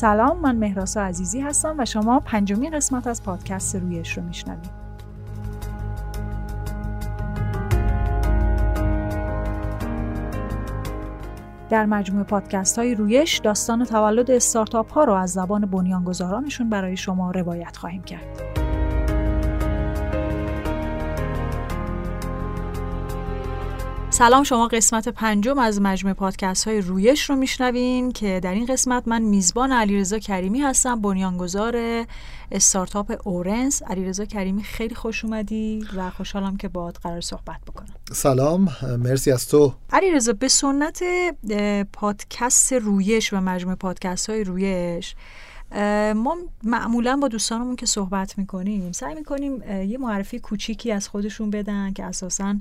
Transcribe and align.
سلام 0.00 0.40
من 0.40 0.56
مهراسا 0.56 1.02
عزیزی 1.02 1.40
هستم 1.40 1.74
و 1.78 1.84
شما 1.84 2.20
پنجمین 2.20 2.70
قسمت 2.70 3.06
از 3.06 3.22
پادکست 3.22 3.76
رویش 3.76 4.16
رو 4.16 4.22
میشنوید 4.22 4.70
در 11.70 11.86
مجموع 11.86 12.24
پادکست 12.24 12.78
های 12.78 12.94
رویش 12.94 13.38
داستان 13.38 13.84
تولد 13.84 14.30
استارتاپ 14.30 14.92
ها 14.92 15.04
رو 15.04 15.12
از 15.12 15.30
زبان 15.30 15.66
بنیانگذارانشون 15.66 16.70
برای 16.70 16.96
شما 16.96 17.30
روایت 17.30 17.76
خواهیم 17.76 18.02
کرد. 18.02 18.49
سلام 24.20 24.44
شما 24.44 24.68
قسمت 24.68 25.08
پنجم 25.08 25.58
از 25.58 25.80
مجموع 25.80 26.14
پادکست 26.14 26.68
های 26.68 26.80
رویش 26.80 27.30
رو 27.30 27.36
میشنوین 27.36 28.12
که 28.12 28.40
در 28.42 28.52
این 28.52 28.66
قسمت 28.66 29.08
من 29.08 29.22
میزبان 29.22 29.72
علیرضا 29.72 30.18
کریمی 30.18 30.60
هستم 30.60 31.00
بنیانگذار 31.00 32.04
استارتاپ 32.52 33.20
اورنس. 33.24 33.82
علیرضا 33.82 34.24
کریمی 34.24 34.62
خیلی 34.62 34.94
خوش 34.94 35.24
اومدی 35.24 35.86
و 35.96 36.10
خوشحالم 36.10 36.56
که 36.56 36.68
باهات 36.68 36.98
قرار 37.02 37.20
صحبت 37.20 37.60
بکنم. 37.66 37.94
سلام 38.12 38.68
مرسی 38.98 39.32
از 39.32 39.48
تو. 39.48 39.74
علیرضا 39.92 40.32
به 40.32 40.48
سنت 40.48 41.02
پادکست 41.92 42.72
رویش 42.72 43.32
و 43.32 43.40
مجموع 43.40 43.74
پادکست 43.74 44.30
های 44.30 44.44
رویش 44.44 45.14
ما 46.16 46.36
معمولا 46.64 47.16
با 47.16 47.28
دوستانمون 47.28 47.76
که 47.76 47.86
صحبت 47.86 48.38
می‌کنیم 48.38 48.92
سعی 48.92 49.14
می‌کنیم 49.14 49.62
یه 49.62 49.98
معرفی 49.98 50.38
کوچیکی 50.38 50.92
از 50.92 51.08
خودشون 51.08 51.50
بدن 51.50 51.92
که 51.92 52.04
اساسا 52.04 52.52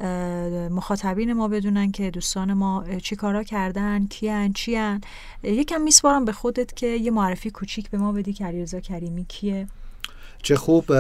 مخاطبین 0.72 1.34
ما 1.34 1.48
بدونن 1.48 1.92
که 1.92 2.12
دوستان 2.12 2.54
ما 2.54 2.86
چی 3.04 3.16
کارا 3.16 3.44
کردن 3.44 4.06
کیان 4.06 4.54
چیان. 4.54 5.02
یکم 5.44 5.82
میسپارم 5.82 6.26
به 6.26 6.32
خودت 6.32 6.76
که 6.76 6.88
یه 6.88 7.12
معرفی 7.12 7.50
کوچیک 7.50 7.90
به 7.90 7.98
ما 7.98 8.12
بدی 8.12 8.34
که 8.34 8.46
علیرضا 8.46 8.80
کریمی 8.80 9.26
کیه؟ 9.26 9.68
چه 10.44 10.56
خوب 10.56 10.94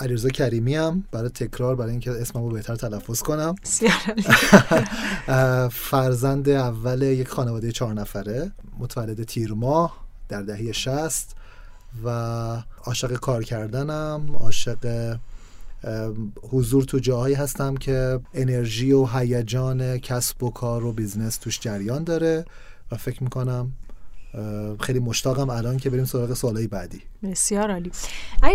علیرضا 0.00 0.28
کریمی 0.28 0.74
هم 0.74 1.04
برای 1.12 1.28
تکرار 1.28 1.76
برای 1.76 1.90
اینکه 1.90 2.10
اسممو 2.10 2.48
بهتر 2.48 2.76
تلفظ 2.76 3.22
کنم. 3.22 3.54
فرزند 5.90 6.48
اول 6.48 7.02
یک 7.02 7.28
خانواده 7.28 7.72
چهار 7.72 7.94
نفره 7.94 8.52
متولد 8.78 9.22
تیر 9.22 9.52
ماه. 9.52 10.07
در 10.28 10.42
دهه 10.42 10.72
شست 10.72 11.36
و 12.04 12.08
عاشق 12.84 13.12
کار 13.12 13.44
کردنم 13.44 14.36
عاشق 14.36 15.16
حضور 16.50 16.84
تو 16.84 16.98
جاهایی 16.98 17.34
هستم 17.34 17.76
که 17.76 18.20
انرژی 18.34 18.92
و 18.92 19.06
هیجان 19.06 19.98
کسب 19.98 20.42
و 20.42 20.50
کار 20.50 20.84
و 20.84 20.92
business 20.92 21.36
توش 21.36 21.60
جریان 21.60 22.04
داره 22.04 22.44
و 22.92 22.96
فکر 22.96 23.22
می‌کنم 23.22 23.72
خیلی 24.80 24.98
مشتاقم 24.98 25.50
الان 25.50 25.76
که 25.76 25.90
بریم 25.90 26.04
سراغ 26.04 26.34
سوالای 26.34 26.66
بعدی. 26.66 27.02
بسیار 27.22 27.70
عالی. 27.70 27.90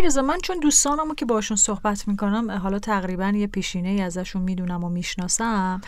رضا 0.03 0.21
من 0.21 0.37
چون 0.43 0.59
دوستانمو 0.59 1.15
که 1.15 1.25
باشون 1.25 1.57
صحبت 1.57 2.07
می‌کنم 2.07 2.51
حالا 2.51 2.79
تقریبا 2.79 3.33
یه 3.35 3.47
پیشینه 3.47 3.89
ای 3.89 4.01
ازشون 4.01 4.41
می‌دونم 4.41 4.83
و 4.83 4.89
می‌شناسم 4.89 5.81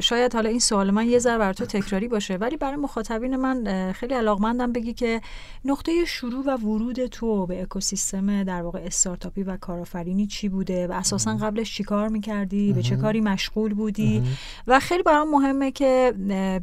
شاید 0.00 0.34
حالا 0.34 0.48
این 0.48 0.58
سوال 0.58 0.90
من 0.90 1.08
یه 1.08 1.18
ذره 1.18 1.38
بر 1.38 1.52
تو 1.52 1.66
تکراری 1.66 2.08
باشه 2.08 2.36
ولی 2.36 2.56
برای 2.56 2.76
مخاطبین 2.76 3.36
من 3.36 3.92
خیلی 3.92 4.14
علاقمندم 4.14 4.72
بگی 4.72 4.92
که 4.92 5.20
نقطه 5.64 6.04
شروع 6.04 6.44
و 6.46 6.56
ورود 6.56 7.06
تو 7.06 7.46
به 7.46 7.62
اکوسیستم 7.62 8.42
در 8.42 8.62
واقع 8.62 8.78
استارتاپی 8.78 9.42
و 9.42 9.56
کارآفرینی 9.56 10.26
چی 10.26 10.48
بوده 10.48 10.86
و 10.86 10.92
اساسا 10.92 11.36
قبلش 11.36 11.74
چی 11.74 11.84
کار 11.84 12.08
می‌کردی؟ 12.08 12.72
به 12.72 12.82
چه 12.82 12.96
کاری 12.96 13.20
مشغول 13.20 13.74
بودی؟ 13.74 14.22
و 14.66 14.80
خیلی 14.80 15.02
برام 15.02 15.30
مهمه 15.30 15.70
که 15.70 16.14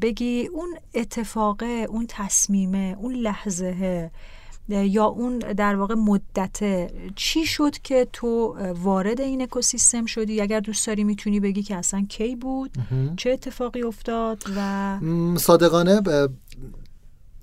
بگی 0.02 0.50
اون 0.54 0.70
اتفاقه 0.94 1.86
اون 1.90 2.06
تصمیمه 2.10 2.96
اون 3.00 3.14
لحظه 3.14 4.12
یا 4.70 5.06
اون 5.06 5.40
در 5.40 5.76
واقع 5.76 5.96
مدت 5.96 6.60
چی 7.16 7.46
شد 7.46 7.78
که 7.78 8.08
تو 8.14 8.58
وارد 8.84 9.22
این 9.22 9.42
اکوسیستم 9.42 10.06
شدی؟ 10.06 10.42
اگر 10.42 10.60
دوست 10.60 10.88
داری 10.88 11.04
می‌تونی 11.04 11.40
بگی 11.40 11.64
که 11.64 11.76
اصلا 11.76 12.06
کی 12.10 12.36
بود؟ 12.36 12.72
چه 13.18 13.30
اتفاقی 13.30 13.84
افتاد 13.84 14.44
و 14.58 15.00
صادقانه 15.38 16.02
به 16.02 16.30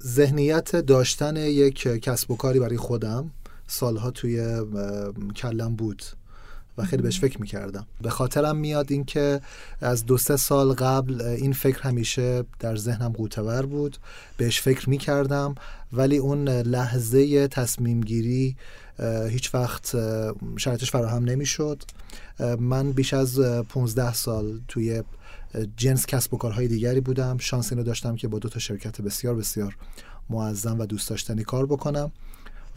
ذهنیت 0.03 0.77
داشتن 0.77 1.37
یک 1.37 1.83
کسب 1.83 2.31
و 2.31 2.37
کاری 2.37 2.59
برای 2.61 2.77
خودم 2.77 3.31
سالها 3.67 4.11
توی 4.11 4.63
کلم 5.37 5.77
بود. 5.77 6.03
و 6.79 6.85
خیلی 6.85 7.03
بهش 7.03 7.21
فکر 7.21 7.41
می‌کردم. 7.41 7.87
به 8.01 8.11
خاطرم 8.11 8.57
میاد 8.57 8.93
اینکه 8.93 9.41
از 9.81 10.07
دو 10.07 10.19
سه 10.19 10.37
سال 10.37 10.73
قبل 10.73 11.23
این 11.23 11.53
فکر 11.53 11.83
همیشه 11.83 12.45
در 12.61 12.77
ذهنم 12.77 13.13
قوتور 13.13 13.67
بود. 13.67 13.97
بهش 14.37 14.61
فکر 14.61 14.91
می‌کردم 14.91 15.55
ولی 15.93 16.17
اون 16.17 16.49
لحظه 16.49 17.49
تصمیم 17.49 18.01
گیری 18.01 18.57
هیچ 19.29 19.55
وقت 19.55 19.97
شرطش 20.57 20.91
فراهم 20.91 21.25
نمی‌شد. 21.25 21.83
من 22.59 22.93
بیش 22.93 23.15
از 23.15 23.41
15 23.41 24.15
سال 24.15 24.61
توی 24.69 25.03
جنس 25.77 26.07
کسب 26.07 26.35
و 26.35 26.39
کارهای 26.39 26.69
دیگری 26.69 27.01
بودم. 27.01 27.39
شانس 27.39 27.73
اینو 27.73 27.85
داشتم 27.85 28.17
که 28.17 28.29
با 28.29 28.39
دو 28.39 28.49
تا 28.49 28.59
شرکت 28.59 29.01
بسیار 29.01 29.35
بسیار 29.35 29.77
معظم 30.31 30.81
و 30.81 30.87
دوست 30.87 31.09
داشتنی 31.09 31.45
کار 31.45 31.67
بکنم. 31.67 32.13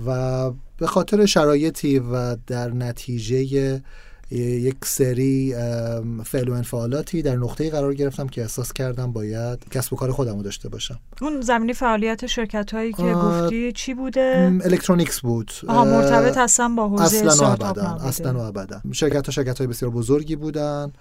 و 0.05 0.51
به 0.77 0.87
خاطر 0.87 1.25
شرایطی 1.25 1.99
و 1.99 2.35
در 2.47 2.69
نتیجه 2.69 3.81
یک 4.31 4.75
سری 4.85 5.55
فعل 6.25 6.49
و 6.49 6.53
انفعالاتی 6.53 7.21
در 7.21 7.35
نقطه 7.35 7.69
قرار 7.69 7.93
گرفتم 7.93 8.27
که 8.27 8.41
احساس 8.41 8.73
کردم 8.73 9.11
باید 9.11 9.69
کسب 9.71 9.93
و 9.93 9.95
کار 9.95 10.11
خودم 10.11 10.35
رو 10.35 10.43
داشته 10.43 10.69
باشم. 10.69 10.99
اون 11.21 11.41
زمینی 11.41 11.73
فعالیت 11.73 12.25
شرکت 12.25 12.73
هایی 12.73 12.93
که 12.93 13.03
گفتی 13.03 13.71
چی 13.71 13.93
بوده؟ 13.93 14.59
الکترونیکس 14.63 15.19
بود. 15.19 15.51
آها 15.67 15.85
مرتبط 15.85 16.37
هستن 16.37 16.75
با 16.75 16.89
حوزه 16.89 17.17
اصلا 17.17 17.47
و 17.47 17.51
ابدا 17.51 17.83
اصلا 17.83 18.33
و 18.33 18.41
ابدا. 18.41 18.81
شرکت 18.91 19.25
ها 19.25 19.31
شرکت 19.31 19.57
های 19.57 19.67
بسیار 19.67 19.91
بزرگی 19.91 20.35
بودن. 20.35 20.93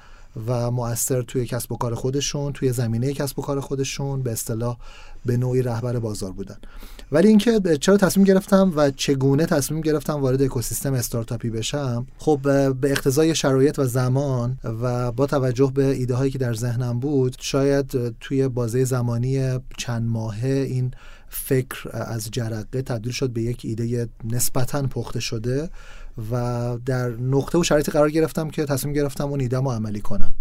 و 0.46 0.70
مؤثر 0.70 1.22
توی 1.22 1.46
کسب 1.46 1.72
و 1.72 1.76
کار 1.76 1.94
خودشون 1.94 2.52
توی 2.52 2.72
زمینه 2.72 3.12
کسب 3.12 3.38
و 3.38 3.42
کار 3.42 3.60
خودشون 3.60 4.22
به 4.22 4.32
اصطلاح 4.32 4.76
به 5.26 5.36
نوعی 5.36 5.62
رهبر 5.62 5.98
بازار 5.98 6.32
بودن. 6.32 6.56
ولی 7.12 7.28
اینکه 7.28 7.60
چرا 7.80 7.96
تصمیم 7.96 8.26
گرفتم 8.26 8.72
و 8.76 8.90
چگونه 8.90 9.46
تصمیم 9.46 9.80
گرفتم 9.80 10.20
وارد 10.20 10.42
اکوسیستم 10.42 10.94
استارتاپی 10.94 11.50
بشم؟ 11.50 12.06
خب 12.18 12.40
به 12.80 12.90
اقتضای 12.90 13.34
شرایط 13.34 13.78
و 13.78 13.84
زمان 13.84 14.58
و 14.64 15.12
با 15.12 15.26
توجه 15.26 15.72
به 15.74 15.84
ایده 15.84 16.14
هایی 16.14 16.30
که 16.30 16.38
در 16.38 16.54
ذهنم 16.54 17.00
بود 17.00 17.36
شاید 17.40 18.18
توی 18.18 18.48
بازه 18.48 18.84
زمانی 18.84 19.58
چند 19.78 20.08
ماهه 20.08 20.48
این 20.48 20.90
فکر 21.28 21.88
از 21.92 22.30
جرقه 22.30 22.82
تبدیل 22.82 23.12
شد 23.12 23.30
به 23.30 23.42
یک 23.42 23.60
ایده 23.64 24.08
نسبتا 24.24 24.82
پخته 24.82 25.20
شده 25.20 25.70
و 26.32 26.78
در 26.86 27.08
نقطه 27.08 27.58
و 27.58 27.62
شرایطی 27.62 27.92
قرار 27.92 28.10
گرفتم 28.10 28.50
که 28.50 28.64
تصمیم 28.64 28.94
گرفتم 28.94 29.28
اون 29.28 29.40
ایده 29.40 29.56
عملی 29.56 30.00
کنم. 30.00 30.34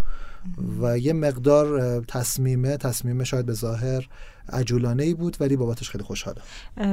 و 0.81 0.97
یه 0.97 1.13
مقدار 1.13 2.00
تصمیمه 2.07 2.78
تصمیمه 2.78 3.23
شاید 3.23 3.45
به 3.45 3.53
ظاهر 3.53 4.07
عجولانه 4.53 5.03
ای 5.03 5.13
بود 5.13 5.38
ولی 5.39 5.56
بابتش 5.56 5.89
خیلی 5.89 6.03
خوشحالم 6.03 6.41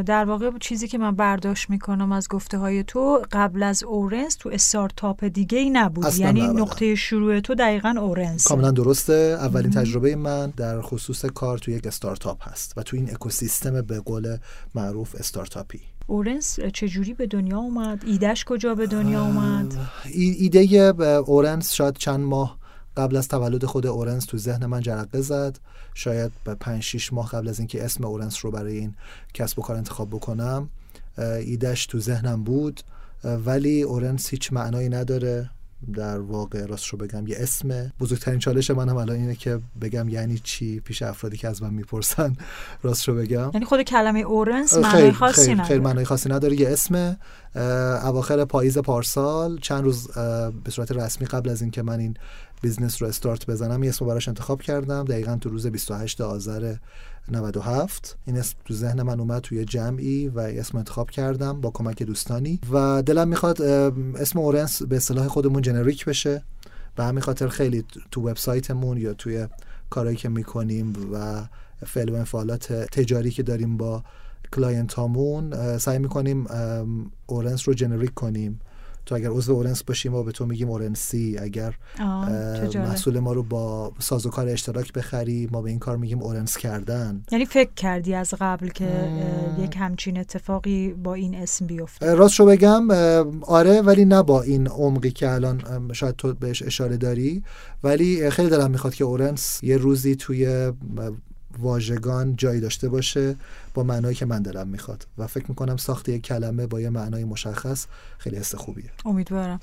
در 0.06 0.24
واقع 0.24 0.50
چیزی 0.60 0.88
که 0.88 0.98
من 0.98 1.16
برداشت 1.16 1.70
می‌کنم 1.70 2.12
از 2.12 2.28
گفته 2.28 2.58
های 2.58 2.84
تو 2.84 3.22
قبل 3.32 3.62
از 3.62 3.82
اورنس 3.82 4.34
تو 4.34 4.48
استارتاپ 4.48 5.24
دیگه 5.24 5.58
ای 5.58 5.70
نبود. 5.70 6.14
یعنی 6.18 6.40
نقطه 6.40 6.94
شروع 6.94 7.40
تو 7.40 7.54
دقیقا 7.54 7.94
اورنس 8.00 8.46
کاملا 8.46 8.70
درسته. 8.70 9.36
اولین 9.40 9.70
تجربه 9.70 10.16
من 10.16 10.52
در 10.56 10.80
خصوص 10.80 11.24
کار 11.24 11.58
تو 11.58 11.70
یک 11.70 11.86
استارتاپ 11.86 12.48
هست 12.48 12.72
و 12.76 12.82
تو 12.82 12.96
این 12.96 13.10
اکوسیستم 13.10 13.80
به 13.82 14.00
قول 14.00 14.36
معروف 14.74 15.14
استارتاپی. 15.14 15.80
اورنس 16.06 16.60
چجوری 16.60 17.14
به 17.14 17.26
دنیا 17.26 17.58
اومد؟ 17.58 18.04
ایدهش 18.06 18.44
کجا 18.44 18.74
به 18.74 18.86
دنیا 18.86 19.24
اومد؟ 19.24 19.74
ایده 20.14 20.60
اورنس 21.26 21.72
شاید 21.72 21.96
چند 21.96 22.20
ماه 22.20 22.62
قبل 22.96 23.16
از 23.16 23.28
تولد 23.28 23.64
خود 23.64 23.86
اورنس 23.86 24.24
تو 24.24 24.38
ذهن 24.38 24.66
من 24.66 24.80
جرقه 24.80 25.20
زد. 25.20 25.58
شاید 25.94 26.32
به 26.44 26.54
5 26.54 26.82
6 26.82 27.12
ماه 27.12 27.28
قبل 27.28 27.48
از 27.48 27.58
اینکه 27.58 27.84
اسم 27.84 28.04
اورنس 28.04 28.44
رو 28.44 28.50
برای 28.50 28.78
این 28.78 28.94
کسب 29.34 29.58
و 29.58 29.62
کار 29.62 29.76
انتخاب 29.76 30.10
بکنم 30.10 30.68
ایدهش 31.18 31.86
تو 31.86 32.00
ذهنم 32.00 32.44
بود. 32.44 32.80
ولی 33.24 33.82
اورنس 33.82 34.28
هیچ 34.28 34.52
معنایی 34.52 34.88
نداره. 34.88 35.50
در 35.94 36.18
واقع 36.18 36.66
راست 36.66 36.86
رو 36.86 36.98
بگم 36.98 37.26
یه 37.26 37.36
اسم. 37.38 37.92
بزرگترین 38.00 38.38
چالش 38.38 38.70
من 38.70 38.88
هم 38.88 38.96
الان 38.96 39.16
اینه 39.16 39.34
که 39.34 39.60
بگم 39.80 40.08
یعنی 40.08 40.38
چی؟ 40.38 40.80
پیش 40.80 41.02
افرادی 41.02 41.36
که 41.36 41.48
از 41.48 41.62
من 41.62 41.74
می‌پرسن. 41.74 42.36
راست 42.82 43.08
رو 43.08 43.14
بگم. 43.14 43.50
یعنی 43.54 43.66
خود 43.66 43.82
کلمه 43.82 44.20
اورنس 44.20 44.74
معنی 44.74 45.12
خاصی 45.12 45.52
نداره. 45.52 45.68
خیلی 45.68 45.80
معنی 45.80 46.04
خاصی 46.04 46.28
نداره. 46.28 46.60
یه 46.60 46.68
اسم 46.68 47.16
اواخر 48.04 48.44
پاییز 48.44 48.78
پارسال. 48.78 49.58
چند 49.58 49.84
روز 49.84 50.08
به 50.64 50.70
صورت 50.70 50.92
رسمی 50.92 51.26
قبل 51.26 51.50
از 51.50 51.62
اینکه 51.62 51.82
من 51.82 51.98
این 51.98 52.16
business 52.62 53.02
رو 53.03 53.09
استارت 53.09 53.47
بزنم 53.47 53.82
یه 53.82 53.88
اسم 53.88 54.06
براش 54.06 54.29
انتخاب 54.29 54.62
کردم. 54.62 55.05
دقیقا 55.05 55.37
تو 55.37 55.49
روز 55.49 55.67
28 55.67 56.20
آذر 56.20 56.75
97 57.32 58.17
این 58.26 58.38
اسم 58.38 58.56
تو 58.64 58.75
ذهن 58.75 59.03
من 59.03 59.20
اومد 59.20 59.43
توی 59.43 59.64
جمعی 59.64 60.29
و 60.29 60.41
اسم 60.41 60.79
انتخاب 60.79 61.11
کردم 61.11 61.61
با 61.61 61.70
کمک 61.70 62.03
دوستانی. 62.03 62.61
و 62.73 63.03
دلم 63.03 63.29
می‌خواد 63.29 63.62
اسم 63.62 64.38
اورنس 64.38 64.82
به 64.82 64.97
اصطلاح 64.97 65.29
خودمون 65.29 65.62
generic 65.62 66.04
بشه. 66.05 66.43
به 66.97 67.05
همین 67.05 67.20
خاطر 67.20 67.49
خیلی 67.49 67.85
تو 68.11 68.29
وبسایتمون 68.29 68.97
یا 68.97 69.14
توی 69.14 69.47
کارهایی 69.91 70.17
که 70.17 70.29
می‌کنیم 70.29 70.93
و 71.12 71.44
فعل 71.87 72.09
و 72.09 72.14
انفعالات 72.14 72.73
تجاری 72.73 73.31
که 73.31 73.43
داریم 73.43 73.76
با 73.76 74.03
client 74.52 74.94
هامون 74.94 75.79
سعی 75.79 75.99
می‌کنیم 75.99 76.47
اورنس 77.26 77.69
رو 77.69 77.75
generic 77.75 78.14
کنیم. 78.14 78.61
تو 79.06 79.14
اگر 79.14 79.31
عضو 79.31 79.52
اورنس 79.52 79.82
باشیم 79.82 80.12
ما 80.12 80.22
به 80.22 80.32
تو 80.32 80.46
میگیم 80.46 80.70
اورنسی. 80.70 81.38
اگر 81.38 81.75
محصول 82.75 83.19
ما 83.19 83.32
رو 83.32 83.43
با 83.43 83.93
سازوکار 83.99 84.49
اشتراک 84.49 84.93
بخری 84.93 85.49
ما 85.52 85.62
به 85.62 85.70
این 85.70 85.78
کار 85.78 85.96
میگیم 85.96 86.22
اورنس 86.22 86.56
کردن. 86.56 87.22
یعنی 87.32 87.44
فکر 87.46 87.70
کردی 87.76 88.14
از 88.14 88.34
قبل 88.40 88.69
که 88.69 89.08
یک 89.58 89.76
همچین 89.78 90.19
اتفاقی 90.19 90.93
با 90.93 91.14
این 91.14 91.34
اسم 91.34 91.66
بیفته؟ 91.66 92.14
راست 92.14 92.40
رو 92.40 92.46
بگم 92.46 92.90
آره 93.43 93.81
ولی 93.81 94.04
نه 94.04 94.22
با 94.22 94.43
این 94.43 94.66
عمقی 94.66 95.10
که 95.10 95.31
الان 95.31 95.62
شاید 95.93 96.16
تو 96.16 96.34
بهش 96.34 96.62
اشاره 96.62 96.96
داری. 96.96 97.43
ولی 97.84 98.31
خیلی 98.31 98.50
دلم 98.50 98.70
می‌خواد 98.70 98.94
که 98.94 99.04
اورنس 99.04 99.60
یه 99.62 99.76
روزی 99.76 100.16
توی 100.16 100.72
واژگان 101.58 102.37
جایی 102.37 102.60
داشته 102.60 102.88
باشه 102.88 103.37
با 103.75 103.82
معنایی 103.82 104.14
که 104.14 104.26
من 104.26 104.43
دلم 104.43 104.69
می‌خواد. 104.69 105.06
و 105.19 105.26
فکر 105.26 105.44
می‌کنم 105.49 105.76
ساخت 105.76 106.08
یک 106.08 106.22
کلمه 106.22 106.66
با 106.66 106.81
یه 106.81 106.90
معنای 106.90 107.25
مشخص 107.25 107.87
خیلی 108.19 108.37
حس 108.37 108.54
خوبیه. 108.54 108.90
امیدوارم. 109.04 109.60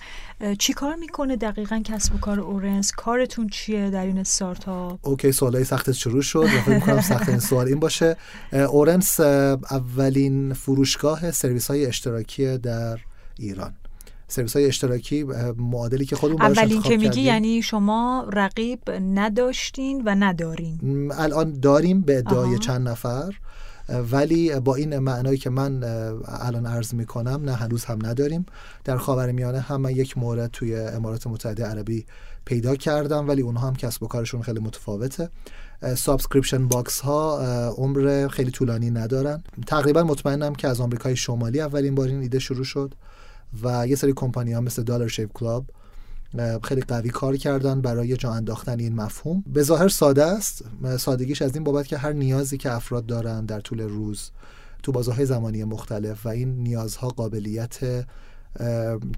چی 0.60 0.74
کار 0.74 0.96
می‌کنه 0.96 1.36
دقیقا 1.36 1.82
کسب 1.86 2.16
و 2.16 2.18
کار 2.18 2.40
اورنس؟ 2.40 2.92
کارتون 2.92 3.48
چیه 3.48 3.90
در 3.90 4.06
این 4.06 4.18
استارتاپ؟ 4.18 5.08
okay 5.08 5.32
سوالای 5.32 5.64
سخت 5.64 5.92
شروع 5.92 6.22
شد. 6.22 6.40
و 6.40 6.48
فکر 6.48 6.74
می‌کنم 6.76 7.02
سخت 7.02 7.30
این 7.30 7.40
سوال 7.40 7.68
این 7.68 7.80
باشه. 7.80 8.18
اورنس 8.54 9.20
اولین 9.20 10.54
فروشگاه 10.54 11.32
سرویس 11.32 11.68
های 11.68 11.86
اشتراکی 11.86 12.58
در 12.58 13.00
ایران. 13.38 13.74
سرویس 14.32 14.56
های 14.56 14.66
اشتراکی 14.66 15.24
معادلی 15.58 16.06
که 16.06 16.16
خودمون 16.16 16.42
اولین 16.42 16.82
که 16.82 16.98
میگی 16.98 17.22
یعنی 17.22 17.62
شما 17.62 18.28
رقیب 18.34 18.80
نداشتین 18.92 20.02
و 20.06 20.16
ندارین. 20.20 21.12
الان 21.18 21.60
داریم 21.60 22.02
به 22.02 22.18
ادعای 22.18 22.58
چند 22.58 22.88
نفر 22.88 23.34
ولی 24.12 24.60
با 24.60 24.76
این 24.76 25.00
معنایی 25.00 25.38
که 25.38 25.50
من 25.50 25.84
الان 26.26 26.66
عرض 26.66 26.94
می‌کنم 26.94 27.42
نه 27.44 27.54
هنوز 27.54 27.86
هم 27.86 28.00
نداریم. 28.06 28.46
در 28.84 28.98
خاورمیانه 28.98 29.60
هم 29.60 29.82
من 29.82 29.92
یک 29.92 30.18
مورد 30.18 30.52
توی 30.52 30.76
امارات 30.76 31.28
متحده 31.28 31.66
عربی 31.66 32.06
پیدا 32.46 32.76
کردم 32.76 33.28
ولی 33.28 33.42
اونها 33.42 33.68
هم 33.68 33.76
کسب 33.76 34.04
و 34.04 34.08
کارشون 34.08 34.42
خیلی 34.42 34.60
متفاوته. 34.60 35.30
subscription 35.98 36.68
box 36.68 37.00
ها 37.00 37.40
عمر 37.78 38.28
خیلی 38.28 38.52
طولانی 38.52 38.92
ندارن. 38.92 39.44
تقریبا 39.68 40.04
مطمئنم 40.04 40.56
که 40.56 40.68
از 40.68 40.82
آمریکای 40.82 41.16
شمالی 41.16 41.62
اولین 41.62 41.96
بار 41.96 42.08
این 42.08 42.22
ایده 42.22 42.40
شروع 42.40 42.64
شد. 42.64 42.94
و 43.64 43.88
یه 43.88 43.96
سری 43.96 44.14
کمپانی 44.14 44.54
ها 44.54 44.62
مثل 44.62 44.84
دالر 44.84 45.08
شیپ 45.08 45.30
کلاب 45.34 45.66
خیلی 46.64 46.82
قوی 46.82 47.10
کار 47.10 47.38
کردن 47.38 47.82
برای 47.82 48.18
جا 48.18 48.32
انداختن 48.32 48.80
این 48.80 48.96
مفهوم. 48.96 49.44
به 49.48 49.64
ظاهر 49.64 49.88
ساده 49.88 50.26
است. 50.26 50.64
سادگیش 50.98 51.42
از 51.42 51.56
این 51.56 51.64
بابت 51.64 51.88
که 51.88 51.98
هر 51.98 52.14
نیازی 52.14 52.58
که 52.58 52.72
افراد 52.72 53.06
دارن 53.06 53.46
در 53.46 53.60
طول 53.60 53.82
روز 53.82 54.32
تو 54.84 54.92
بازارهای 54.92 55.26
زمانی 55.26 55.64
مختلف 55.64 56.26
و 56.26 56.30
این 56.30 56.64
نیازها 56.64 57.08
قابلیت 57.08 58.06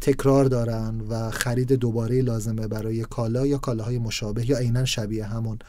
تکرار 0.02 0.46
دارن 0.46 1.02
و 1.10 1.32
خرید 1.32 1.74
دوباره 1.74 2.22
لازمه 2.22 2.68
برای 2.68 3.02
کالا 3.02 3.46
یا 3.46 3.58
کالاهای 3.58 4.00
مشابه 4.00 4.50
یا 4.50 4.58
عینا 4.58 4.86
شبیه 4.86 5.26
همون 5.26 5.60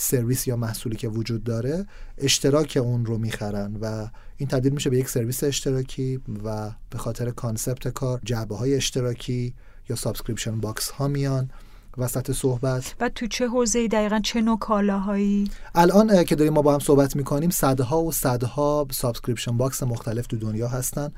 سرویس 0.00 0.46
یا 0.48 0.56
محصولی 0.56 0.96
که 0.96 1.08
وجود 1.08 1.44
داره 1.44 1.86
اشتراک 2.18 2.78
اون 2.82 3.06
رو 3.06 3.18
می‌خرن 3.18 3.76
و 3.80 4.08
این 4.36 4.48
تبدیل 4.48 4.72
میشه 4.72 4.90
به 4.90 4.98
یک 4.98 5.08
سرویس 5.08 5.44
اشتراکی 5.44 6.20
و 6.44 6.70
به 6.90 6.98
خاطر 6.98 7.30
concept 7.30 7.88
کار 7.88 8.20
جعبه 8.24 8.56
های 8.56 8.74
اشتراکی 8.74 9.54
یا 9.88 9.96
subscription 9.96 10.60
box 10.60 10.90
ها 10.90 11.08
میان 11.08 11.50
وسط 11.98 12.32
صحبت. 12.32 12.94
و 13.00 13.08
تو 13.08 13.26
چه 13.26 13.48
حوزه‌ای؟ 13.48 13.88
دقیقا 13.88 14.20
چه 14.24 14.40
نوع 14.40 14.58
کالاهایی؟ 14.58 15.50
الان 15.74 16.24
که 16.24 16.34
داریم 16.34 16.52
ما 16.52 16.62
با 16.62 16.72
هم 16.72 16.78
صحبت 16.78 17.16
می‌کنیم 17.16 17.50
صدها 17.50 18.02
و 18.02 18.12
صدها 18.12 18.86
subscription 18.90 19.56
box 19.56 19.82
مختلف 19.82 20.26
تو 20.26 20.36
دنیا 20.36 20.68
هستن. 20.68 21.12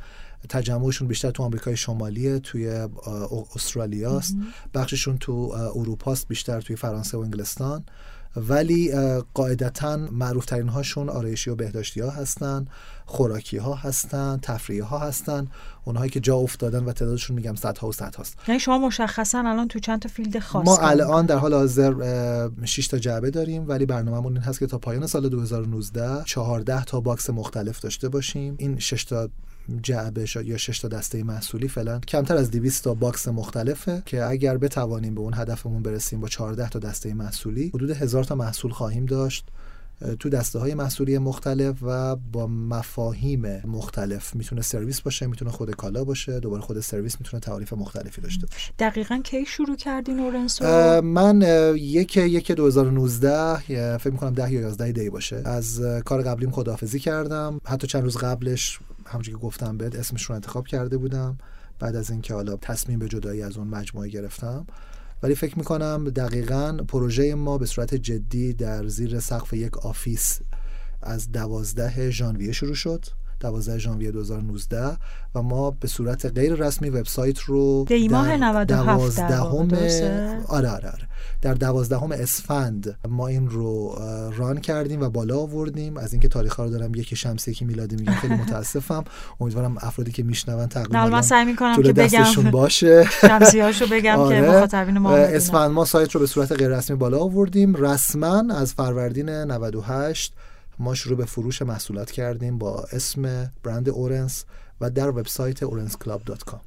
تجمعشون 0.49 1.08
بیشتر 1.08 1.31
تو 1.31 1.43
آمریکای 1.43 1.76
شمالیه 1.76 2.38
توی 2.38 2.69
استرالیا 3.56 4.17
است 4.17 4.37
بخشیشون 4.75 5.19
تو 5.19 5.32
اروپاست 5.75 6.29
بیشتر 6.29 6.61
توی 6.61 6.76
فرانسه 6.76 7.19
و 7.19 7.20
انگلستان. 7.20 7.84
ولی 8.37 8.93
قاعدتا 9.34 9.96
معروف 9.96 10.44
ترین 10.46 10.69
هاشون 10.69 11.08
آرایشی 11.08 11.50
و 11.50 11.55
بهداشتی 11.55 12.00
ها 12.00 12.11
هستن 12.11 12.67
خوراکی 13.06 13.56
ها 13.56 13.75
هستن 13.75 14.38
تفریح 14.43 14.84
ها 14.84 14.99
هستن. 14.99 15.49
اونهایی 15.84 16.11
که 16.11 16.20
جا 16.20 16.37
افتادن 16.37 16.84
و 16.84 16.93
تعدادشون 16.93 17.37
میگم 17.37 17.55
صدها 17.55 17.88
و 17.88 17.93
صد 17.93 18.14
هاست 18.14 18.37
یعنی 18.49 18.61
شما 18.61 18.79
مشخصا 18.79 19.38
الان 19.38 19.69
تو 19.69 19.79
چند 19.79 20.02
تا 20.02 20.08
field 20.08 20.38
خاص 20.38 20.67
ما 20.67 20.79
الان 20.79 21.26
در 21.26 21.37
حال 21.37 21.55
حاضر 21.55 22.49
6 22.64 22.87
تا 22.87 22.99
جعبه 22.99 23.31
داریم 23.31 23.69
ولی 23.69 23.87
برنامه‌مون 23.87 24.32
این 24.32 24.43
هست 24.43 24.58
که 24.58 24.67
تا 24.67 24.79
پایان 24.79 25.06
سال 25.06 25.29
2019 25.29 26.25
14 26.25 26.84
تا 26.84 27.00
box 27.00 27.31
مختلف 27.31 27.81
داشته 27.81 28.08
باشیم. 28.08 28.55
این 28.58 28.79
6 28.79 29.05
تا 29.05 29.29
جعبه 29.82 30.26
یا 30.44 30.56
6 30.56 30.79
تا 30.79 30.88
دسته 30.88 31.23
محصولی 31.23 31.69
فعلا. 31.69 31.99
کمتر 31.99 32.37
از 32.37 32.50
200 32.50 32.85
تا 32.85 32.94
box 32.94 33.29
مختلفه 33.29 34.03
که 34.06 34.25
اگر 34.25 34.59
بتوانیم 34.59 35.14
به 35.14 35.20
اون 35.20 35.35
هدفمون 35.35 35.82
برسیم 35.82 36.20
با 36.20 36.29
14 36.29 36.69
تا 36.69 36.79
دسته 36.79 37.14
محصولی 37.14 37.69
حدود 37.75 37.91
هزار 37.91 38.25
تا 38.25 38.35
محصول 38.35 38.70
خواهیم 38.70 39.06
داشت. 39.06 39.49
تو 40.20 40.29
دسته 40.29 40.59
های 40.59 40.75
محصولی 40.75 41.19
مختلف 41.19 41.76
و 41.82 42.17
با 42.17 42.47
مفاهیم 42.47 43.62
مختلف. 43.67 44.35
می‌تونه 44.35 44.62
سرویس 44.62 45.00
باشه 45.00 45.26
می‌تونه 45.26 45.50
خود 45.50 45.70
کالا 45.70 46.05
باشه 46.05 46.41
دوباره 46.41 46.62
خود 46.62 46.81
سرویس 46.81 47.17
می‌تونه 47.20 47.41
تعریف 47.41 47.73
مختلفی 47.73 48.20
داشته 48.20 48.47
باشه. 48.47 48.73
دقیقا 48.79 49.20
کی 49.25 49.44
شروع 49.47 49.76
کردین 49.76 50.20
اورنسو 50.20 50.65
من 51.00 51.43
یک 51.76 52.17
یک 52.17 52.53
2019 52.53 53.56
فکر 53.99 54.11
می‌کنم 54.11 54.32
10 54.32 54.53
یا 54.53 54.61
11 54.61 54.93
دی 54.93 55.11
باشه. 55.11 55.43
از 55.44 55.81
کار 56.05 56.23
قبلیم 56.23 56.50
خداحافظی 56.50 56.99
کردم. 56.99 57.61
حتی 57.65 57.87
چند 57.87 58.03
روز 58.03 58.17
قبلش 58.17 58.79
همونجوری 59.12 59.37
که 59.38 59.43
گفتم 59.43 59.76
بهت 59.76 59.97
اسمش 59.97 60.23
رو 60.23 60.35
انتخاب 60.35 60.67
کرده 60.67 60.97
بودم. 60.97 61.38
بعد 61.79 61.97
از 61.97 62.11
اینکه 62.11 62.35
حالا 62.35 62.56
تصمیم 62.56 62.99
به 62.99 63.09
جدایی 63.09 63.43
از 63.43 63.56
اون 63.56 63.69
مجموعه 63.69 64.09
گرفتم. 64.09 64.67
ولی 65.23 65.35
فکر 65.35 65.59
می‌کنم 65.59 66.05
دقیقا 66.05 66.79
پروژه 66.88 67.35
ما 67.35 67.59
به 67.59 67.67
صورت 67.67 67.94
جدی 67.94 68.53
در 68.53 68.87
زیر 68.87 69.20
سقف 69.20 69.53
یک 69.53 69.79
office 69.79 70.40
از 71.03 71.32
دوازده 71.32 72.11
ژانویه 72.11 72.53
شروع 72.53 72.75
شد. 72.75 73.05
12 73.43 73.79
ژانویه 73.79 74.11
2019 74.11 74.97
و 75.35 75.43
ما 75.43 75.71
به 75.71 75.89
صورت 75.89 76.27
غیر 76.27 76.55
رسمی 76.55 76.91
وبسایت 76.91 77.39
رو 77.41 77.85
در 77.89 78.09
ماه 78.11 78.37
97 78.37 79.21
آره 80.49 80.69
آره 80.69 80.89
آره. 80.89 81.08
در 81.43 81.55
دوازدهم 81.55 82.13
اسفند 82.13 82.99
ما 83.08 83.29
این 83.29 83.51
رو 83.51 83.99
run 84.36 84.60
کردیم 84.61 85.03
و 85.03 85.08
بالا 85.08 85.39
آوردیم. 85.39 85.96
از 85.96 86.13
اینکه 86.13 86.29
تاریخ 86.29 86.61
رو 86.61 86.70
دارم 86.70 86.94
یکی 86.94 87.17
شمسی 87.17 87.51
یکی 87.51 87.65
میلادی 87.65 87.96
میگم 87.96 88.13
خیلی 88.13 88.34
متاسفم. 88.34 89.05
امیدوارم 89.41 89.77
افرادی 89.81 90.13
که 90.13 90.22
میشنون 90.22 90.67
تقریبا 90.67 91.06
من 91.06 91.22
سعی 91.22 91.44
می‌کنم 91.44 91.82
که 91.82 91.93
بگم. 91.93 92.51
باشه. 92.51 93.05
شمسیاشو 93.29 93.87
بگم 93.87 94.19
آره. 94.19 94.41
که 94.41 94.49
مخاطبین 94.49 94.99
ما 94.99 95.17
اسفند 95.17 95.70
ما 95.70 95.84
سایت 95.84 96.13
رو 96.13 96.20
به 96.20 96.27
صورت 96.27 96.53
غیر 96.53 96.69
رسمی 96.69 96.96
بالا 96.96 97.19
آوردیم. 97.19 97.75
رسما 97.75 98.44
از 98.55 98.75
فروردین 98.75 99.29
98 99.29 100.32
ما 100.82 100.94
شروع 100.94 101.17
به 101.17 101.24
فروش 101.24 101.62
محصولات 101.62 102.10
کردیم 102.10 102.58
با 102.58 102.84
اسم 102.93 103.53
برند 103.62 103.89
اورنس 103.89 104.44
و 104.81 104.91
در 104.91 105.08
وبسایت 105.08 105.65
orensclub.com 105.65 106.58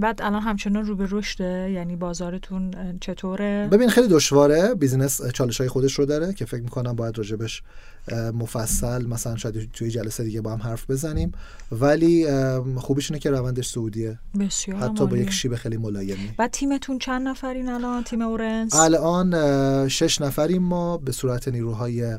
بعد 0.00 0.22
الان 0.22 0.42
همچنان 0.42 0.86
رو 0.86 0.96
به 0.96 1.06
رشده 1.10 1.70
یعنی 1.70 1.96
بازارتون 1.96 2.74
چطوره؟ 3.00 3.68
ببین 3.72 3.88
خیلی 3.88 4.08
دشواره. 4.08 4.74
business 4.74 5.26
چالش 5.26 5.60
های 5.60 5.68
خودش 5.68 5.98
رو 5.98 6.06
داره 6.06 6.32
که 6.32 6.44
فکر 6.44 6.62
می‌کنم 6.62 6.96
باید 6.96 7.18
راجبش 7.18 7.62
مفصل 8.34 9.06
مثلا 9.06 9.36
شاید 9.36 9.70
توی 9.72 9.90
جلسه 9.90 10.24
دیگه 10.24 10.40
با 10.40 10.52
هم 10.52 10.62
حرف 10.62 10.90
بزنیم. 10.90 11.32
ولی 11.72 12.26
خوبیش 12.76 13.10
اینه 13.10 13.18
که 13.20 13.30
روندش 13.30 13.68
صعودیه. 13.68 14.18
بسیار 14.40 14.78
حتی 14.78 15.06
با 15.06 15.16
یک 15.16 15.30
شیب 15.30 15.54
خیلی 15.54 15.76
ملایمی. 15.76 16.34
بعد 16.36 16.50
تیمتون 16.50 16.98
چند 16.98 17.28
نفرین 17.28 17.68
الان؟ 17.68 18.04
تیم 18.04 18.22
اورنس؟ 18.22 18.74
الان 18.74 19.88
شش 19.88 20.20
نفریم 20.20 20.62
ما 20.62 20.96
به 20.96 21.12
صورت 21.12 21.48
نیروهای 21.48 22.18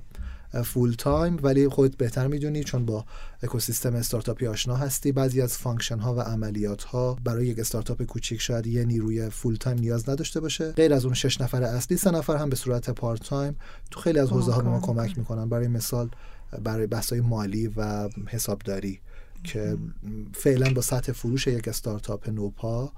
full 0.61 0.93
time 0.97 1.39
ولی 1.43 1.67
خودت 1.67 1.97
بهتر 1.97 2.27
می‌دونی 2.27 2.63
چون 2.63 2.85
با 2.85 3.05
اکوسیستم 3.43 3.95
استارتاپی 3.95 4.47
آشنا 4.47 4.75
هستی. 4.75 5.11
بعضی 5.11 5.41
از 5.41 5.57
function 5.57 5.99
ها 5.99 6.15
و 6.15 6.19
عملیات 6.19 6.83
ها 6.83 7.17
برای 7.23 7.47
یک 7.47 7.59
استارتاپ 7.59 8.03
کوچیک 8.03 8.41
شاید 8.41 8.67
یه 8.67 8.85
نیروی 8.85 9.29
full 9.29 9.55
time 9.55 9.79
نیاز 9.79 10.09
نداشته 10.09 10.39
باشه. 10.39 10.71
غیر 10.71 10.93
از 10.93 11.05
اون 11.05 11.13
شش 11.13 11.41
نفر 11.41 11.63
اصلی 11.63 11.97
سه 11.97 12.11
نفر 12.11 12.35
هم 12.35 12.49
به 12.49 12.55
صورت 12.55 12.89
part 12.89 13.23
time 13.23 13.55
تو 13.91 13.99
خیلی 13.99 14.19
از 14.19 14.29
حوزه 14.29 14.51
ها 14.51 14.61
به 14.61 14.69
ما 14.69 14.79
کمک 14.79 15.17
می‌کنن. 15.17 15.49
برای 15.49 15.67
مثال 15.67 16.09
برای 16.63 16.87
بحث 16.87 17.13
مالی 17.13 17.67
و 17.67 18.09
حسابداری 18.27 18.99
که 19.43 19.77
فعلا 20.33 20.73
با 20.73 20.81
سطح 20.81 21.11
فروش 21.11 21.47
یک 21.47 21.67
استارتاپ 21.67 22.29
نوپا 22.29 22.93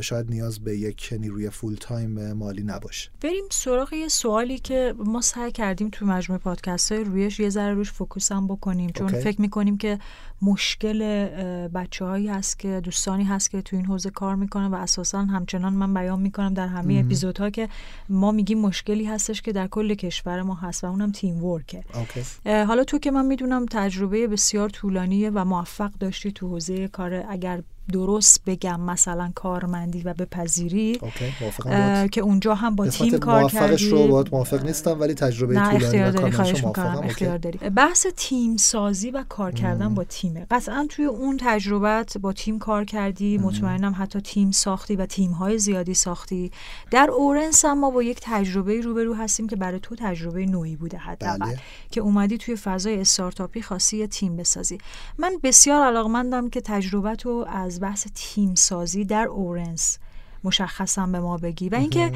شاید 0.00 0.30
نیاز 0.30 0.60
به 0.60 0.76
یک 0.76 1.14
نیروی 1.20 1.50
full 1.50 1.74
time 1.80 2.32
مالی 2.32 2.62
نباشه. 2.62 3.10
بریم 3.20 3.44
سراغ 3.50 3.92
یه 3.92 4.08
سوالی 4.08 4.58
که 4.58 4.94
ما 5.04 5.20
سعی 5.20 5.52
کردیم 5.52 5.88
تو 5.92 6.06
مجموعه 6.06 6.42
پادکست 6.42 6.92
های 6.92 7.04
رویش 7.04 7.40
یه 7.40 7.50
ذره 7.50 7.74
روش 7.74 7.92
focus 7.92 8.32
هم 8.32 8.46
بکنیم 8.46 8.90
چون 8.90 9.08
okay. 9.08 9.20
فکر 9.20 9.40
می‌کنیم 9.40 9.78
که 9.78 9.98
مشکل 10.42 11.26
بچه 11.68 12.04
هایی 12.04 12.28
هست 12.28 12.58
که 12.58 12.80
دوستانی 12.84 13.24
هست 13.24 13.50
که 13.50 13.62
تو 13.62 13.76
این 13.76 13.86
حوزه 13.86 14.10
کار 14.10 14.34
می‌کنن 14.34 14.66
و 14.66 14.74
اساسا 14.74 15.24
همچنان 15.24 15.72
من 15.72 15.94
بیان 15.94 16.20
می‌کنم 16.20 16.54
در 16.54 16.66
همه 16.66 17.02
اپیزودها 17.04 17.50
که 17.50 17.68
ما 18.08 18.32
میگیم 18.32 18.58
مشکلی 18.58 19.04
هستش 19.04 19.42
که 19.42 19.52
در 19.52 19.66
کل 19.66 19.94
کشور 19.94 20.42
ما 20.42 20.54
هست 20.54 20.84
و 20.84 20.86
اونم 20.86 21.12
teamwork 21.12 21.44
ه. 21.44 21.84
okay. 21.94 22.52
حالا 22.64 22.84
تو 22.84 22.98
که 22.98 23.10
من 23.10 23.26
می‌دونم 23.26 23.66
تجربه 23.66 24.26
بسیار 24.26 24.68
طولانی 24.68 25.28
و 25.28 25.44
موفق 25.44 25.90
داشتی 26.00 26.32
تو 26.32 26.48
حوزه 26.48 26.88
کار 26.88 27.24
اگر 27.28 27.62
درست 27.92 28.40
بگم 28.46 28.80
مثلا 28.80 29.32
کارمندی 29.34 30.02
و 30.02 30.14
بپذیری 30.14 31.00
okay. 31.02 32.08
که 32.08 32.20
اونجا 32.20 32.54
هم 32.54 32.76
با 32.76 32.86
تیم 32.86 33.18
کار 33.18 33.50
کردی 33.50 33.90
رو 33.90 34.08
باید 34.08 34.28
موافق 34.32 34.64
نیستم 34.64 35.00
ولی 35.00 35.14
تجربه 35.14 35.54
نه 35.54 35.74
اختیار 35.74 36.10
داری 36.10 36.32
خواهش 36.32 36.64
می‌کنم. 36.64 37.00
اختیار 37.04 37.38
داری. 37.38 37.58
بحث 37.58 38.06
تیم 38.16 38.56
سازی 38.56 39.10
و 39.10 39.24
کار 39.28 39.52
کردن 39.52 39.94
با 39.94 40.04
تیمه. 40.04 40.46
قطعا 40.50 40.86
توی 40.90 41.04
اون 41.04 41.36
تجربت 41.40 42.18
با 42.18 42.32
تیم 42.32 42.58
کار 42.58 42.84
کردی 42.84 43.38
مطمئنم 43.38 43.94
حتی 43.98 44.20
تیم 44.20 44.50
ساختی 44.50 44.96
و 44.96 45.06
تیم 45.06 45.30
های 45.30 45.58
زیادی 45.58 45.94
ساختی. 45.94 46.52
در 46.90 47.10
اورنس 47.10 47.64
هم 47.64 47.78
ما 47.80 47.90
با 47.90 48.02
یک 48.02 48.18
تجربه 48.22 48.80
روبرو 48.80 49.14
هستیم 49.14 49.48
که 49.48 49.56
برای 49.56 49.80
تو 49.80 49.96
تجربه 49.96 50.46
نویی 50.46 50.76
بوده 50.76 50.98
حداقل. 50.98 51.38
بله. 51.38 51.58
که 51.90 52.00
اومدی 52.00 52.38
توی 52.38 52.56
فضای 52.56 53.00
استارتاپی 53.00 53.62
خاصی 53.62 54.06
تیم 54.06 54.36
بسازی. 54.36 54.78
من 55.18 55.32
بسیار 55.42 55.86
علاقمندم 55.86 56.50
که 56.50 56.60
تجربه 56.60 57.14
تو 57.14 57.46
از 57.48 57.77
بحث 57.78 58.06
تیم 58.14 58.54
سازی 58.54 59.04
در 59.04 59.26
اورنس 59.26 59.98
مشخصا 60.44 61.06
به 61.06 61.20
ما 61.20 61.36
بگی. 61.36 61.68
و 61.68 61.74
اینکه 61.74 62.12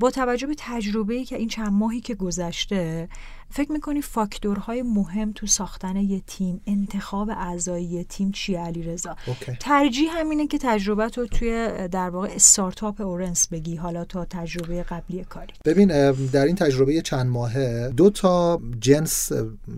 با 0.00 0.10
توجه 0.10 0.46
به 0.46 0.54
تجربه‌ای 0.58 1.24
که 1.24 1.36
این 1.36 1.48
چند 1.48 1.72
ماهی 1.72 2.00
که 2.00 2.14
گذشته 2.14 3.08
فکر 3.54 3.72
می‌کنی 3.72 4.02
فاکتورهای 4.02 4.82
مهم 4.82 5.32
تو 5.32 5.46
ساختن 5.46 5.96
یه 5.96 6.22
تیم 6.26 6.60
انتخاب 6.66 7.30
اعضای 7.30 7.84
یه 7.84 8.04
تیم 8.04 8.30
چیه 8.30 8.60
علی 8.60 8.82
رضا 8.82 9.16
okay. 9.26 9.56
ترجیح 9.60 10.08
همینه 10.18 10.46
که 10.46 10.58
تجربه 10.58 11.08
تو 11.08 11.26
توی 11.26 11.68
در 11.88 12.10
واقع 12.10 12.28
استارتاپ 12.28 13.00
اورنس 13.00 13.48
بگی 13.48 13.76
حالا 13.76 14.04
تا 14.04 14.24
تجربه 14.24 14.82
قبلی 14.82 15.24
کاری. 15.24 15.52
ببین 15.64 16.12
در 16.12 16.44
این 16.44 16.56
تجربه 16.56 17.02
چند 17.02 17.26
ماهه 17.26 17.92
دو 17.96 18.10
تا 18.10 18.60
جنس 18.80 19.32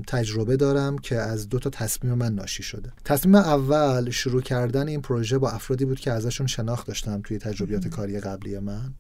تجربه 0.07 0.57
دارم 0.57 0.99
که 0.99 1.17
از 1.17 1.49
دو 1.49 1.59
تا 1.59 1.71
تصمیم 1.71 2.15
من 2.15 2.35
ناشی 2.35 2.63
شده. 2.63 2.93
تصمیم 3.05 3.35
اول 3.35 4.11
شروع 4.11 4.43
کردن 4.43 4.89
این 4.89 5.01
پروژه 5.01 5.39
با 5.39 5.51
افرادی 5.51 5.85
بود 5.85 6.01
که 6.01 6.13
ازشون 6.13 6.47
شناخت 6.47 6.87
داشتم 6.87 7.21
توی 7.25 7.39
تجربیات 7.39 7.89
کاری 7.89 8.21
قبلی 8.21 8.59
من. 8.59 8.95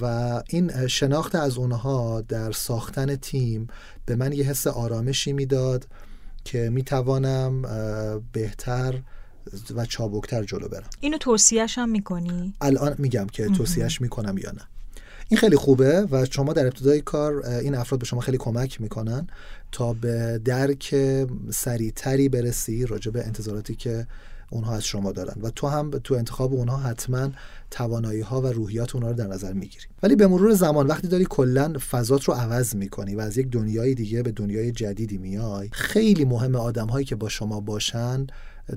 و 0.00 0.04
این 0.48 0.86
شناخت 0.86 1.34
از 1.34 1.58
اونها 1.58 2.20
در 2.20 2.52
ساختن 2.52 3.16
تیم 3.16 3.66
به 4.06 4.16
من 4.16 4.32
یه 4.32 4.44
حس 4.44 4.66
آرامشی 4.66 5.32
می‌داد 5.32 5.86
که 6.44 6.70
می‌توانم 6.70 7.62
بهتر 8.32 9.02
و 9.74 9.86
چابکتر 9.86 10.44
جلو 10.44 10.68
برم. 10.68 10.90
اینو 11.00 11.18
توصیهش 11.18 11.78
هم 11.78 11.88
می‌کنی؟ 11.88 12.54
الان 12.60 12.94
میگم 12.98 13.26
که 13.26 13.46
توصیهش 13.46 14.00
می‌کنم 14.00 14.38
یا 14.38 14.50
نه. 14.50 14.62
این 15.28 15.40
خیلی 15.40 15.56
خوبه 15.56 16.08
و 16.10 16.24
شما 16.24 16.52
در 16.52 16.66
ابتدای 16.66 17.00
کار 17.00 17.46
این 17.46 17.74
افراد 17.74 18.00
به 18.00 18.06
شما 18.06 18.20
خیلی 18.20 18.38
کمک 18.38 18.80
می‌کنن 18.80 19.26
تا 19.72 19.92
به 19.92 20.40
درک 20.44 20.94
سریعتری 21.50 22.28
برسی 22.28 22.86
راجع 22.86 23.10
به 23.10 23.26
انتظاراتی 23.26 23.74
که 23.74 24.06
اونها 24.50 24.74
از 24.74 24.84
شما 24.84 25.12
دارن 25.12 25.42
و 25.42 25.50
تو 25.50 25.66
هم 25.66 25.90
تو 25.90 26.14
انتخاب 26.14 26.54
اونها 26.54 26.76
حتما 26.76 27.30
توانایی 27.70 28.20
ها 28.20 28.40
و 28.40 28.46
روحیات 28.46 28.94
اونها 28.94 29.10
رو 29.10 29.16
در 29.16 29.26
نظر 29.26 29.52
می‌گیری. 29.52 29.84
ولی 30.02 30.16
به 30.16 30.26
مرور 30.26 30.54
زمان 30.54 30.86
وقتی 30.86 31.08
داری 31.08 31.26
کلا 31.30 31.72
فضات 31.90 32.24
رو 32.24 32.34
عوض 32.34 32.74
می‌کنی 32.74 33.14
و 33.14 33.20
از 33.20 33.38
یک 33.38 33.48
دنیای 33.48 33.94
دیگه 33.94 34.22
به 34.22 34.32
دنیای 34.32 34.72
جدیدی 34.72 35.18
میای 35.18 35.68
خیلی 35.72 36.24
مهم 36.24 36.56
آدم 36.56 36.86
هایی 36.86 37.06
که 37.06 37.16
با 37.16 37.28
شما 37.28 37.60
باشن 37.60 38.26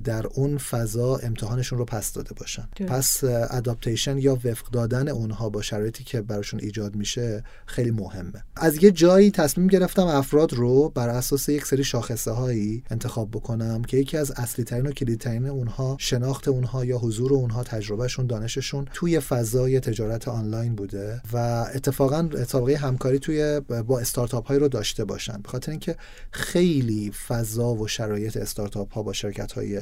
در 0.03 0.27
اون 0.27 0.57
فضا 0.57 1.15
امتحانشون 1.15 1.79
رو 1.79 1.85
پس 1.85 2.13
داده 2.13 2.33
باشن. 2.33 2.67
پس 2.87 3.23
اداپتیشن 3.23 4.17
یا 4.17 4.35
وفق 4.35 4.69
دادن 4.71 5.07
اونها 5.07 5.49
با 5.49 5.61
شرایطی 5.61 6.03
که 6.03 6.21
براشون 6.21 6.59
ایجاد 6.59 6.95
میشه 6.95 7.43
خیلی 7.65 7.91
مهمه. 7.91 8.43
از 8.55 8.83
یه 8.83 8.91
جایی 8.91 9.31
تصمیم 9.31 9.67
گرفتم 9.67 10.07
افراد 10.07 10.53
رو 10.53 10.89
بر 10.89 11.09
اساس 11.09 11.49
یک 11.49 11.65
سری 11.65 11.83
شاخصه 11.83 12.31
هایی 12.31 12.83
انتخاب 12.89 13.31
بکنم 13.31 13.81
که 13.81 13.97
یکی 13.97 14.17
از 14.17 14.31
اصلی 14.31 14.65
ترین 14.65 14.87
و 14.87 14.91
کلیدی 14.91 15.17
ترین 15.17 15.47
اونها 15.47 15.97
شناخت 15.99 16.47
اونها 16.47 16.85
یا 16.85 16.97
حضور 16.97 17.33
اونها 17.33 17.63
تجربهشون 17.63 18.27
دانششون 18.27 18.87
توی 18.93 19.19
فضای 19.19 19.79
تجارت 19.79 20.27
آنلاین 20.27 20.75
بوده 20.75 21.21
و 21.33 21.37
اتفاقا 21.75 22.29
سابقه 22.47 22.75
همکاری 22.75 23.19
توی 23.19 23.59
با 23.87 23.99
استارتاپ 23.99 24.47
های 24.47 24.59
رو 24.59 24.67
داشته 24.67 25.05
باشن. 25.05 25.37
به 25.43 25.49
خاطر 25.49 25.71
اینکه 25.71 25.95
خیلی 26.31 27.11
فضا 27.27 27.73
و 27.73 27.87
شرایط 27.87 28.37
استارتاپ 28.37 28.93
ها 28.93 29.03
با 29.03 29.13
شرکت 29.13 29.51
های 29.51 29.81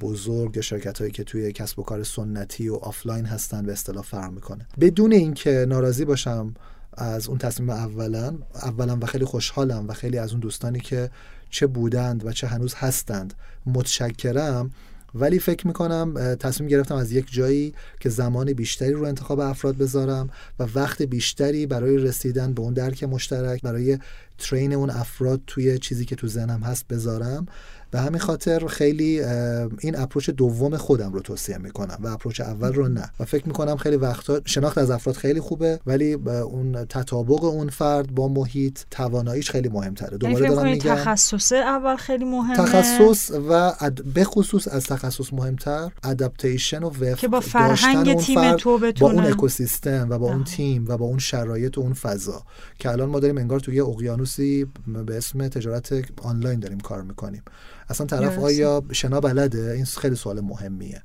بزرگ 0.00 0.56
یا 0.56 0.62
شرکت 0.62 0.98
هایی 0.98 1.10
که 1.10 1.24
توی 1.24 1.52
کسب 1.52 1.78
و 1.78 1.82
کار 1.82 2.02
سنتی 2.02 2.68
و 2.68 2.74
آفلاین 2.74 3.24
هستن 3.24 3.66
به 3.66 3.72
اصطلاح 3.72 4.04
فرق 4.04 4.32
می‌کنه. 4.32 4.66
بدون 4.80 5.12
اینکه 5.12 5.66
ناراضی 5.68 6.04
باشم 6.04 6.54
از 6.92 7.28
اون 7.28 7.38
تصمیم 7.38 7.70
اولا 7.70 8.38
اولا 8.54 8.98
و 9.02 9.06
خیلی 9.06 9.24
خوشحالم 9.24 9.88
و 9.88 9.92
خیلی 9.92 10.18
از 10.18 10.30
اون 10.30 10.40
دوستانی 10.40 10.80
که 10.80 11.10
چه 11.50 11.66
بودند 11.66 12.26
و 12.26 12.32
چه 12.32 12.46
هنوز 12.46 12.74
هستند 12.74 13.34
متشکرم. 13.66 14.70
ولی 15.14 15.38
فکر 15.38 15.66
می‌کنم 15.66 16.34
تصمیم 16.34 16.68
گرفتم 16.68 16.94
از 16.94 17.12
یک 17.12 17.26
جایی 17.32 17.74
که 18.00 18.08
زمان 18.08 18.52
بیشتری 18.52 18.92
رو 18.92 19.04
انتخاب 19.04 19.40
افراد 19.40 19.76
بذارم 19.76 20.30
و 20.58 20.66
وقت 20.74 21.02
بیشتری 21.02 21.66
برای 21.66 21.96
رسیدن 21.96 22.54
به 22.54 22.62
اون 22.62 22.74
درک 22.74 23.04
مشترک 23.04 23.62
برای 23.62 23.98
ترین 24.38 24.72
اون 24.72 24.90
افراد 24.90 25.40
توی 25.46 25.78
چیزی 25.78 26.04
که 26.04 26.16
تو 26.16 26.28
ذهنم 26.28 26.62
هست 26.62 26.88
بذارم. 26.88 27.46
به 27.90 28.00
همین 28.00 28.20
خاطر 28.20 28.66
خیلی 28.66 29.20
این 29.80 29.98
اپروچ 29.98 30.30
دوم 30.30 30.76
خودم 30.76 31.12
رو 31.12 31.20
توصیه 31.20 31.58
می‌کنم 31.58 31.98
و 32.00 32.06
اپروچ 32.06 32.40
اول 32.40 32.72
رو 32.72 32.88
نه. 32.88 33.10
و 33.20 33.24
فکر 33.24 33.46
می‌کنم 33.46 33.76
خیلی 33.76 33.96
وقتا 33.96 34.40
شناخت 34.44 34.78
از 34.78 34.90
افراد 34.90 35.16
خیلی 35.16 35.40
خوبه 35.40 35.80
ولی 35.86 36.12
اون 36.12 36.84
تطابق 36.84 37.44
اون 37.44 37.68
فرد 37.68 38.14
با 38.14 38.28
محیط 38.28 38.78
تواناییش 38.90 39.50
خیلی 39.50 39.68
مهمتره. 39.68 40.18
دوباره 40.18 40.48
دارم 40.48 40.66
میگم 40.66 40.94
تخصص 40.94 41.52
اول 41.52 41.96
خیلی 41.96 42.24
مهمه؟ 42.24 42.56
تخصص 42.56 43.30
و 43.48 43.72
به 44.14 44.24
خصوص 44.24 44.68
از 44.68 44.84
تخصص 44.84 45.32
مهمتر 45.32 45.90
ادپتیشن 46.04 46.82
و 46.82 46.88
وفق 46.88 47.18
که 47.18 47.28
با 47.28 47.40
فرهنگ 47.40 48.16
تیم 48.16 48.56
تو 48.56 48.78
با 48.78 49.10
اون 49.10 49.26
اکوسیستم 49.26 50.06
و 50.10 50.18
با 50.18 50.26
اون 50.26 50.44
تیم 50.44 50.84
و 50.88 50.96
با 50.96 51.06
اون 51.06 51.18
شرایط 51.18 51.78
و 51.78 51.80
اون 51.80 51.92
فضا. 51.92 52.42
که 52.78 52.90
الان 52.90 53.08
ما 53.08 53.20
داریم 53.20 53.38
انگار 53.38 53.60
توی 53.60 53.76
یه 53.76 53.84
اقیانوسی 53.84 54.66
به 55.06 55.16
اسم 55.16 55.48
تجارت 55.48 55.94
آنلاین 56.22 56.60
داریم 56.60 56.80
کار 56.80 57.02
می‌کنیم. 57.02 57.42
اصلا 57.90 58.06
طرف 58.06 58.38
آیا 58.38 58.82
شنا 58.92 59.20
بلده؟ 59.20 59.72
این 59.72 59.84
خیلی 59.84 60.16
سوال 60.16 60.40
مهمیه. 60.40 61.02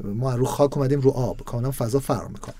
ما 0.00 0.34
رو 0.34 0.44
خاک 0.44 0.76
اومدیم 0.76 1.00
رو 1.00 1.10
آب. 1.10 1.44
کاملا 1.44 1.70
فضا 1.70 2.00
فرق 2.00 2.28
می‌کنه. 2.28 2.54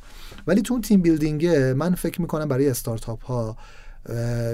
ولی 0.47 0.63
تو 0.63 0.75
اون 0.75 0.81
تیم 0.81 1.03
بیلدینگ 1.03 1.47
من 1.47 1.95
فکر 1.95 2.21
می‌کنم 2.21 2.49
برای 2.49 2.69
استارتاپ 2.69 3.25
ها 3.25 3.57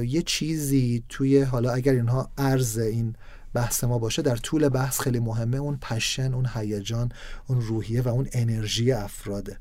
یه 0.03 0.23
چیزی 0.27 1.05
توی 1.09 1.43
حالا 1.43 1.73
اگر 1.73 1.93
اینها 1.93 2.31
ارز 2.39 2.79
این 2.79 3.15
بحث 3.55 3.85
ما 3.85 3.99
باشه 3.99 4.23
در 4.23 4.37
طول 4.37 4.69
بحث 4.69 5.01
خیلی 5.01 5.21
مهمه 5.21 5.57
اون 5.57 5.79
پشن 5.83 6.35
اون 6.35 6.47
هیجان 6.55 7.13
اون 7.47 7.61
روحیه 7.61 8.03
و 8.03 8.09
اون 8.09 8.29
انرژی 8.33 8.93
افراده. 8.93 9.57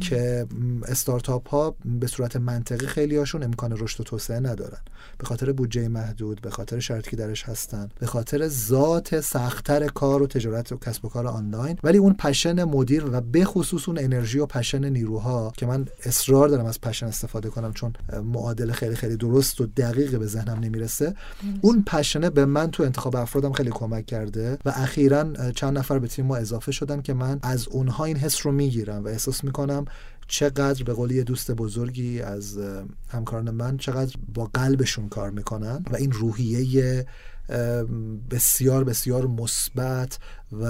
که 0.00 0.46
استارتاپ 0.88 1.48
ها 1.48 1.76
به 1.84 2.06
صورت 2.06 2.36
منطقی 2.36 2.86
خیلی 2.86 3.16
هاشون 3.16 3.42
امکان 3.42 3.72
رشد 3.78 4.00
و 4.00 4.04
توسعه 4.04 4.40
ندارن. 4.40 4.80
به 5.18 5.26
خاطر 5.26 5.52
بودجه 5.52 5.88
محدود 5.88 6.40
به 6.40 6.50
خاطر 6.50 6.78
شرطی 6.78 7.10
که 7.10 7.16
درش 7.16 7.42
هستن 7.42 7.88
به 8.00 8.06
خاطر 8.06 8.48
ذات 8.48 9.20
سختتر 9.20 9.86
کار 9.86 10.22
و 10.22 10.26
تجارت 10.26 10.72
و 10.72 10.76
کسب 10.76 11.04
و 11.04 11.08
کار 11.08 11.26
آنلاین. 11.26 11.78
ولی 11.82 11.98
اون 11.98 12.14
پشن 12.14 12.64
مدیر 12.64 13.04
و 13.12 13.20
به 13.20 13.44
خصوص 13.44 13.88
اون 13.88 13.98
انرژی 13.98 14.38
و 14.38 14.46
پشن 14.46 14.84
نیروها 14.84 15.52
که 15.56 15.66
من 15.66 15.86
اصرار 16.04 16.48
دارم 16.48 16.66
از 16.66 16.80
پشن 16.80 17.06
استفاده 17.06 17.48
کنم 17.48 17.72
چون 17.72 17.92
معادله 18.24 18.72
خیلی 18.72 18.96
خیلی 18.96 19.16
درست 19.16 19.60
و 19.60 19.66
دقیق 19.66 20.18
به 20.18 20.26
ذهنم 20.26 20.58
نمی‌رسه 20.60 21.14
اون 21.60 21.84
پشنه 21.86 22.30
به 22.30 22.44
من 22.44 22.70
تو 22.70 22.82
انتخاب 22.82 23.16
افرادم 23.28 23.52
خیلی 23.52 23.70
کمک 23.70 24.06
کرده 24.06 24.58
و 24.64 24.72
اخیرا 24.76 25.50
چند 25.50 25.78
نفر 25.78 25.98
به 25.98 26.08
تیم 26.08 26.26
ما 26.26 26.36
اضافه 26.36 26.72
شدن 26.72 27.02
که 27.02 27.14
من 27.14 27.38
از 27.42 27.68
اونها 27.68 28.04
این 28.04 28.16
حس 28.16 28.46
رو 28.46 28.52
می‌گیرم 28.52 29.04
و 29.04 29.08
احساس 29.08 29.44
می‌کنم 29.44 29.84
چقدر 30.28 30.84
به 30.84 30.92
قولی 30.92 31.24
دوست 31.24 31.50
بزرگی 31.50 32.20
از 32.20 32.58
همکاران 33.08 33.50
من 33.50 33.76
چقدر 33.76 34.14
با 34.34 34.50
قلبشون 34.54 35.08
کار 35.08 35.30
می‌کنن 35.30 35.84
و 35.90 35.96
این 35.96 36.12
روحیه 36.12 37.06
بسیار 38.30 38.84
بسیار 38.84 39.26
مثبت 39.26 40.18
و 40.52 40.64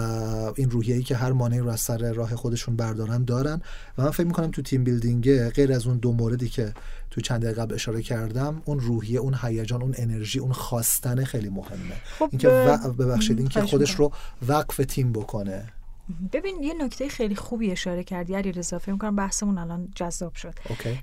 این 0.56 0.70
روحیه‌ای 0.70 1.02
که 1.02 1.16
هر 1.16 1.32
مانعی 1.32 1.58
رو 1.58 1.68
از 1.68 1.80
سر 1.80 2.12
راه 2.12 2.36
خودشون 2.36 2.76
بردارن 2.76 3.24
دارن. 3.24 3.62
و 3.98 4.02
من 4.02 4.10
فکر 4.10 4.26
می‌کنم 4.26 4.50
تو 4.50 4.62
تیم 4.62 4.84
بیلدینگ 4.84 5.48
غیر 5.48 5.72
از 5.72 5.86
اون 5.86 5.98
دو 5.98 6.12
موردی 6.12 6.48
که 6.48 6.74
تو 7.10 7.20
چند 7.20 7.42
دقیقه 7.42 7.62
قبل 7.62 7.74
اشاره 7.74 8.02
کردم 8.02 8.62
اون 8.64 8.80
روحیه 8.80 9.20
اون 9.20 9.36
هیجان 9.42 9.82
اون 9.82 9.94
انرژی 9.96 10.38
اون 10.38 10.52
خواستن 10.52 11.24
خیلی 11.24 11.48
مهمه. 11.48 11.94
خب 12.18 12.28
اینکه. 12.30 12.48
ببخشید 12.98 13.38
اینکه 13.38 13.62
خودش 13.62 13.94
رو 13.94 14.12
وقف 14.48 14.80
تیم 14.88 15.12
بکنه. 15.12 15.72
ببین 16.32 16.62
یه 16.62 16.74
نکته 16.74 17.08
خیلی 17.08 17.34
خوبی 17.34 17.70
اشاره 17.70 18.04
کردی 18.04 18.34
علی 18.34 18.52
رضا 18.52 18.78
فکر 18.78 18.96
کنم 18.96 19.16
بحثمون 19.16 19.58
الان 19.58 19.88
جذاب 19.94 20.34
شد. 20.34 20.54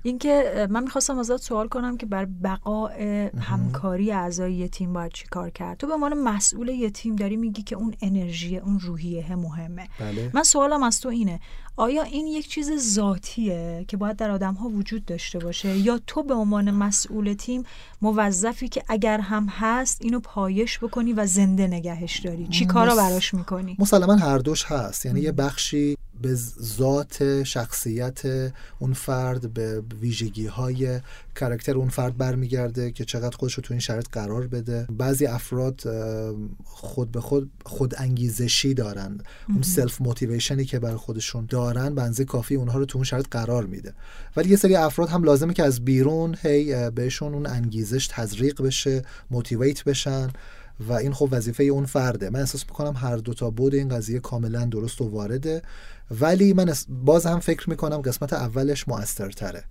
اینکه 0.02 0.66
من 0.70 0.82
می‌خواستم 0.82 1.18
ازت 1.18 1.36
سوال 1.36 1.68
کنم 1.68 1.96
که 1.96 2.06
بر 2.06 2.24
بقای 2.24 3.30
همکاری 3.40 4.12
اعضای 4.12 4.54
یه 4.54 4.68
تیم 4.68 4.92
باید 4.92 5.12
چی 5.12 5.26
کار 5.26 5.50
کرد؟ 5.50 5.76
تو 5.76 5.86
به 5.86 5.94
عنوان 5.94 6.14
مسئول 6.14 6.68
یه 6.68 6.90
تیم 6.90 7.16
داری 7.16 7.36
میگی 7.36 7.62
که 7.62 7.76
اون 7.76 7.94
انرژی 8.02 8.58
اون 8.58 8.80
روحیه 8.80 9.36
مهمه. 9.36 9.88
بله. 10.00 10.30
من 10.34 10.42
سوالم 10.42 10.82
از 10.82 11.00
تو 11.00 11.08
اینه. 11.08 11.40
آیا 11.78 12.02
این 12.02 12.26
یک 12.26 12.48
چیز 12.48 12.94
ذاتیه 12.94 13.84
که 13.88 13.96
باید 13.96 14.16
در 14.16 14.30
آدم 14.30 14.54
ها 14.54 14.68
وجود 14.68 15.04
داشته 15.04 15.38
باشه؟ 15.38 15.78
یا 15.78 16.00
تو 16.06 16.22
به 16.22 16.34
عنوان 16.34 16.70
مسئول 16.70 17.34
تیم 17.34 17.62
موظفی 18.02 18.68
که 18.68 18.82
اگر 18.88 19.20
هم 19.20 19.46
هست 19.50 20.02
اینو 20.02 20.20
پایش 20.20 20.78
بکنی 20.78 21.12
و 21.12 21.26
زنده 21.26 21.66
نگهش 21.66 22.18
داری؟ 22.18 22.48
چی 22.48 22.66
کارا 22.66 22.96
براش 22.96 23.34
می‌کنی؟ 23.34 23.76
مسلما 23.78 24.14
هر 24.14 24.38
دوش 24.38 24.64
هست. 24.64 25.06
یعنی 25.06 25.20
یه 25.20 25.32
بخشی 25.32 25.96
به 26.22 26.34
ذات 26.62 27.42
شخصیت 27.42 28.22
اون 28.78 28.92
فرد 28.92 29.54
به 29.54 29.82
ویژگی 30.00 30.46
های 30.46 31.00
character 31.36 31.76
اون 31.76 31.88
فرد 31.88 32.16
برمیگرده 32.16 32.90
که 32.90 33.04
چقدر 33.04 33.36
خودش 33.36 33.54
رو 33.54 33.62
تو 33.62 33.74
این 33.74 33.80
شرایط 33.80 34.06
قرار 34.12 34.46
بده. 34.46 34.86
بعضی 34.98 35.26
افراد 35.26 35.82
خود 36.64 37.12
به 37.12 37.20
خود 37.20 37.50
خود 37.64 37.94
انگیزشی 37.98 38.74
دارن 38.74 39.18
اون 39.48 39.62
self 39.62 40.00
motivation 40.00 40.58
ی 40.58 40.64
که 40.64 40.78
برای 40.78 40.96
خودشون 40.96 41.46
دارن 41.48 41.94
به 41.94 42.02
اندازه 42.02 42.24
کافی 42.24 42.54
اونها 42.54 42.78
رو 42.78 42.84
تو 42.84 42.98
اون 42.98 43.04
شرایط 43.04 43.26
قرار 43.30 43.66
میده. 43.66 43.94
ولی 44.36 44.48
یه 44.48 44.56
سری 44.56 44.76
افراد 44.76 45.08
هم 45.08 45.22
لازمه 45.24 45.54
که 45.54 45.64
از 45.64 45.84
بیرون 45.84 46.36
هی 46.42 46.90
بهشون 46.90 47.34
اون 47.34 47.46
انگیزش 47.46 48.06
تزریق 48.06 48.62
بشه 48.62 49.02
موتیویت 49.30 49.84
بشن. 49.84 50.28
و 50.80 50.92
این 50.92 51.12
خب 51.12 51.28
وظیفه 51.30 51.64
اون 51.64 51.86
فرده. 51.86 52.30
من 52.30 52.40
احساس 52.40 52.64
می‌کنم 52.68 52.94
هر 52.96 53.16
دو 53.16 53.34
تا 53.34 53.50
بود 53.50 53.74
این 53.74 53.88
قضیه 53.88 54.18
کاملا 54.18 54.64
درست 54.64 55.00
و 55.00 55.10
وارده. 55.10 55.62
ولی 56.20 56.52
من 56.52 56.72
باز 56.88 57.26
هم 57.26 57.40
فکر 57.40 57.70
می‌کنم 57.70 57.96
قسمت 57.96 58.32
اولش 58.32 58.88
موثرتره. 58.88 59.64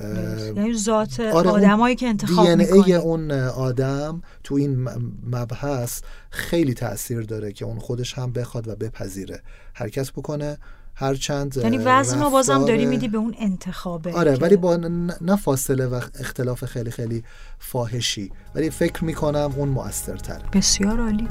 یعنی 0.00 0.74
ذات 0.78 1.20
آره، 1.20 1.50
آدمایی 1.50 1.96
که 1.96 2.06
انتخاب 2.06 2.46
دی 2.46 2.56
می‌کنی. 2.56 2.94
اون 2.94 3.30
آدم 3.40 4.22
تو 4.44 4.54
این 4.54 4.88
مبحث 5.32 6.00
خیلی 6.30 6.74
تاثیر 6.74 7.20
داره 7.20 7.52
که 7.52 7.64
اون 7.64 7.78
خودش 7.78 8.14
هم 8.14 8.32
بخواد 8.32 8.68
و 8.68 8.76
بپذیره. 8.76 9.42
حرکت 9.74 10.12
بکنه. 10.12 10.58
هرچند 10.96 11.56
یعنی 11.56 11.78
وزن 11.78 12.22
رو 12.22 12.30
بازم 12.30 12.64
داری 12.64 12.86
میدی 12.86 13.08
به 13.08 13.18
اون 13.18 13.34
انتخابه 13.38 14.12
آره 14.12 14.36
ولی 14.36 14.56
با 14.56 14.76
نه 15.20 15.36
فاصله 15.36 15.86
و 15.86 16.00
اختلاف 16.20 16.64
خیلی 16.64 16.90
خیلی 16.90 17.24
فاحشی. 17.58 18.32
ولی 18.54 18.70
فکر 18.70 19.04
می‌کنم 19.04 19.52
اون 19.56 19.68
مؤثرتره 19.68 20.42
بسیار 20.52 21.00
عالی. 21.00 21.28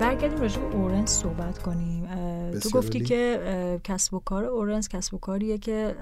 برگردیم 0.00 0.40
راجع 0.40 0.60
به 0.60 0.74
اورنز 0.76 1.10
صحبت 1.10 1.58
کنیم. 1.58 2.02
تو 2.62 2.70
گفتی 2.70 2.98
عالی. 2.98 3.08
که 3.08 3.80
کسب 3.84 4.14
و 4.14 4.18
کار 4.18 4.44
اورنز 4.44 4.88
کسب 4.88 5.14
و 5.14 5.18
کاریه 5.18 5.58
که 5.58 5.94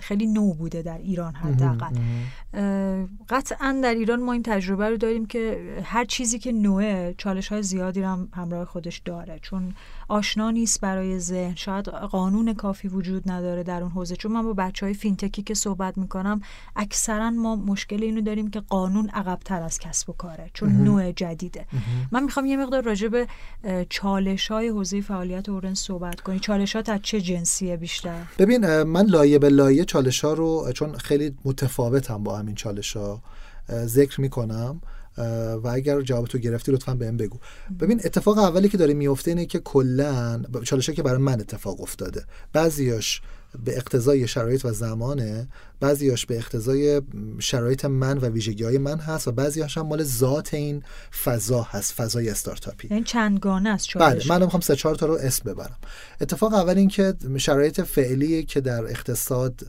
خیلی 0.00 0.26
نو 0.26 0.54
بوده 0.54 0.82
در 0.82 0.98
ایران 0.98 1.34
حداقل. 1.34 1.94
قطعا 3.28 3.80
در 3.82 3.94
ایران 3.94 4.22
ما 4.22 4.32
این 4.32 4.42
تجربه 4.42 4.90
رو 4.90 4.96
داریم 4.96 5.26
که 5.26 5.58
هر 5.84 6.04
چیزی 6.04 6.38
که 6.38 6.52
نوعه 6.52 7.14
چالش 7.18 7.48
های 7.48 7.62
زیادی 7.62 8.02
رو 8.02 8.08
هم 8.08 8.28
همراه 8.34 8.64
خودش 8.64 8.98
داره. 9.04 9.38
چون 9.42 9.74
آشنا 10.08 10.50
نیست 10.50 10.80
برای 10.80 11.18
ذهن. 11.18 11.54
شاید 11.54 11.88
قانون 11.88 12.54
کافی 12.54 12.88
وجود 12.88 13.30
نداره 13.30 13.62
در 13.62 13.82
اون 13.82 13.90
حوزه. 13.90 14.16
چون 14.16 14.32
من 14.32 14.42
با 14.42 14.52
بچه 14.52 14.86
های 14.86 14.94
فینتکی 14.94 15.42
که 15.42 15.54
صحبت 15.54 15.98
می‌کنم 15.98 16.40
اکثرا 16.76 17.30
ما 17.30 17.56
مشکل 17.56 18.02
اینو 18.02 18.20
داریم 18.20 18.50
که 18.50 18.60
قانون 18.60 19.08
عقبتر 19.08 19.62
از 19.62 19.78
کسب 19.78 20.10
و 20.10 20.12
کاره. 20.12 20.50
چون 20.54 20.72
نوع 20.72 21.12
جدیده. 21.12 21.66
من 22.12 22.22
می‌خوام 22.22 22.46
یه 22.46 22.56
مقدار 22.56 22.82
راجع 22.82 23.08
به 23.08 23.26
چالش 23.88 24.48
های 24.48 24.68
حوزه 24.68 25.00
فعالیت 25.00 25.48
اورنز 25.48 25.78
صحبت 25.78 26.20
کنی. 26.20 26.38
چالشات 26.38 26.88
از 26.88 27.00
چه 27.02 27.20
جنسیه 27.20 27.76
بیشتر؟ 27.76 28.22
ببین 28.38 28.82
من 28.82 29.06
لایه 29.06 29.38
به 29.38 29.48
لایه 29.48 29.84
چالش 29.84 30.24
ها 30.24 30.32
رو 30.32 30.72
چون 30.74 30.92
خیلی 30.92 31.34
متفاوتم 31.44 32.22
با 32.22 32.37
همین 32.38 32.54
چالش 32.54 32.96
ها 32.96 33.22
ذکر 33.70 34.20
می‌کنم. 34.20 34.80
و 35.64 35.68
اگر 35.68 36.00
جواب 36.00 36.26
تو 36.26 36.38
گرفتی 36.38 36.72
لطفا 36.72 36.94
بهم 36.94 37.16
بگو. 37.16 37.38
ببین 37.80 38.00
اتفاق 38.04 38.38
اولی 38.38 38.68
که 38.68 38.76
داره 38.76 38.94
میفته 38.94 39.30
اینه 39.30 39.46
که 39.46 39.58
کلا 39.58 40.42
چالش 40.64 40.90
که 40.90 41.02
برای 41.02 41.18
من 41.18 41.40
اتفاق 41.40 41.80
افتاده. 41.80 42.24
بعضیاش 42.52 43.22
به 43.64 43.76
اقتضای 43.76 44.28
شرایط 44.28 44.64
و 44.64 44.72
زمانه. 44.72 45.48
بعضیاش 45.80 46.26
به 46.26 46.36
اقتضای 46.36 47.02
شرایط 47.38 47.84
من 47.84 48.18
و 48.18 48.26
ویژگی 48.26 48.64
های 48.64 48.78
من 48.78 48.98
هست 48.98 49.28
و 49.28 49.32
بعضیاش 49.32 49.78
هم 49.78 49.86
مال 49.86 50.02
ذات 50.02 50.54
این 50.54 50.82
فضا 51.24 51.62
هست 51.62 51.92
فضای 51.92 52.28
استارتاپی. 52.28 52.88
یعنی 52.90 53.04
چندگانه 53.04 53.70
است 53.70 53.98
بله 53.98 54.22
من 54.28 54.42
می‌خوام 54.42 54.60
سه 54.60 54.76
چهار 54.76 54.94
تا 54.94 55.06
رو 55.06 55.14
اسم 55.14 55.52
ببرم. 55.52 55.76
اتفاق 56.20 56.54
اول 56.54 56.78
این 56.78 56.88
که 56.88 57.14
شرایط 57.38 57.80
فعلی 57.80 58.44
که 58.44 58.60
در 58.60 58.84
اقتصاد 58.84 59.60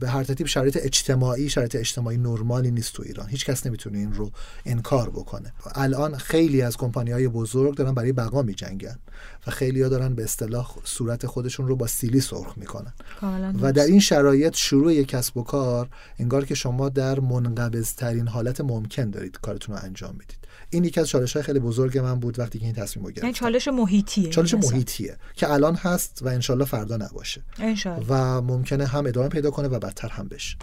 به 0.00 0.08
هر 0.08 0.24
ترتیب 0.24 0.46
شرایط 0.46 0.78
اجتماعی 0.82 1.48
شرایط 1.48 1.76
اجتماعی 1.76 2.16
نرمالی 2.16 2.70
نیست 2.70 2.92
تو 2.92 3.02
ایران. 3.02 3.28
هیچ 3.28 3.44
کس 3.44 3.66
نمی‌تونه 3.66 3.98
این 3.98 4.12
رو 4.12 4.30
انکار 4.66 5.10
بکنه. 5.10 5.52
الان 5.74 6.16
خیلی 6.16 6.62
از 6.62 6.76
کمپانی 6.76 7.10
های 7.10 7.28
بزرگ 7.28 7.76
دارن 7.76 7.94
برای 7.94 8.12
بقا 8.12 8.42
میجنگن 8.42 8.98
و 9.46 9.50
خیلی 9.50 9.82
ها 9.82 9.88
دارن 9.88 10.14
به 10.14 10.24
اصطلاح 10.24 10.74
صورت 10.84 11.26
خودشون 11.26 11.68
رو 11.68 11.76
با 11.76 11.86
سیلی 11.86 12.20
سرخ 12.20 12.58
می‌کنن. 12.58 12.92
و 13.60 13.72
در 13.72 13.84
این 13.84 14.00
شرایط 14.00 14.54
شروع 14.56 14.94
یک 14.94 15.08
کسب 15.08 15.43
کار 15.44 15.88
انگار 16.18 16.44
که 16.44 16.54
شما 16.54 16.88
در 16.88 17.20
منقبض 17.20 17.94
ترین 17.94 18.28
حالت 18.28 18.60
ممکن 18.60 19.10
دارید 19.10 19.38
کارتون 19.42 19.76
رو 19.76 19.82
انجام 19.84 20.12
می‌دید 20.12 20.38
این 20.70 20.84
یکی 20.84 21.00
از 21.00 21.08
چالش 21.08 21.32
های 21.32 21.42
خیلی 21.42 21.58
بزرگ 21.58 21.98
من 21.98 22.20
بود 22.20 22.38
وقتی 22.38 22.58
که 22.58 22.64
این 22.64 22.74
تصمیم 22.74 23.06
رو 23.06 23.10
گرفتم. 23.10 23.26
یعنی 23.26 23.34
چالش 23.34 23.68
محیطیه. 23.68 24.30
چالش 24.30 24.54
مثلا. 24.54 24.70
محیطیه 24.70 25.16
که 25.34 25.52
الان 25.52 25.74
هست 25.74 26.22
و 26.22 26.28
انشالله 26.28 26.64
فردا 26.64 26.96
نباشه. 26.96 27.42
انشالله. 27.58 28.06
و 28.08 28.40
ممکنه 28.40 28.86
هم 28.86 29.06
ادامه 29.06 29.28
پیدا 29.28 29.50
کنه 29.50 29.68
و 29.68 29.78
بدتر 29.78 30.08
هم 30.08 30.28
بشه. 30.28 30.56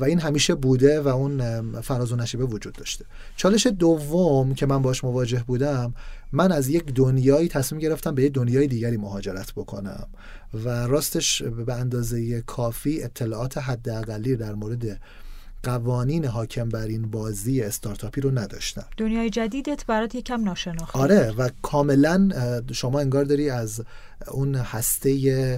و 0.00 0.04
این 0.04 0.20
همیشه 0.20 0.54
بوده 0.54 1.00
و 1.00 1.08
اون 1.08 1.62
فراز 1.80 2.12
و 2.12 2.16
نشیبه 2.16 2.44
وجود 2.44 2.74
داشته. 2.74 3.04
چالش 3.36 3.66
دوم 3.66 4.54
که 4.54 4.66
من 4.66 4.82
باش 4.82 5.04
مواجه 5.04 5.44
بودم 5.46 5.94
من 6.32 6.52
از 6.52 6.68
یک 6.68 6.84
دنیایی 6.84 7.48
تصمیم 7.48 7.80
گرفتم 7.80 8.14
به 8.14 8.22
یک 8.22 8.32
دنیای 8.32 8.66
دیگری 8.66 8.96
مهاجرت 8.96 9.52
بکنم 9.52 10.06
و 10.64 10.68
راستش 10.86 11.42
به 11.42 11.74
اندازه 11.74 12.40
کافی 12.40 13.02
اطلاعات 13.02 13.58
حداقلی 13.58 14.36
در 14.36 14.54
مورد 14.54 15.00
قوانین 15.62 16.24
حاکم 16.24 16.68
بر 16.68 16.86
این 16.86 17.10
بازی 17.10 17.62
استارتاپی 17.62 18.20
رو 18.20 18.38
نداشتم. 18.38 18.84
دنیای 18.96 19.30
جدیدت 19.30 19.86
برات 19.86 20.14
یکم 20.14 20.44
ناشناخته. 20.44 20.98
آره 20.98 21.30
و 21.38 21.48
کاملا 21.62 22.28
شما 22.72 23.00
انگار 23.00 23.24
داری 23.24 23.50
از 23.50 23.82
اون 24.26 24.54
هسته 24.54 25.10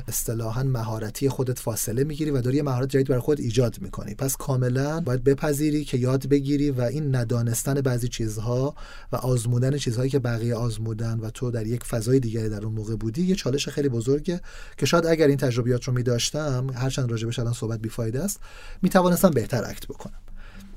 اصطلاحا 0.08 0.62
مهارتی 0.62 1.28
خودت 1.28 1.58
فاصله 1.58 2.04
می‌گیری 2.04 2.30
و 2.30 2.40
داری 2.40 2.56
یه 2.56 2.62
مهارت 2.62 2.88
جدید 2.88 3.08
برای 3.08 3.20
خود 3.20 3.40
ایجاد 3.40 3.80
می‌کنی. 3.80 4.14
پس 4.14 4.36
کاملا 4.36 5.00
باید 5.00 5.24
بپذیری 5.24 5.84
که 5.84 5.96
یاد 5.96 6.26
بگیری 6.26 6.70
و 6.70 6.80
این 6.80 7.16
ندانستن 7.16 7.74
بعضی 7.74 8.08
چیزها 8.08 8.74
و 9.12 9.16
آزمودن 9.16 9.76
چیزهایی 9.76 10.10
که 10.10 10.18
بقیه 10.18 10.54
آزمودن 10.54 11.18
و 11.18 11.30
تو 11.30 11.50
در 11.50 11.66
یک 11.66 11.84
فضای 11.84 12.20
دیگری 12.20 12.48
در 12.48 12.64
اون 12.64 12.74
موقع 12.74 12.96
بودی 12.96 13.22
یه 13.22 13.34
چالش 13.34 13.68
خیلی 13.68 13.88
بزرگه 13.88 14.40
که 14.76 14.86
شاید 14.86 15.06
اگر 15.06 15.26
این 15.26 15.36
تجربیات 15.36 15.84
رو 15.84 15.92
میداشتم 15.92 16.66
هرچند 16.74 17.10
راجبش 17.10 17.38
الان 17.38 17.52
صحبت 17.52 17.80
بیفایده 17.80 18.20
است 18.20 18.40
می‌توانستم 18.82 19.30
بهتر 19.30 19.64
اکت 19.64 19.86
بکنم. 19.86 20.20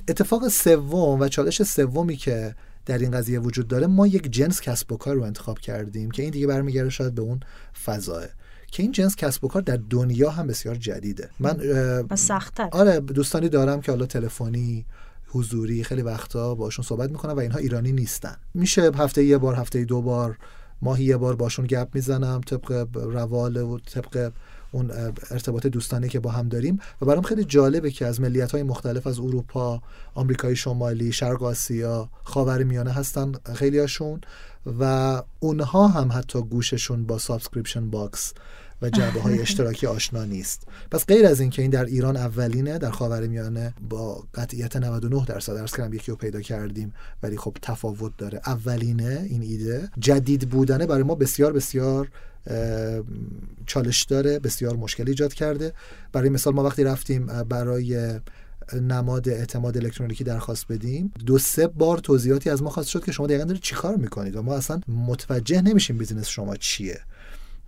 اتفاق 0.08 0.48
سوم 0.48 1.20
و 1.20 1.28
چالش 1.28 1.64
سومی 1.64 2.18
که 2.18 2.56
در 2.86 2.98
این 2.98 3.12
قضیه 3.12 3.40
وجود 3.40 3.68
داره 3.68 3.88
ما 3.88 4.08
یک 4.08 4.32
جنس 4.32 4.62
کسب 4.62 4.92
و 4.92 4.98
کار 4.98 5.16
رو 5.16 5.24
انتخاب 5.24 5.60
کردیم 5.60 6.12
که 6.12 6.24
این 6.24 6.32
دیگه 6.32 6.48
برمیگرده 6.48 6.90
شاید 6.90 7.16
به 7.16 7.22
اون 7.22 7.40
فضاه 7.86 8.24
که 8.72 8.84
این 8.84 8.92
جنس 8.92 9.16
کسب 9.16 9.44
و 9.44 9.48
کار 9.48 9.62
در 9.62 9.80
دنیا 9.90 10.30
هم 10.30 10.48
بسیار 10.48 10.76
جدیده. 10.76 11.30
من 11.40 11.58
سختتر. 12.16 12.70
آره 12.72 13.00
دوستانی 13.00 13.50
دارم 13.50 13.82
که 13.82 13.92
حالا 13.92 14.06
تلفنی 14.06 14.86
حضوری 15.28 15.84
خیلی 15.84 16.02
وقتا 16.02 16.56
باشون 16.56 16.86
صحبت 16.86 17.10
می‌کنم 17.10 17.34
و 17.34 17.40
اینها 17.40 17.60
ایرانی 17.60 17.92
نیستن. 17.92 18.36
میشه 18.54 18.92
هفته 18.96 19.24
یه 19.24 19.38
بار 19.38 19.56
هفته 19.56 19.86
دو 19.86 20.02
بار 20.02 20.38
ماهی 20.82 21.04
یه 21.06 21.18
بار 21.18 21.36
باشون 21.36 21.66
گپ 21.66 21.88
می‌زنم 21.94 22.42
طبق 22.42 22.88
روال 22.94 23.58
و 23.58 23.80
طبق 23.80 24.32
اون 24.74 24.92
ارتباط 25.32 25.68
دوستانه 25.68 26.10
که 26.10 26.20
با 26.20 26.32
هم 26.32 26.50
داریم. 26.50 26.80
و 27.02 27.06
برام 27.06 27.22
خیلی 27.22 27.44
جالبه 27.44 27.92
که 27.92 28.06
از 28.06 28.22
ملیت 28.22 28.52
های 28.52 28.64
مختلف 28.64 29.08
از 29.08 29.20
اروپا 29.20 29.82
آمریکای 30.16 30.56
شمالی 30.56 31.12
شرق 31.12 31.44
آسیا 31.44 32.10
خاور 32.24 32.64
میانه 32.64 32.92
هستن 32.92 33.32
خیلیاشون. 33.56 34.22
و 34.80 35.22
اونها 35.40 35.88
هم 35.88 36.12
حتی 36.12 36.42
گوششون 36.42 37.06
با 37.06 37.18
subscription 37.18 37.90
box 37.90 38.34
و 38.82 38.90
جعبه 38.90 39.22
های 39.22 39.40
اشتراکی 39.42 39.88
آشنا 39.88 40.26
نیست. 40.26 40.68
پس 40.92 41.06
غیر 41.06 41.26
از 41.26 41.40
اینکه 41.40 41.62
این 41.62 41.72
در 41.72 41.86
ایران 41.86 42.18
اولینه 42.18 42.78
در 42.78 42.92
خاورمیانه 42.92 43.74
با 43.90 44.24
قطعیت 44.34 44.76
99 44.76 45.26
درصد 45.26 45.56
search 45.56 45.76
کردم 45.76 45.94
یکی 45.94 46.12
رو 46.12 46.18
پیدا 46.18 46.42
کردیم 46.42 46.94
ولی 47.24 47.38
خب 47.38 47.58
تفاوت 47.62 48.18
داره. 48.18 48.42
اولینه 48.46 49.26
این 49.30 49.42
ایده. 49.42 49.90
جدید 50.00 50.50
بودنه 50.50 50.86
برای 50.86 51.04
ما 51.04 51.16
بسیار 51.16 51.54
بسیار 51.54 52.10
چالش 53.66 54.04
داره 54.04 54.40
بسیار 54.40 54.76
مشکل 54.76 55.04
ایجاد 55.08 55.34
کرده. 55.34 55.74
برای 56.12 56.30
مثال 56.30 56.54
ما 56.54 56.64
وقتی 56.64 56.84
رفتیم 56.84 57.26
برای 57.26 58.20
نماد 58.82 59.30
اعتماد 59.30 59.78
الکترونیکی 59.78 60.24
درخواست 60.24 60.68
بدیم 60.68 61.12
دو 61.26 61.38
سه 61.38 61.68
بار 61.68 61.98
توضیحاتی 61.98 62.50
از 62.50 62.64
ما 62.64 62.70
خواست 62.70 62.90
شد 62.90 63.06
که 63.06 63.12
شما 63.12 63.28
دقیقا 63.28 63.44
دارید 63.44 63.62
چیکار 63.62 63.96
می‌کنید؟ 63.96 64.36
و 64.36 64.42
ما 64.42 64.56
اصلا 64.56 64.82
متوجه 64.88 65.62
نمیشیم 65.62 65.98
business 65.98 66.28
شما 66.28 66.56
چیه. 66.56 67.00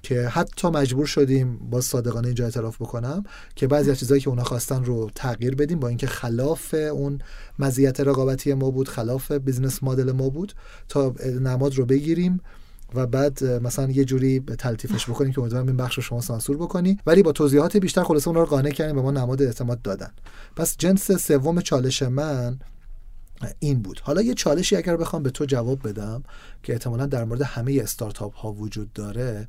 که 0.04 0.28
حتی 0.28 0.68
مجبور 0.68 1.06
شدیم 1.06 1.58
با 1.58 1.82
صادقانه 1.82 2.28
اینجا 2.28 2.46
اعتراف 2.46 2.82
بکنم 2.82 3.24
که 3.56 3.68
بعضی 3.68 3.92
از 3.92 4.00
چیزهایی 4.00 4.22
که 4.22 4.30
اونا 4.30 4.44
خواستن 4.44 4.84
رو 4.84 5.10
تغییر 5.16 5.56
بدیم 5.56 5.80
با 5.80 5.88
اینکه 5.88 6.08
خلاف 6.08 6.74
اون 6.74 7.20
مزیت 7.60 8.00
رقابتی 8.00 8.54
ما 8.54 8.72
بود 8.72 8.88
خلاف 8.88 9.32
business 9.32 9.84
model 9.84 10.12
ما 10.12 10.30
بود 10.30 10.54
تا 10.90 11.16
نماد 11.42 11.76
رو 11.76 11.86
بگیریم. 11.86 12.40
و 12.94 13.08
بعد 13.08 13.44
مثلا 13.44 13.92
یه 13.92 14.06
جوری 14.06 14.40
تلطیفش 14.40 15.10
بکنیم 15.10 15.32
که 15.32 15.40
امیدوارم 15.40 15.68
این 15.68 15.78
بخش 15.78 15.96
رو 15.96 16.04
شما 16.04 16.22
سانسور 16.22 16.58
بکنی. 16.58 17.00
ولی 17.06 17.24
با 17.24 17.32
توضیحات 17.32 17.78
بیشتر 17.78 18.04
خلاصه 18.04 18.28
اون 18.28 18.38
رو 18.38 18.46
قانع 18.46 18.70
کردیم 18.70 18.96
به 18.96 19.02
ما 19.02 19.12
نماد 19.12 19.42
اعتماد 19.42 19.82
دادن. 19.82 20.12
پس 20.56 20.78
جنس 20.78 21.12
سوم 21.12 21.62
چالش 21.62 22.04
من 22.04 22.60
این 23.60 23.82
بود. 23.82 24.00
حالا 24.04 24.22
یه 24.22 24.34
چالشی 24.34 24.76
اگر 24.76 24.98
بخوام 24.98 25.24
به 25.24 25.30
تو 25.30 25.46
جواب 25.46 25.88
بدم 25.88 26.24
که 26.64 26.74
احتمالا 26.74 27.06
در 27.06 27.24
مورد 27.24 27.42
همه 27.42 27.80
استارتاپ 27.84 28.36
ها 28.36 28.52
وجود 28.52 28.94
داره 28.94 29.48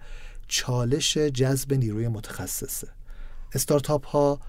چالش 0.49 1.19
جذب 1.19 1.75
نیروی 1.75 2.09
متخصصه. 2.09 2.89
استارتاپ 3.53 4.07
ها 4.07 4.41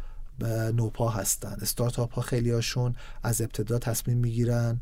نوپا 0.76 1.10
هستن. 1.10 1.58
استارتاپ 1.62 2.14
ها 2.14 2.22
خیلی 2.22 2.52
هاشون 2.52 2.96
از 3.24 3.42
ابتدا 3.42 3.80
تصمیم 3.80 4.18
می‌گیرن 4.18 4.80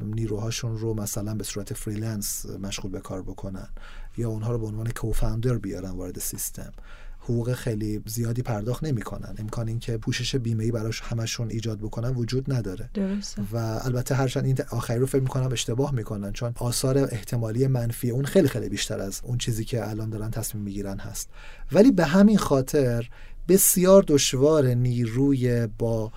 نیروهاشون 0.00 0.78
رو 0.78 0.94
مثلا 0.94 1.34
به 1.34 1.44
صورت 1.44 1.74
freelance 1.74 2.46
مشغول 2.46 2.90
به 2.90 3.00
کار 3.00 3.22
بکنن 3.22 3.68
یا 4.16 4.28
اونها 4.28 4.52
رو 4.52 4.58
به 4.58 4.66
عنوان 4.66 4.90
co-founder 4.90 5.58
بیارن 5.58 5.90
وارد 5.90 6.18
سیستم. 6.18 6.72
حقوق 7.20 7.52
خیلی 7.52 8.02
زیادی 8.06 8.42
پرداخت 8.42 8.84
نمی‌کنن. 8.84 9.34
امکان 9.38 9.68
اینکه 9.68 9.96
پوشش 9.96 10.36
بیمه 10.36 10.64
ای 10.64 10.70
برای 10.70 11.00
همشون 11.00 11.50
ایجاد 11.50 11.78
بکنن 11.78 12.08
وجود 12.08 12.52
نداره. 12.52 12.90
درسته. 12.94 13.42
و 13.52 13.56
البته 13.56 14.14
هرچند 14.14 14.44
این 14.44 14.56
آخری 14.70 14.98
رو 14.98 15.06
فکر 15.06 15.22
می‌کنم 15.22 15.52
اشتباه 15.52 15.94
می‌کنن 15.94 16.32
چون 16.32 16.52
آثار 16.56 16.98
احتمالی 16.98 17.66
منفی 17.66 18.10
اون 18.10 18.24
خیلی 18.24 18.48
خیلی 18.48 18.68
بیشتر 18.68 19.00
از 19.00 19.20
اون 19.24 19.38
چیزی 19.38 19.64
که 19.64 19.90
الان 19.90 20.10
دارن 20.10 20.30
تصمیم 20.30 20.64
می‌گیرن 20.64 20.98
هست. 20.98 21.28
ولی 21.72 21.92
به 21.92 22.04
همین 22.04 22.38
خاطر 22.38 23.08
بسیار 23.48 24.04
دشوار 24.08 24.66
نیروی 24.66 25.66
با 25.78 26.12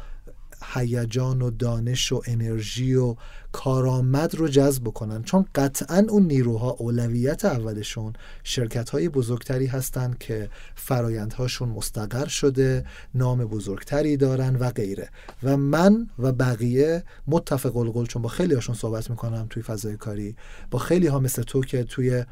هیجان 0.74 1.42
و 1.42 1.50
دانش 1.50 2.12
و 2.12 2.22
انرژی 2.28 2.96
و 2.96 3.16
کارآمد 3.52 4.36
رو 4.36 4.48
جذب 4.48 4.84
بکنن. 4.84 5.24
چون 5.24 5.46
قطعا 5.56 6.06
اون 6.10 6.24
نیروها 6.24 6.70
اولویت 6.70 7.46
اولشون 7.46 8.14
شرکت 8.44 8.90
های 8.90 9.10
بزرگتری 9.10 9.66
هستند 9.66 10.18
که 10.18 10.50
فرایندهاشون 10.76 11.70
مستقر 11.70 12.28
شده 12.28 12.86
نام 13.16 13.46
بزرگتری 13.46 14.18
دارن 14.18 14.56
و 14.56 14.70
غیره. 14.70 15.10
و 15.44 15.58
من 15.58 16.10
و 16.20 16.32
بقیه 16.32 17.04
متفق 17.28 17.78
القول 17.78 18.06
چون 18.06 18.22
با 18.22 18.30
خیلی 18.30 18.54
هاشون 18.54 18.76
صحبت 18.76 19.10
می‌کنم 19.10 19.48
توی 19.50 19.64
فضای 19.64 19.98
کاری 19.98 20.36
با 20.72 20.80
خیلی 20.80 21.08
ها 21.08 21.20
مثل 21.20 21.42
تو 21.42 21.62
که 21.62 21.84
توی 21.84 22.24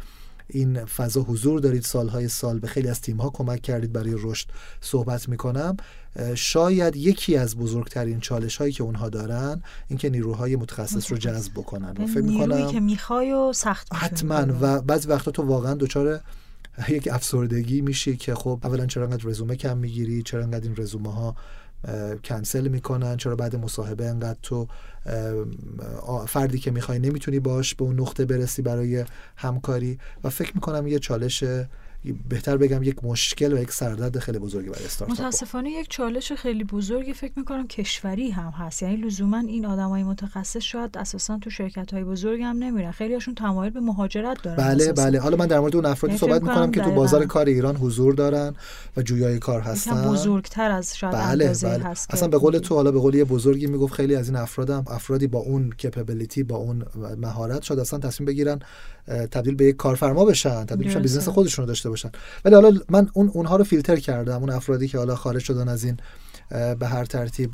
این 0.47 0.85
فضا 0.85 1.21
حضور 1.21 1.59
دارید 1.59 1.83
سالهای 1.83 2.27
سال 2.27 2.59
به 2.59 2.67
خیلی 2.67 2.87
از 2.87 3.01
تیمها 3.01 3.29
کمک 3.29 3.61
کردید 3.61 3.93
برای 3.93 4.15
رشد 4.17 4.47
صحبت 4.81 5.29
می‌کنم. 5.29 5.77
شاید 6.35 6.95
یکی 6.95 7.37
از 7.37 7.57
بزرگترین 7.57 8.19
چالش 8.19 8.57
هایی 8.57 8.71
که 8.71 8.83
اونها 8.83 9.09
دارن 9.09 9.61
اینکه 9.87 10.09
نیروهای 10.09 10.55
متخصص 10.55 11.11
رو 11.11 11.17
جذب 11.17 11.53
بکنن. 11.53 12.03
و 12.03 12.07
فکر 12.07 12.21
می‌کنم 12.21 12.71
که 12.71 12.79
می‌خوای 12.79 13.31
و 13.31 13.53
سخت 13.53 13.87
حتما 13.93 14.45
و 14.61 14.81
بعضی 14.81 15.07
وقتا 15.07 15.31
تو 15.31 15.43
واقعا 15.43 15.73
دچار 15.73 16.19
یک 16.89 17.09
افسردگی 17.11 17.81
میشی 17.81 18.17
که 18.17 18.35
خب 18.35 18.59
اولا 18.63 18.85
چرا 18.85 19.03
انقدر 19.03 19.25
رزومه 19.25 19.55
کم 19.55 19.77
می‌گیری؟ 19.77 20.23
چرا 20.23 20.43
انقدر 20.43 20.63
این 20.63 20.75
رزومه 20.77 21.13
ها 21.13 21.35
کنسل 22.23 22.67
می‌کنن 22.67 23.17
چرا 23.17 23.35
بعد 23.35 23.55
مصاحبه 23.55 24.05
انقدر 24.05 24.39
تو 24.41 24.67
فردی 26.27 26.59
که 26.59 26.71
می‌خوای 26.71 26.99
نمی‌تونی 26.99 27.39
باش 27.39 27.75
به 27.75 27.83
اون 27.83 27.99
نقطه 27.99 28.25
برسی 28.25 28.61
برای 28.61 29.05
همکاری. 29.37 29.99
و 30.23 30.29
فکر 30.29 30.51
می‌کنم 30.55 30.87
یه 30.87 30.99
چالش 30.99 31.43
بهتر 32.29 32.57
بگم 32.57 32.83
یک 32.83 33.03
مشکل 33.03 33.53
و 33.53 33.61
یک 33.61 33.71
سردرد 33.71 34.19
خیلی 34.19 34.39
بزرگی 34.39 34.69
برای 34.69 34.85
استارتاپ 34.85 35.19
متاسفانه 35.19 35.69
یک 35.69 35.89
چالش 35.89 36.31
خیلی 36.31 36.63
بزرگی 36.63 37.13
فکر 37.13 37.33
می‌کنم 37.35 37.67
کشوری 37.67 38.29
هم 38.29 38.49
هست. 38.49 38.83
یعنی 38.83 38.95
لزوما 38.95 39.39
این 39.39 39.65
آدمای 39.65 40.03
متخصص 40.03 40.61
شاید 40.61 40.97
اساسا 40.97 41.39
تو 41.39 41.49
شرکت 41.49 41.93
های 41.93 42.03
بزرگ 42.03 42.41
هم 42.41 42.57
نمیرن. 42.57 42.91
خیلی 42.91 43.13
هاشون 43.13 43.35
تمایل 43.35 43.73
به 43.73 43.79
مهاجرت 43.79 44.41
دارن. 44.43 44.57
بله 44.57 44.83
اساسا. 44.83 45.05
بله. 45.05 45.19
حالا 45.19 45.37
من 45.37 45.47
در 45.47 45.59
مورد 45.59 45.75
اون 45.75 45.85
افرادی 45.85 46.15
یعنی 46.15 46.19
صحبت 46.19 46.41
می‌کنم 46.41 46.71
که 46.71 46.81
تو 46.81 46.91
بازار 46.91 47.25
کار 47.25 47.45
ایران 47.45 47.75
حضور 47.75 48.13
دارن 48.13 48.53
و 48.97 49.01
جویای 49.01 49.39
کار 49.39 49.61
هستن. 49.61 50.09
بزرگتر 50.09 50.71
از 50.71 50.97
شاید 50.97 51.13
بله 51.13 51.53
بله. 51.63 51.83
هست 51.83 52.13
اصلا 52.13 52.27
به 52.27 52.37
قول 52.37 52.57
تو 52.57 52.75
حالا 52.75 52.91
به 52.91 52.99
قول 52.99 53.15
یه 53.15 53.23
بزرگی 53.23 53.67
می‌گفت 53.67 53.93
خیلی 53.93 54.15
از 54.15 54.29
این 54.29 54.37
افرادم 54.37 54.85
افرادی 54.87 55.27
با 55.27 55.39
اون 55.39 55.69
capability 55.69 56.43
با 56.43 56.55
اون 56.55 56.85
مهارت 57.17 57.63
شاید 57.63 57.79
اصلا 57.79 57.99
تصمیم 57.99 58.25
بگیرن 58.25 58.59
تبدیل 59.31 59.55
به 59.55 59.65
یک 59.65 59.75
کارفرما 59.75 60.25
بشن 60.25 60.65
تبدیل 60.65 60.87
بشن 60.87 61.01
business 61.01 61.29
خودشون 61.29 61.63
رو 61.63 61.67
داشته 61.67 61.89
باشن. 61.95 62.11
ولی 62.45 62.55
حالا 62.55 62.79
من 62.89 63.09
اون 63.13 63.31
اونها 63.33 63.55
رو 63.55 63.63
فیلتر 63.63 63.95
کردم 63.95 64.39
اون 64.39 64.49
افرادی 64.49 64.87
که 64.87 64.97
حالا 64.97 65.15
خارج 65.15 65.41
شدن 65.41 65.67
از 65.67 65.83
این 65.83 65.97
به 66.79 66.87
هر 66.87 67.05
ترتیب 67.05 67.53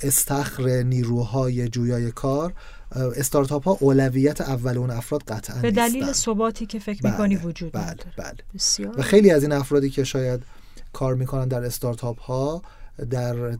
استخر 0.00 0.82
نیروهای 0.82 1.68
جویای 1.68 2.10
کار 2.10 2.52
استارتاپ 2.92 3.64
ها 3.64 3.76
اولویت 3.80 4.40
اول 4.40 4.78
اون 4.78 4.90
افراد 4.90 5.22
قطعا 5.22 5.62
به 5.62 5.70
دلیل 5.70 6.12
ثباتی 6.12 6.66
که 6.66 6.78
فکر 6.78 7.02
بله، 7.02 7.12
می‌کنی 7.12 7.36
وجود 7.36 7.72
بله 7.72 7.96
بله. 8.16 8.36
بسیار. 8.54 9.00
و 9.00 9.02
خیلی 9.02 9.30
از 9.30 9.42
این 9.42 9.52
افرادی 9.52 9.90
که 9.90 10.04
شاید 10.04 10.42
کار 10.92 11.14
می‌کنن 11.14 11.48
در 11.48 11.64
استارتاپ 11.64 12.20
ها 12.20 12.62
در 13.10 13.58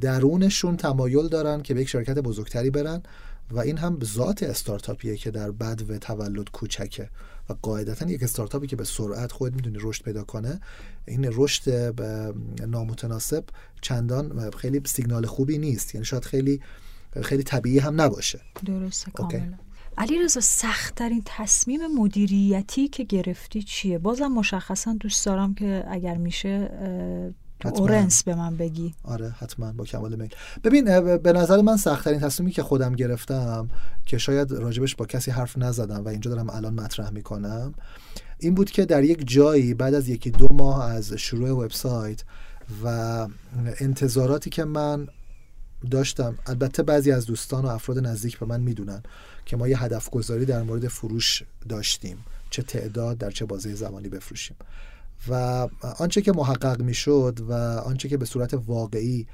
درونشون 0.00 0.76
تمایل 0.76 1.28
دارن 1.28 1.62
که 1.62 1.74
به 1.74 1.80
یک 1.80 1.88
شرکت 1.88 2.18
بزرگتری 2.18 2.70
برن 2.70 3.02
و 3.50 3.58
این 3.60 3.78
هم 3.78 3.98
ذات 4.04 4.42
استارتاپیه 4.42 5.16
که 5.16 5.30
در 5.30 5.50
بد 5.50 5.90
و 5.90 5.98
تولد 5.98 6.50
کوچکه. 6.50 7.08
و 7.48 7.54
قاعدتا 7.62 8.10
یک 8.10 8.22
استارتاپی 8.22 8.66
که 8.66 8.76
به 8.76 8.84
سرعت 8.84 9.32
خود 9.32 9.54
می‌دونی 9.54 9.78
رشد 9.80 10.04
پیدا 10.04 10.24
کنه 10.24 10.60
این 11.06 11.30
رشد 11.32 11.94
نامتناسب 12.66 13.44
چندان 13.80 14.50
خیلی 14.50 14.82
سیگنال 14.84 15.26
خوبی 15.26 15.58
نیست. 15.58 15.94
یعنی 15.94 16.04
شاید 16.04 16.24
خیلی 16.24 16.60
خیلی 17.22 17.42
طبیعی 17.42 17.78
هم 17.78 18.00
نباشه. 18.00 18.40
درسته 18.66 19.10
کاملا. 19.10 19.52
علی 19.98 20.18
رضا 20.18 20.40
سخت 20.40 20.94
ترین 20.94 21.22
تصمیم 21.24 21.80
مدیریتی 21.86 22.88
که 22.88 23.04
گرفتی 23.04 23.62
چیه؟ 23.62 23.98
بازم 23.98 24.26
مشخصا 24.26 24.96
دوست 25.00 25.26
دارم 25.26 25.54
که 25.54 25.84
اگر 25.88 26.16
میشه 26.16 26.70
اورنس 27.64 28.24
به 28.24 28.34
من 28.34 28.56
بگی. 28.56 28.94
آره 29.04 29.28
حتما 29.38 29.72
با 29.72 29.84
کمال 29.84 30.16
میل 30.16 30.30
ببین 30.64 31.16
به 31.16 31.32
نظر 31.32 31.60
من 31.60 31.76
سختترین 31.76 32.20
تصمیمی 32.20 32.52
که 32.52 32.62
خودم 32.62 32.94
گرفتم 32.94 33.68
که 34.06 34.18
شاید 34.18 34.52
راجبش 34.52 34.94
با 34.94 35.06
کسی 35.06 35.30
حرف 35.30 35.58
نزدم 35.58 36.04
و 36.04 36.08
اینجا 36.08 36.30
دارم 36.30 36.50
الان 36.50 36.74
مطرح 36.74 37.10
می‌کنم 37.10 37.74
این 38.38 38.54
بود 38.54 38.70
که 38.70 38.84
در 38.84 39.04
یک 39.04 39.28
جایی 39.28 39.74
بعد 39.74 39.94
از 39.94 40.08
یکی 40.08 40.30
دو 40.30 40.48
ماه 40.52 40.84
از 40.84 41.12
شروع 41.12 41.50
وبسایت 41.50 42.22
و 42.84 42.88
انتظاراتی 43.80 44.50
که 44.50 44.64
من 44.64 45.08
داشتم 45.90 46.38
البته 46.46 46.82
بعضی 46.82 47.12
از 47.12 47.26
دوستان 47.26 47.64
و 47.64 47.68
افراد 47.68 48.06
نزدیک 48.06 48.38
به 48.38 48.46
من 48.46 48.60
می‌دونن 48.60 49.02
که 49.46 49.56
ما 49.56 49.68
یه 49.68 49.82
هدف 49.82 50.10
گذاری 50.10 50.44
در 50.44 50.62
مورد 50.62 50.88
فروش 50.88 51.42
داشتیم. 51.68 52.18
چه 52.50 52.62
تعداد 52.62 53.18
در 53.18 53.30
چه 53.30 53.44
بازه 53.44 53.74
زمانی 53.74 54.08
بفروشیم. 54.08 54.56
و 55.28 55.68
آنچه 55.98 56.22
که 56.22 56.32
محقق 56.32 56.82
می‌شد 56.82 57.38
و 57.48 57.52
آنچه 57.78 58.08
که 58.08 58.16
به 58.16 58.24
صورت 58.24 58.54
واقعی 58.66 59.26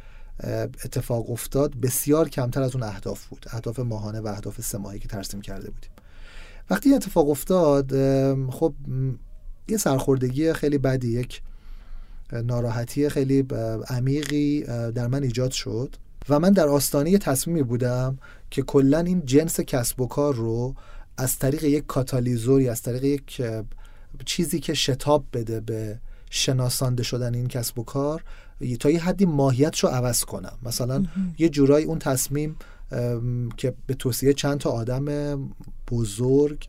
اتفاق 0.85 1.31
افتاد 1.31 1.75
بسیار 1.75 2.29
کمتر 2.29 2.63
از 2.63 2.75
اون 2.75 2.83
اهداف 2.83 3.27
بود. 3.27 3.47
اهداف 3.51 3.79
ماهانه 3.79 4.21
و 4.21 4.27
اهداف 4.27 4.61
سه 4.61 4.99
که 4.99 5.09
ترسیم 5.09 5.41
کرده 5.41 5.71
بودیم. 5.71 5.91
وقتی 6.71 6.95
اتفاق 6.95 7.31
افتاد 7.31 7.91
خب 8.51 8.75
یه 9.69 9.77
سرخوردگی 9.77 10.53
خیلی 10.53 10.79
بدی 10.79 11.09
یک 11.09 11.43
ناراحتی 12.33 13.09
خیلی 13.09 13.47
عمیقی 13.89 14.63
در 14.95 15.07
من 15.07 15.23
ایجاد 15.23 15.51
شد 15.51 15.97
و 16.29 16.41
من 16.41 16.51
در 16.51 16.69
آستانه 16.69 17.19
تصمیمی 17.19 17.63
بودم 17.63 18.19
که 18.51 18.63
کلا 18.63 18.99
این 18.99 19.25
جنس 19.25 19.61
کسب 19.61 20.01
و 20.01 20.07
کار 20.07 20.35
رو 20.35 20.75
از 21.17 21.39
طریق 21.39 21.65
یک 21.65 21.87
کاتالیزوری 21.87 22.69
از 22.69 22.83
طریق 22.83 23.05
یک 23.05 23.43
چیزی 24.25 24.61
که 24.61 24.75
شتاب 24.75 25.25
بده 25.33 25.61
به 25.61 25.99
شناسانده 26.31 27.03
شدن 27.03 27.35
این 27.35 27.49
کسب 27.49 27.79
و 27.79 27.83
کار 27.83 28.25
تا 28.81 28.91
یه 28.91 29.01
حدی 29.01 29.25
ماهیتش 29.25 29.85
رو 29.85 29.91
عوض 29.91 30.25
کنم. 30.25 30.59
مثلا 30.63 31.05
یه 31.39 31.49
جورایی 31.49 31.87
اون 31.87 31.99
تصمیم 31.99 32.57
که 33.57 33.75
به 33.87 33.95
توصیه 33.95 34.33
چند 34.33 34.59
تا 34.59 34.71
آدم 34.71 35.37
بزرگ 35.91 36.69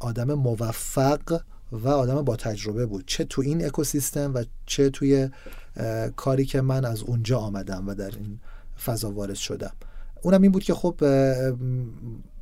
آدم 0.00 0.34
موفق 0.34 1.40
و 1.72 1.88
آدم 1.88 2.22
با 2.22 2.36
تجربه 2.36 2.86
بود. 2.86 3.04
چه 3.06 3.24
تو 3.24 3.42
این 3.42 3.64
اکوسیستم 3.64 4.34
و 4.34 4.44
چه 4.66 4.90
توی 4.90 5.28
کاری 6.16 6.44
که 6.44 6.60
من 6.60 6.84
از 6.84 7.02
اونجا 7.02 7.38
آمدم 7.38 7.88
و 7.88 7.94
در 7.94 8.10
این 8.10 8.40
فضا 8.84 9.10
وارد 9.10 9.34
شدم. 9.34 9.72
اونم 10.22 10.42
این 10.42 10.52
بود 10.52 10.62
که 10.62 10.74
خب 10.74 10.94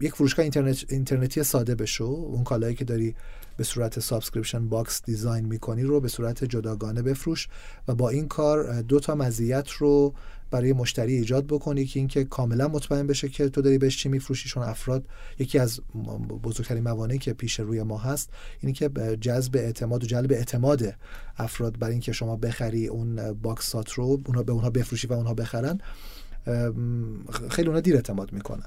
یک 0.01 0.15
فروشگاه 0.15 0.43
اینترنت 0.43 0.85
اینترنتی 0.89 1.43
ساده 1.43 1.75
بشو 1.75 2.05
اون 2.05 2.45
کالایی 2.45 2.75
که 2.75 2.85
داری 2.85 3.15
به 3.61 3.65
صورت 3.65 4.01
subscription 4.01 4.69
box 4.69 5.03
design 5.05 5.45
می‌کنی 5.45 5.83
رو 5.83 6.01
به 6.01 6.09
صورت 6.09 6.45
جداگانه 6.45 7.03
بفروش 7.03 7.49
و 7.89 7.95
با 7.95 8.09
این 8.09 8.29
کار 8.29 8.83
دو 8.83 9.01
تا 9.01 9.15
مزیت 9.15 9.71
رو 9.71 10.15
برای 10.51 10.73
مشتری 10.73 11.15
ایجاد 11.15 11.47
بکنی 11.47 11.87
که 11.87 12.01
اینکه 12.01 12.25
کاملا 12.25 12.69
مطمئن 12.69 13.07
بشه 13.07 13.29
که 13.29 13.49
تو 13.49 13.63
داری 13.63 13.79
بهش 13.79 13.99
چی 13.99 14.09
میفروشی 14.09 14.49
چون 14.49 14.63
افراد 14.63 15.05
یکی 15.39 15.59
از 15.59 15.81
بزرگترین 16.43 16.83
موانعی 16.83 17.19
که 17.19 17.33
پیش 17.33 17.61
روی 17.61 17.83
ما 17.83 17.99
هست 17.99 18.31
اینی 18.61 18.73
که 18.73 18.89
جذب 19.21 19.57
اعتماد 19.57 20.05
و 20.05 20.07
جلب 20.07 20.33
اعتماد 20.33 20.95
افراد 21.37 21.79
برای 21.79 21.93
اینکه 21.93 22.13
شما 22.13 22.37
بخری 22.37 22.87
اون 22.87 23.33
box 23.33 23.78
ات 23.78 23.93
رو 23.93 24.21
اونها 24.27 24.43
به 24.43 24.53
اونها 24.53 24.71
بفروشی 24.71 25.07
و 25.07 25.13
اونها 25.13 25.35
بخرن 25.35 25.79
خیلی 27.51 27.69
اونها 27.69 27.81
دیر 27.81 27.97
اعتماد 27.97 28.33
می‌کنن. 28.33 28.67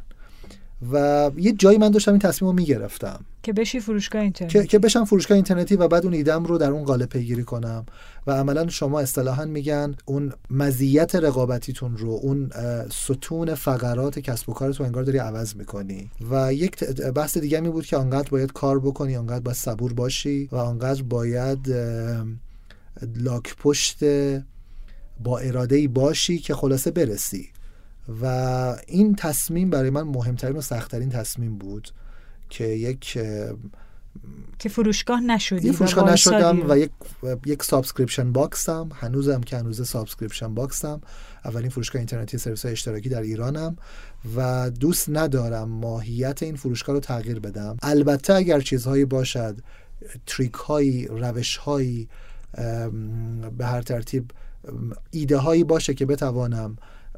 و 0.91 1.31
یه 1.37 1.51
جایی 1.51 1.77
من 1.77 1.91
داشتم 1.91 2.11
این 2.11 2.19
تصمیم 2.19 2.49
رو 2.51 2.55
می‌گرفتم. 2.55 3.25
که 3.43 3.53
بشی 3.53 3.79
فروشگاه 3.79 4.21
اینترنتی. 4.21 4.67
که, 4.67 4.79
بشم 4.79 5.05
فروشگاه 5.05 5.35
اینترنتی 5.35 5.75
و 5.75 5.87
بعد 5.87 6.03
اون 6.03 6.13
ایدم 6.13 6.43
رو 6.43 6.57
در 6.57 6.71
اون 6.71 6.83
قالب 6.83 7.09
پیگیری 7.09 7.43
کنم. 7.43 7.85
و 8.27 8.31
عملا 8.31 8.69
شما 8.69 8.99
اصطلاحا 8.99 9.45
میگن 9.45 9.95
اون 10.05 10.33
مزیت 10.49 11.15
رقابتیتون 11.15 11.97
رو 11.97 12.09
اون 12.09 12.51
ستون 12.91 13.55
فقرات 13.55 14.19
کسب 14.19 14.49
و 14.49 14.53
کارتون 14.53 14.85
انگار 14.85 15.03
داری 15.03 15.17
عوض 15.17 15.55
می‌کنی. 15.55 16.09
و 16.31 16.53
یک 16.53 16.83
بحث 17.15 17.37
دیگه 17.37 17.59
می 17.59 17.69
بود 17.69 17.85
که 17.85 17.97
آنقدر 17.97 18.29
باید 18.29 18.51
کار 18.51 18.79
بکنی 18.79 19.15
آنقدر 19.15 19.39
باید 19.39 19.57
صبور 19.57 19.93
باشی 19.93 20.49
و 20.51 20.55
آنقدر 20.55 21.03
باید 21.03 21.69
لاک 23.15 23.55
پشت 23.55 24.03
با 25.23 25.39
اراده 25.39 25.75
ای 25.75 25.87
باشی 25.87 26.37
که 26.37 26.55
خلاصه 26.55 26.91
برسی. 26.91 27.49
و 28.21 28.25
این 28.87 29.15
تصمیم 29.15 29.69
برای 29.69 29.89
من 29.89 30.01
مهمترین 30.01 30.55
و 30.55 30.61
سختترین 30.61 31.09
تصمیم 31.09 31.57
بود 31.57 31.89
که 32.49 32.65
یک 32.65 33.17
که 34.59 34.69
فروشگاه 34.69 35.21
نشدی 35.21 35.67
یک 35.67 35.75
فروشگاه 35.75 36.11
نشدم 36.11 36.69
و 36.69 36.77
یک 36.77 36.91
یک 37.45 37.63
subscription 37.63 38.31
box 38.31 38.66
م. 38.66 38.89
هنوزم 38.93 39.41
که 39.41 39.57
هنوز 39.57 39.87
subscription 39.87 40.53
box 40.53 40.82
م. 40.82 41.01
اولین 41.45 41.69
فروشگاه 41.69 41.99
اینترنتی 41.99 42.37
سرویس 42.37 42.65
اشتراکی 42.65 43.09
در 43.09 43.21
ایرانم 43.21 43.77
و 44.35 44.69
دوست 44.69 45.09
ندارم 45.09 45.69
ماهیت 45.69 46.43
این 46.43 46.55
فروشگاه 46.55 46.93
رو 46.95 46.99
تغییر 46.99 47.39
بدم. 47.39 47.77
البته 47.81 48.33
اگر 48.33 48.59
چیزهایی 48.59 49.05
باشد 49.05 49.57
تریک 50.25 50.53
هایی 50.53 51.07
روش 51.07 51.57
هایی 51.57 52.09
به 53.57 53.65
هر 53.65 53.81
ترتیب 53.81 54.31
ایده 55.11 55.37
هایی 55.37 55.63
باشه 55.63 55.93
که 55.93 56.05
بتوانم 56.05 56.77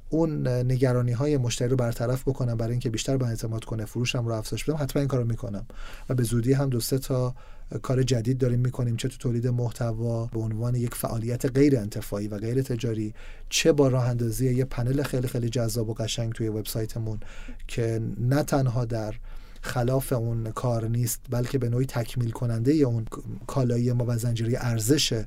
اون 0.09 0.47
نگرانی 0.47 1.11
های 1.11 1.37
مشتری 1.37 1.67
رو 1.67 1.75
برطرف 1.75 2.27
بکنم 2.27 2.57
برای 2.57 2.71
اینکه 2.71 2.89
بیشتر 2.89 3.17
به 3.17 3.25
اعتماد 3.25 3.63
کنه. 3.63 3.85
فروشم 3.85 4.25
رو 4.25 4.33
افزایش 4.33 4.63
بدم 4.63 4.77
حتما 4.77 4.99
این 4.99 5.07
کارو 5.07 5.25
می‌کنم. 5.25 5.65
و 6.09 6.13
به 6.13 6.23
زودی 6.23 6.53
هم 6.53 6.69
دو 6.69 6.79
سه 6.79 6.97
تا 6.97 7.35
کار 7.81 8.03
جدید 8.03 8.37
داریم 8.37 8.59
می‌کنیم 8.59 8.95
چه 8.95 9.07
تو 9.07 9.17
تولید 9.17 9.47
محتوا 9.47 10.25
به 10.25 10.39
عنوان 10.39 10.75
یک 10.75 10.95
فعالیت 10.95 11.45
غیر 11.45 11.77
انتفاعی 11.77 12.27
و 12.27 12.37
غیر 12.37 12.61
تجاری 12.61 13.13
چه 13.49 13.71
با 13.71 13.87
راه 13.87 14.09
اندازی 14.09 14.53
یه 14.53 14.65
پنل 14.65 15.03
خیلی 15.03 15.27
خیلی 15.27 15.49
جذاب 15.49 15.89
و 15.89 15.93
قشنگ 15.93 16.33
توی 16.33 16.47
وبسایتمون 16.47 17.19
که 17.67 18.01
نه 18.19 18.43
تنها 18.43 18.85
در 18.85 19.13
خلاف 19.61 20.13
اون 20.13 20.51
کار 20.51 20.87
نیست 20.87 21.19
بلکه 21.29 21.57
به 21.57 21.69
نوعی 21.69 21.85
تکمیل 21.85 22.31
کننده 22.31 22.73
اون 22.73 23.05
کالایی 23.47 23.91
ما 23.91 24.05
و 24.07 24.17
زنجیره 24.17 24.57
ارزش 24.61 25.23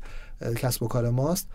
کسب 0.57 0.83
و 0.83 0.89
کار 0.89 1.11
ماست. 1.11 1.49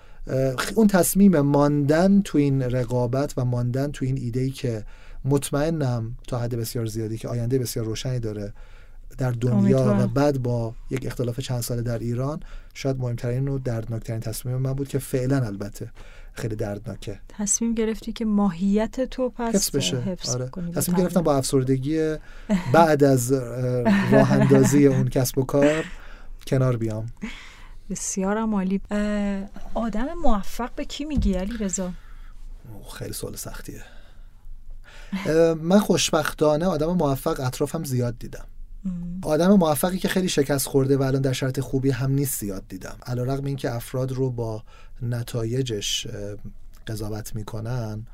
اون 0.76 0.88
تصمیم 0.88 1.40
ماندن 1.40 2.22
تو 2.22 2.38
این 2.38 2.62
رقابت 2.62 3.34
و 3.38 3.46
ماندن 3.46 3.92
تو 3.92 4.06
این 4.06 4.18
ایده 4.18 4.40
ای 4.40 4.50
که 4.50 4.86
مطمئنم 5.26 6.16
تا 6.28 6.40
حد 6.40 6.56
بسیار 6.56 6.86
زیادی 6.86 7.18
که 7.18 7.28
آینده 7.28 7.60
بسیار 7.60 7.86
روشنی 7.86 8.20
داره 8.20 8.54
در 9.18 9.32
دنیا 9.32 9.98
و 10.00 10.08
بعد 10.08 10.44
با 10.44 10.74
یک 10.90 11.06
اختلاف 11.06 11.40
چند 11.40 11.62
ساله 11.62 11.82
در 11.82 12.00
ایران 12.00 12.40
شاید 12.74 12.98
مهمترین 12.98 13.48
و 13.48 13.60
دردناکترین 13.60 14.20
تصمیم 14.20 14.58
من 14.58 14.74
بود 14.74 14.88
که 14.88 15.00
فعلا 15.00 15.46
البته 15.46 15.92
خیلی 16.34 16.56
دردناکه. 16.56 17.20
تصمیم 17.30 17.74
گرفتی 17.74 18.14
که 18.14 18.26
ماهیت 18.26 19.02
تو 19.02 19.30
پس 19.30 19.56
حفظ 19.56 19.76
بشه. 19.76 20.00
حفظ 20.02 20.36
آره. 20.36 20.50
تصمیم 20.76 20.98
گرفتم 20.98 21.22
با 21.22 21.36
افسردگی 21.36 22.16
بعد 22.74 23.04
از 23.04 23.32
راه 24.12 24.32
اندازی 24.32 24.88
اون 24.88 25.08
کسب 25.08 25.38
و 25.38 25.44
کار 25.44 25.86
کنار 26.48 26.78
بیام. 26.78 27.06
بسیارم 27.94 28.56
عالی 28.56 28.82
آدم 29.74 30.14
موفق 30.24 30.70
به 30.76 30.86
کی 30.86 31.06
میگی 31.06 31.34
علی 31.34 31.58
رضا؟ 31.58 31.92
خیلی 32.98 33.14
سوال 33.14 33.36
سختیه. 33.36 33.84
من 35.62 35.80
خوشبختانه 35.80 36.66
آدم 36.66 36.94
موفق 36.94 37.40
اطرافم 37.40 37.84
زیاد 37.84 38.20
دیدم. 38.20 38.46
آدم 39.24 39.54
موفقی 39.54 39.98
که 39.98 40.08
خیلی 40.08 40.30
شکست 40.30 40.68
خورده 40.68 40.98
و 40.98 41.04
الان 41.04 41.22
در 41.22 41.34
شرط 41.34 41.60
خوبی 41.60 41.92
هم 41.92 42.12
نیست 42.12 42.40
زیاد 42.40 42.68
دیدم. 42.68 42.98
علیرغم 43.06 43.46
اینکه 43.46 43.76
افراد 43.76 44.12
رو 44.12 44.30
با 44.30 44.64
نتایجش 45.02 46.08
قضاوت 46.88 47.36
می‌کنن 47.36 48.08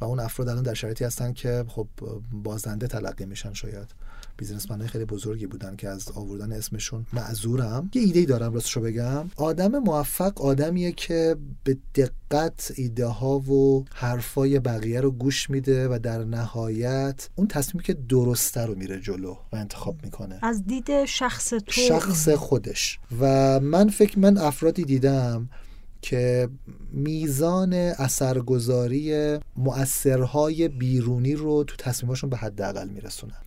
و 0.00 0.04
اون 0.04 0.20
افراد 0.20 0.48
الان 0.48 0.62
در 0.62 0.74
شرایطی 0.74 1.04
هستن 1.04 1.32
که 1.32 1.64
خب 1.68 1.88
بازنده 2.32 2.86
تلقی 2.86 3.24
میشن 3.24 3.52
شاید. 3.52 3.88
بیزنسمن 4.38 4.86
خیلی 4.86 5.04
بزرگی 5.04 5.46
بودن 5.46 5.76
که 5.76 5.88
از 5.88 6.08
آوردن 6.14 6.52
اسمشون. 6.52 7.06
معذورم. 7.12 7.90
یه 7.94 8.02
ایده 8.02 8.24
دارم 8.24 8.54
راستشو 8.54 8.80
بگم. 8.80 9.30
آدم 9.36 9.78
موفق 9.78 10.42
آدمیه 10.42 10.92
که 10.92 11.36
به 11.64 11.76
دقت 11.94 12.72
ایده 12.76 13.06
ها 13.06 13.38
و 13.38 13.84
حرفای 13.94 14.58
بقیه 14.58 15.00
رو 15.00 15.10
گوش 15.10 15.50
میده 15.50 15.88
و 15.88 15.98
در 16.02 16.24
نهایت 16.24 17.28
اون 17.36 17.46
تصمیمی 17.46 17.84
که 17.84 17.94
درسته 17.94 18.66
رو 18.66 18.74
میره 18.74 19.00
جلو 19.00 19.36
و 19.52 19.56
انتخاب 19.56 19.96
می‌کنه. 20.04 20.38
از 20.42 20.66
دید 20.66 21.04
شخص 21.04 21.48
تو. 21.48 21.80
شخص 21.80 22.28
خودش. 22.28 22.98
و 23.20 23.60
من 23.60 23.88
فکر 23.88 24.18
من 24.18 24.38
افرادی 24.38 24.84
دیدم 24.84 25.48
که 26.02 26.48
میزان 26.92 27.72
اثرگذاری 27.74 29.38
مؤثرهای 29.56 30.68
بیرونی 30.68 31.34
رو 31.34 31.64
تو 31.64 31.76
تصمیماشون 31.78 32.30
به 32.30 32.36
حداقل 32.36 32.88
میرسونن. 32.88 33.40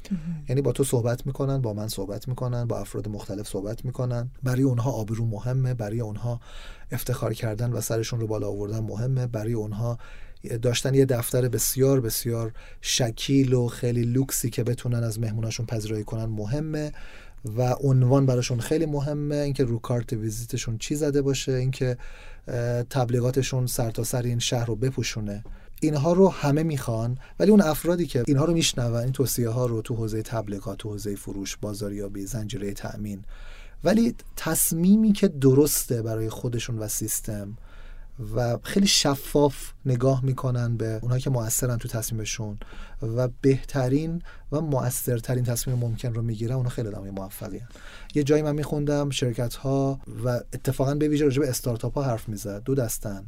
یعنی 0.50 0.62
با 0.62 0.72
تو 0.72 0.84
صحبت 0.84 1.26
می‌کنن 1.26 1.62
با 1.62 1.74
من 1.74 1.88
صحبت 1.88 2.28
می‌کنن 2.28 2.66
با 2.66 2.80
افراد 2.80 3.10
مختلف 3.10 3.48
صحبت 3.48 3.86
می‌کنن. 3.86 4.32
برای 4.44 4.64
اونها 4.64 4.92
آبرو 4.92 5.26
مهمه 5.26 5.74
برای 5.74 6.00
اونها 6.00 6.40
افتخار 6.92 7.34
کردن 7.34 7.72
و 7.74 7.82
سرشون 7.82 8.20
رو 8.20 8.28
بالا 8.28 8.48
آوردن 8.48 8.80
مهمه. 8.80 9.28
برای 9.28 9.54
اونها 9.54 9.98
داشتن 10.62 10.94
یه 10.94 11.06
دفتر 11.06 11.48
بسیار 11.48 12.02
بسیار 12.02 12.54
شکیل 12.82 13.54
و 13.54 13.68
خیلی 13.68 14.02
لوکسی 14.02 14.50
که 14.50 14.64
بتونن 14.64 15.04
از 15.04 15.20
مهموناشون 15.20 15.66
پذیرایی 15.66 16.04
کنن 16.04 16.26
مهمه. 16.26 16.92
و 17.46 17.74
عنوان 17.74 18.26
براشون 18.26 18.60
خیلی 18.60 18.86
مهمه 18.86 19.36
اینکه 19.36 19.64
رو 19.64 19.80
کارت 19.80 20.14
ویزیتشون 20.14 20.78
چی 20.78 20.96
زده 20.96 21.22
باشه 21.22 21.52
اینکه 21.52 21.98
تبلیغاتشون 22.90 23.68
سرتاسر 23.68 24.22
سر 24.22 24.28
این 24.28 24.40
شهر 24.40 24.66
رو 24.66 24.76
بپوشونه. 24.76 25.44
اینها 25.82 26.14
رو 26.14 26.30
همه 26.30 26.64
می‌خوان 26.64 27.18
ولی 27.40 27.52
اون 27.52 27.62
افرادی 27.62 28.06
که 28.06 28.24
اینها 28.28 28.46
رو 28.46 28.54
میشنون 28.54 28.96
این 28.96 29.12
توصیه 29.12 29.50
ها 29.50 29.66
رو 29.66 29.82
تو 29.82 29.96
حوزه 29.96 30.22
تبلیغات 30.22 30.78
تو 30.78 30.90
حوزه 30.90 31.16
فروش 31.16 31.58
بازاریابی 31.58 32.26
زنجیره 32.26 32.74
تأمین. 32.74 33.24
ولی 33.84 34.16
تصمیمی 34.36 35.12
که 35.12 35.28
درسته 35.28 36.02
برای 36.02 36.30
خودشون 36.30 36.80
و 36.80 36.88
سیستم 36.88 37.58
و 38.36 38.58
خیلی 38.64 38.88
شفاف 38.88 39.72
نگاه 39.86 40.26
می‌کنن 40.26 40.78
به 40.78 41.00
اونهایی 41.02 41.22
که 41.22 41.30
موثرن 41.30 41.78
تو 41.78 41.88
تصمیمشون 41.88 42.58
و 43.02 43.28
بهترین 43.42 44.22
و 44.52 44.62
موثرترین 44.62 45.44
تصمیم 45.44 45.78
ممکن 45.78 46.14
رو 46.14 46.22
می‌گیرن 46.22 46.56
اونها 46.56 46.70
خیلی 46.70 46.88
آدمای 46.88 47.12
موفقی 47.12 47.58
هن. 47.58 47.68
یه 48.16 48.24
جایی 48.24 48.44
من 48.44 48.56
میخوندم 48.56 49.10
شرکت 49.10 49.56
ها 49.56 50.00
و 50.26 50.30
اتفاقا 50.30 50.96
به 50.96 51.08
ویژه 51.08 51.26
راجع 51.26 51.42
به 51.42 51.50
استارتاپ 51.50 51.94
ها 51.94 52.04
حرف 52.04 52.30
می‌زد. 52.30 52.64
دو 52.64 52.76
دستن. 52.76 53.26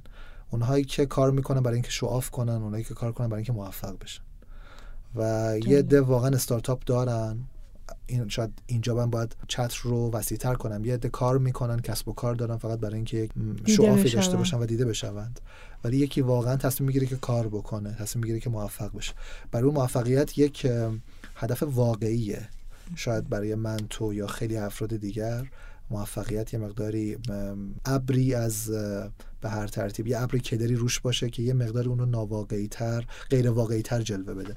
اونهایی 0.52 0.84
که 0.84 1.06
کار 1.06 1.32
می‌کنن 1.32 1.62
برای 1.62 1.76
اینکه 1.76 1.92
شو 1.92 2.22
کنن 2.22 2.62
اونهایی 2.62 2.84
که 2.84 2.94
کار 2.94 3.12
کنن 3.12 3.28
برای 3.28 3.40
اینکه 3.40 3.54
موفق 3.54 4.00
بشن. 4.00 4.22
و 5.16 5.54
یه 5.66 5.82
ده 5.82 6.02
واقعا 6.02 6.30
استارتاپ 6.30 6.84
دارن. 6.86 7.40
این 8.08 8.30
شاید 8.30 8.52
اینجا 8.66 8.96
من 8.96 9.10
باید 9.10 9.36
چتر 9.48 9.80
رو 9.84 10.12
وسیعتر 10.12 10.54
کنم. 10.54 10.86
یه 10.86 10.94
عده 10.94 11.10
کار 11.10 11.38
می‌کنن 11.38 11.80
کسب 11.80 12.08
و 12.08 12.14
کار 12.14 12.36
دارن 12.36 12.58
فقط 12.58 12.80
برای 12.80 12.96
اینکه 12.96 13.30
شعافی 13.68 14.10
داشته 14.10 14.38
باشن 14.38 14.58
و 14.58 14.66
دیده 14.66 14.86
بشوند. 14.86 15.40
ولی 15.84 15.98
یکی 15.98 16.22
واقعا 16.22 16.56
تصمیم 16.56 16.88
می‌گیره 16.88 17.08
که 17.08 17.16
کار 17.16 17.48
بکنه 17.48 17.96
تصمیم 18.00 18.22
می‌گیره 18.22 18.40
که 18.40 18.50
موفق 18.50 18.98
بشه. 18.98 19.14
برای 19.52 19.66
اون 19.66 19.76
موفقیت 19.76 20.38
یک 20.38 20.68
هدف 21.36 21.64
واقعیه. 21.64 22.50
شاید 22.96 23.30
برای 23.30 23.56
من 23.56 23.80
تو 23.90 24.14
یا 24.14 24.28
خیلی 24.28 24.58
افراد 24.58 24.96
دیگر 24.96 25.46
موفقیت 25.90 26.54
یه 26.54 26.60
مقداری 26.60 27.18
ابری 27.86 28.34
از 28.34 28.70
به 29.42 29.50
هر 29.50 29.68
ترتیب 29.68 30.08
یه 30.08 30.22
ابری 30.22 30.40
کدری 30.40 30.76
روش 30.76 31.00
باشه 31.00 31.30
که 31.30 31.44
یه 31.44 31.54
مقداری 31.54 31.90
اونو 31.90 32.06
ناواقعی 32.06 32.68
تر 32.68 33.06
غیر 33.30 33.50
واقعی 33.50 33.82
تر 33.82 34.02
جلوه 34.02 34.34
بده. 34.34 34.56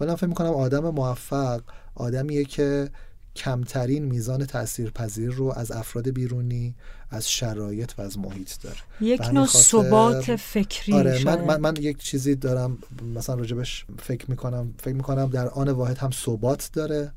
ولی 0.00 0.16
فکر 0.16 0.26
می‌کنم 0.26 0.50
آدم 0.50 0.90
موفق 0.90 1.60
آدمیه 1.94 2.44
که 2.44 2.90
کمترین 3.36 4.04
میزان 4.04 4.46
تاثیرپذیر 4.46 5.30
رو 5.30 5.52
از 5.56 5.72
افراد 5.72 6.08
بیرونی 6.08 6.74
از 7.10 7.30
شرایط 7.30 7.92
و 7.98 8.02
از 8.02 8.18
محیط 8.18 8.50
داره. 8.62 8.76
یک 9.00 9.20
نوع 9.20 9.46
ثبات 9.46 10.36
فکری 10.36 10.92
آره 10.92 11.24
من, 11.24 11.44
من, 11.44 11.60
من 11.60 11.74
یک 11.76 11.98
چیزی 11.98 12.34
دارم 12.34 12.78
مثلا 13.14 13.34
راجبش 13.34 13.86
فکر 13.98 14.30
می‌کنم 14.30 14.74
فکر 14.78 14.94
می‌کنم 14.94 15.26
در 15.26 15.48
آن 15.48 15.68
واحد 15.68 15.98
هم 15.98 16.10
ثبات 16.10 16.70
داره 16.72 17.12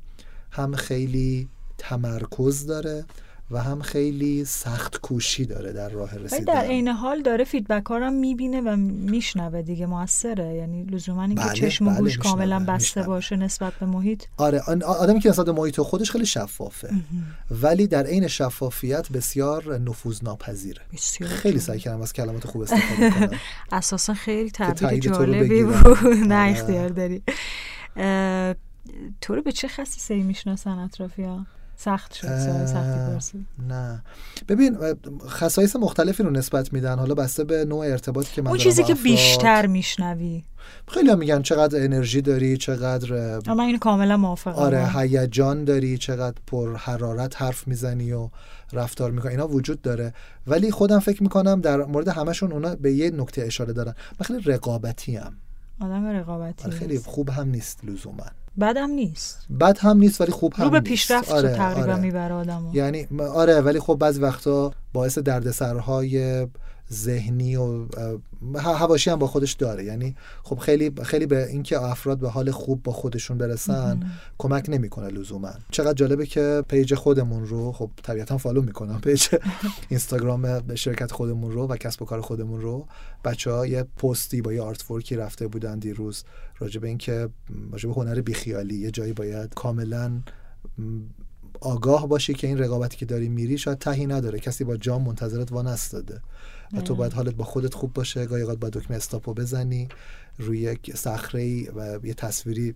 هم 0.52 0.76
خیلی 0.76 1.50
تمرکز 1.78 2.66
داره 2.66 3.06
و 3.52 3.58
هم 3.58 3.82
خیلی 3.82 4.46
سخت 4.46 5.02
کوشی 5.02 5.46
داره 5.46 5.74
در 5.74 5.90
راه 5.90 6.18
رسیدن. 6.18 6.44
در 6.54 6.62
عین 6.66 6.88
حال 6.88 7.22
داره 7.22 7.44
فیدبک 7.44 7.86
ها 7.86 7.98
رو 7.98 8.12
می‌بینه 8.12 8.62
و 8.62 8.76
میشنوه 8.76 9.62
دیگه 9.62 9.86
موثره. 9.86 10.56
یعنی 10.56 10.84
لزوما 10.84 11.24
اینکه 11.24 11.44
بله، 11.44 11.54
چشم 11.54 11.88
و 11.88 11.96
گوش 11.96 12.18
بله، 12.18 12.24
کاملا 12.24 12.66
بسته. 12.68 13.04
باشه 13.04 13.36
نسبت 13.36 13.74
به 13.74 13.86
محیط. 13.86 14.24
آره 14.38 14.60
آدمی 14.88 15.20
که 15.20 15.30
نسبت 15.30 15.46
به 15.46 15.52
محیط 15.52 15.82
خودش 15.82 16.12
خیلی 16.12 16.26
شفافه. 16.26 16.90
ولی 17.52 17.88
در 17.88 18.04
عین 18.06 18.28
شفافیت 18.28 19.12
بسیار 19.12 19.78
نفوذناپذیره 19.78 20.82
خیلی 21.22 21.60
سعی 21.60 21.80
کردم 21.80 22.02
از 22.02 22.14
کلمات 22.14 22.48
خوب 22.48 22.62
استفاده 22.62 23.10
کنم. 23.28 23.40
اساسا 23.72 24.14
خیلی 24.14 24.52
تعبیر 24.52 25.00
جالبی 25.00 25.64
بود. 25.64 25.76
نه 26.28 26.36
آره. 26.36 26.52
اختیار 26.52 26.90
داری. 26.90 27.24
تو 29.22 29.36
رو 29.36 29.42
به 29.42 29.52
چه 29.52 29.68
خصیصه 29.68 30.14
ای 30.14 30.24
می‌شناسن 30.24 30.72
اطرافیا 30.80 31.46
سخت 31.84 32.14
شد 32.14 32.28
سختی 32.66 33.46
نه. 33.68 34.04
ببین 34.48 34.78
خصایص 35.28 35.76
مختلفی 35.76 36.24
رو 36.24 36.30
نسبت 36.30 36.74
میدن. 36.74 37.00
حالا 37.00 37.16
بسته 37.16 37.44
به 37.44 37.66
نوع 37.66 37.86
ارتباطی 37.86 38.34
که 38.34 38.42
من 38.42 38.48
اون 38.48 38.58
چیزی 38.58 38.84
که 38.84 38.94
بیشتر 38.94 39.66
میشنوی. 39.66 40.44
خیلی 40.88 41.10
هم 41.10 41.18
میگن 41.18 41.42
چقدر 41.42 41.84
انرژی 41.84 42.22
داری 42.22 42.58
چقدر 42.58 43.40
من 43.48 43.60
این 43.60 43.78
کاملا 43.78 44.18
موافقم. 44.18 44.54
آره 44.54 44.88
هیجان 44.96 45.64
داری 45.64 45.98
چقدر 45.98 46.38
پر 46.48 46.76
حرارت 46.76 47.42
حرف 47.42 47.68
می‌زنی 47.68 48.12
و 48.12 48.30
رفتار 48.74 49.12
می‌کنی. 49.12 49.32
اینا 49.32 49.48
وجود 49.48 49.82
داره. 49.82 50.14
ولی 50.48 50.72
خودم 50.72 51.00
فکر 51.00 51.24
می‌کنم 51.24 51.62
در 51.62 51.78
مورد 51.78 52.08
همشون 52.08 52.52
اونا 52.52 52.76
به 52.76 52.94
یه 52.94 53.12
نکته 53.12 53.42
اشاره 53.42 53.74
دارن. 53.74 53.96
من 54.20 54.26
خیلی 54.26 54.42
رقابتی 54.42 55.16
هم 55.16 55.34
آدم 55.80 56.06
رقابتی 56.06 56.72
خیلی 56.72 57.00
خوب 57.00 57.30
هم 57.30 57.50
نیست 57.50 57.86
لزوما. 57.86 58.26
بد 58.60 58.78
هم 58.78 58.90
نیست. 58.90 59.38
بد 59.60 59.78
هم 59.80 59.98
نیست 59.98 60.22
ولی 60.22 60.32
خوب 60.32 60.54
هم 60.54 60.64
رو 60.64 60.70
به 60.70 60.80
پیشرفت 60.80 61.32
آره، 61.32 61.56
تقریبا 61.56 61.92
آره. 61.92 62.02
می‌بره 62.02 62.34
آدمو. 62.34 62.76
یعنی 62.76 63.08
آره 63.34 63.62
ولی 63.62 63.80
خب 63.80 63.96
بعضی 63.96 64.22
وقتا 64.22 64.72
باعث 64.94 65.18
دردسرهای 65.18 66.48
ذهنی 66.92 67.56
و 67.56 67.86
هواشی 68.56 69.10
هم 69.10 69.20
با 69.20 69.28
خودش 69.28 69.54
داره. 69.54 69.84
یعنی 69.84 70.16
خب 70.44 70.58
خیلی 70.58 70.92
خیلی 71.04 71.26
به 71.26 71.48
اینکه 71.48 71.82
افراد 71.82 72.20
به 72.20 72.30
حال 72.30 72.52
خوب 72.52 72.84
با 72.84 72.92
خودشون 72.92 73.38
برسن 73.38 74.00
کمک 74.38 74.66
نمی‌کنه 74.70 75.08
لزوما. 75.08 75.52
چقدر 75.72 75.94
جالبه 75.94 76.26
که 76.26 76.64
page 76.68 76.96
خودمون 76.96 77.48
رو 77.48 77.72
خب 77.72 77.90
طبیعتا 78.04 78.38
follow 78.38 78.62
می‌کنم 78.62 79.02
page 79.02 79.28
اینستاگرام 79.90 80.76
شرکت 80.76 81.12
خودمون 81.12 81.52
رو 81.52 81.68
و 81.68 81.78
کسب 81.78 82.02
و 82.02 82.06
کار 82.06 82.22
خودمون 82.22 82.62
رو. 82.62 82.88
بچه 83.26 83.52
ها 83.52 83.68
یه 83.68 83.84
پستی 83.84 84.42
با 84.42 84.54
یه 84.54 84.62
artwork 84.62 84.82
ی 84.82 85.16
رفته 85.16 85.48
بودن 85.48 85.80
دیروز 85.80 86.24
راجع 86.60 86.82
به 86.82 86.88
اینکه 86.88 87.30
راجع 87.72 87.90
به 87.90 87.96
هنر 87.96 88.22
بیخیالی. 88.22 88.76
یه 88.76 88.92
جایی 88.92 89.14
باید 89.14 89.54
کاملا 89.54 90.22
آگاه 91.62 92.08
باشی 92.08 92.34
که 92.34 92.48
این 92.48 92.58
رقابتی 92.58 92.98
که 92.98 93.06
داری 93.06 93.30
میری 93.30 93.58
شاید 93.58 93.78
تهی 93.78 94.08
نداره. 94.08 94.40
کسی 94.40 94.64
با 94.64 94.78
جام 94.78 95.02
منتظرت 95.02 95.52
وا 95.52 95.68
نستاده 95.68 96.22
و 96.74 96.82
تو 96.82 96.96
باید 96.96 97.14
حالت 97.14 97.36
با 97.36 97.44
خودت 97.44 97.74
خوب 97.74 97.94
باشه 97.94 98.26
گاهی 98.26 98.42
اوقات 98.42 98.60
باید 98.60 98.74
دکمه 98.74 98.98
stop 98.98 99.27
و 99.27 99.34
بزنی 99.34 99.90
روی 100.40 100.60
یک 100.60 100.96
صخره 100.96 101.72
و 101.72 102.00
یه 102.04 102.14
تصویری 102.14 102.76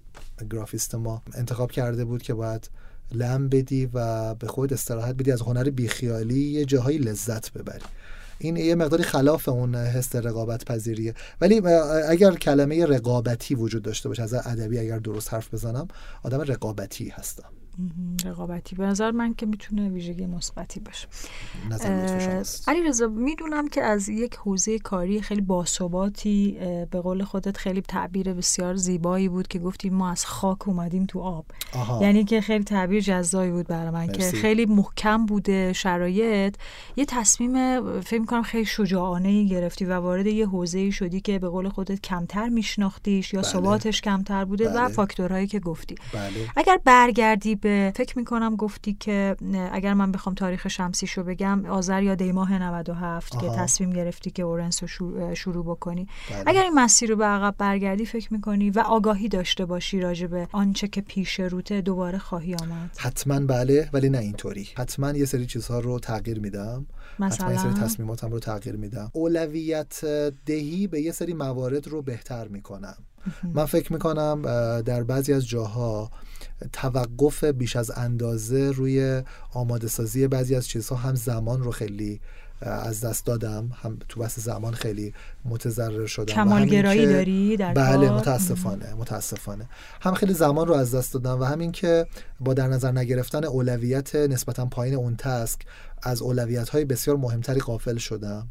گرافیست 0.50 0.96
ما 0.96 1.22
انتخاب 1.34 1.72
کرده 1.72 2.06
بود 2.06 2.22
که 2.22 2.34
باید 2.34 2.70
لم 3.12 3.50
بدی 3.50 3.90
و 3.94 4.36
به 4.36 4.48
خود 4.48 4.74
استراحت 4.74 5.16
بدی 5.16 5.32
از 5.32 5.42
هنر 5.42 5.70
بیخیالی 5.70 6.40
یه 6.40 6.66
جاهایی 6.66 6.98
لذت 6.98 7.54
ببری. 7.54 7.84
این 8.40 8.58
یه 8.58 8.76
مقداری 8.76 9.04
خلاف 9.04 9.50
اون 9.50 9.76
حس 9.76 10.16
رقابت 10.16 10.66
پذیریه 10.66 11.14
ولی 11.42 11.68
اگر 12.08 12.36
کلمه 12.36 12.86
رقابتی 12.86 13.56
وجود 13.56 13.84
داشته 13.84 14.10
باشه 14.10 14.24
از 14.24 14.34
ادبی 14.34 14.80
اگر 14.80 15.00
درست 15.00 15.34
حرف 15.34 15.54
بزنم 15.54 15.88
آدم 16.24 16.42
رقابتی 16.42 17.10
هستم. 17.10 17.55
رقابتی. 18.26 18.76
به 18.76 18.86
نظر 18.86 19.12
من 19.12 19.34
که 19.34 19.46
می‌تونه 19.46 19.90
ویژگی 19.90 20.26
مثبتی 20.26 20.80
باشه. 20.80 21.08
علی 22.68 22.84
رضا 22.84 23.08
می‌دونم 23.08 23.68
که 23.68 23.84
از 23.84 24.10
یک 24.10 24.36
حوزه 24.36 24.80
کاری 24.80 25.22
خیلی 25.22 25.42
باثباتی 25.42 26.58
به 26.92 27.02
قول 27.02 27.24
خودت 27.24 27.58
خیلی 27.58 27.82
تعبیر 27.82 28.34
بسیار 28.34 28.76
زیبایی 28.76 29.30
بود 29.30 29.48
که 29.48 29.60
گفتی 29.60 29.90
ما 29.90 30.12
از 30.12 30.26
خاک 30.26 30.68
اومدیم 30.68 31.06
تو 31.06 31.20
آب. 31.20 31.46
یعنی 32.02 32.24
که 32.24 32.42
خیلی 32.42 32.64
تعبیر 32.64 33.02
جزایی 33.02 33.52
بود 33.52 33.68
برای 33.68 33.90
من 33.90 34.08
که 34.08 34.32
خیلی 34.32 34.66
محکم 34.66 35.26
بوده 35.26 35.74
شرایط. 35.74 36.56
یه 36.96 37.06
تصمیم 37.06 37.56
فکر 38.02 38.26
کنم 38.26 38.44
خیلی 38.44 38.66
شجاعانه 38.66 39.30
ای 39.30 39.48
گرفتی 39.48 39.86
و 39.86 39.94
وارد 39.94 40.28
یه 40.28 40.48
حوزه 40.48 40.80
ای 40.80 40.92
شدی 40.92 41.22
که 41.22 41.40
به 41.40 41.50
قول 41.50 41.70
خودت 41.70 42.02
کمتر 42.02 42.50
میشناختیش 42.50 43.34
یا 43.34 43.42
بله. 43.42 43.52
ثباتش 43.52 44.02
کمتر 44.02 44.46
بوده 44.46 44.70
و 44.70 44.74
بله. 44.74 44.88
فاکتورهایی 44.88 45.48
که 45.48 45.60
گفتی. 45.60 45.96
بله. 46.14 46.32
اگر 46.56 46.80
برگردی 46.86 47.56
به 47.66 47.94
فکر 47.96 48.18
می‌کنم 48.18 48.56
گفتی 48.56 48.94
که 48.94 49.36
اگر 49.72 49.94
من 49.94 50.12
بخوام 50.12 50.36
تاریخ 50.36 50.68
شمسیشو 50.68 51.24
بگم 51.24 51.66
آذر 51.66 52.04
یا 52.04 52.16
دیماه 52.16 52.62
97 52.62 53.40
که 53.40 53.50
تصمیم 53.50 53.90
گرفتی 53.90 54.32
که 54.32 54.44
اورنس 54.44 54.84
رو 54.84 55.36
شروع 55.36 55.66
بکنی. 55.66 56.08
بله. 56.30 56.44
اگر 56.46 56.64
این 56.64 56.74
مسیر 56.74 57.10
رو 57.10 57.16
به 57.16 57.26
عقب 57.26 57.56
برگردی 57.58 58.06
فکر 58.06 58.34
می‌کنی 58.34 58.70
و 58.70 58.80
آگاهی 58.80 59.28
داشته 59.28 59.66
باشی 59.66 60.00
راجع 60.00 60.28
به 60.28 60.48
آنچه 60.52 60.88
که 60.88 61.02
پیش 61.02 61.40
روته 61.40 61.82
دوباره 61.82 62.18
خواهی 62.18 62.56
آمد. 62.56 62.92
حتما 62.98 63.40
بله 63.40 63.90
ولی 63.94 64.10
نه 64.10 64.18
اینطوری. 64.18 64.68
حتما 64.78 65.12
یه 65.12 65.26
سری 65.26 65.46
چیزها 65.46 65.80
رو 65.80 66.00
تغییر 66.00 66.40
میدم. 66.40 66.86
مثلا 67.20 67.52
یه 67.52 67.58
سری 67.58 67.74
تصمیماتم 67.74 68.32
رو 68.32 68.40
تغییر 68.40 68.76
میدم. 68.76 69.12
اولویت 69.14 70.06
دهی 70.46 70.88
به 70.88 71.02
یه 71.02 71.12
سری 71.12 71.34
موارد 71.34 71.88
رو 71.88 72.02
بهتر 72.02 72.48
می‌کنم. 72.48 72.98
من 73.44 73.66
فکر 73.66 73.94
می‌کنم 73.94 74.42
در 74.82 75.04
بعضی 75.04 75.34
از 75.34 75.48
جاها 75.48 76.12
توقف 76.74 77.44
بیش 77.44 77.76
از 77.76 77.92
اندازه 77.92 78.72
روی 78.72 79.24
آماده 79.54 79.88
سازی 79.88 80.28
بعضی 80.28 80.56
از 80.56 80.68
چیزها 80.68 80.96
هم 80.96 81.16
زمان 81.16 81.64
رو 81.64 81.72
خیلی 81.72 82.22
از 82.62 83.02
دست 83.02 83.26
دادم. 83.26 83.72
هم 83.82 83.98
تو 84.10 84.20
بحث 84.20 84.40
زمان 84.40 84.74
خیلی 84.74 85.14
متضرر 85.46 86.06
شدم 86.06 86.34
کمالگرایی 86.34 87.06
داری 87.06 87.58
در 87.58 87.74
بله 87.74 88.10
متاسفانه 88.10 88.94
متاسفانه. 88.94 89.70
هم 90.02 90.14
خیلی 90.14 90.34
زمان 90.34 90.68
رو 90.68 90.74
از 90.74 90.96
دست 90.96 91.14
دادم 91.14 91.42
و 91.42 91.44
همین 91.44 91.72
که 91.72 92.06
با 92.40 92.54
در 92.54 92.68
نظر 92.68 92.92
نگرفتن 92.92 93.44
اولویت 93.44 94.16
نسبتا 94.16 94.66
پایین 94.66 94.96
اون 94.96 95.16
تسک 95.16 95.60
از 96.04 96.22
اولویت 96.22 96.70
های 96.70 96.86
بسیار 96.86 97.18
مهمتری 97.18 97.60
قافل 97.60 97.98
شدم. 97.98 98.48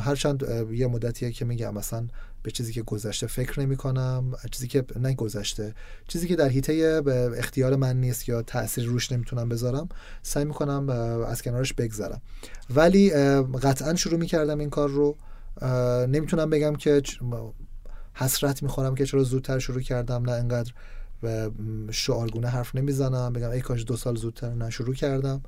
هرچند 0.00 0.68
یه 0.72 0.86
مدتیه 0.86 1.32
که 1.32 1.44
میگم 1.44 1.74
مثلا 1.74 2.06
به 2.44 2.50
چیزی 2.50 2.72
که 2.72 2.82
گذشته 2.82 3.26
فکر 3.26 3.60
نمی 3.60 3.76
کنم 3.76 4.32
چیزی 4.50 4.68
که 4.68 4.84
نه 5.00 5.14
گذشته 5.14 5.74
چیزی 6.08 6.28
که 6.28 6.36
در 6.36 6.48
حیطه 6.48 7.02
اختیار 7.36 7.76
من 7.76 8.00
نیست 8.00 8.28
یا 8.28 8.42
تاثیر 8.42 8.84
روش 8.84 9.12
نمی‌تونم 9.12 9.48
بذارم 9.48 9.88
سعی 10.22 10.44
می‌کنم 10.44 10.88
از 11.28 11.42
کنارش 11.42 11.72
بگذرم. 11.72 12.20
ولی 12.70 13.10
قطعا 13.62 13.94
شروع 13.94 14.18
می‌کردم 14.20 14.58
این 14.58 14.70
کار 14.70 14.88
رو. 14.88 15.16
نمی‌تونم 16.06 16.50
بگم 16.50 16.76
که 16.76 17.02
حسرت 18.14 18.62
می‌خورم 18.62 18.94
که 18.94 19.06
چرا 19.06 19.22
زودتر 19.22 19.58
شروع 19.58 19.80
کردم. 19.80 20.22
نه 20.22 20.32
انقدر 20.32 20.72
شعارگونه 21.90 22.48
حرف 22.48 22.74
نمی‌زنم. 22.74 23.32
بگم 23.32 23.50
ای 23.50 23.60
کاش 23.60 23.84
دو 23.84 23.96
سال 23.96 24.16
زودتر 24.16 24.54
نه 24.54 24.70
شروع 24.70 24.94
کردم 24.94 25.42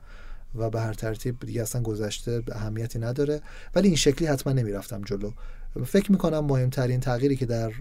و 0.54 0.70
به 0.70 0.80
هر 0.80 0.94
ترتیب 0.94 1.40
دیگه 1.40 1.62
اصلا 1.62 1.82
گذشته 1.82 2.42
اهمیتی 2.52 2.98
نداره. 2.98 3.40
ولی 3.74 3.88
این 3.88 3.96
شکلی 3.96 4.28
حتما 4.28 4.52
نمی‌رفتم 4.52 5.02
جلو. 5.02 5.30
فکر 5.84 6.12
می‌کنم 6.12 6.44
مهمترین 6.44 7.00
تغییری 7.00 7.36
که 7.36 7.46
در 7.46 7.72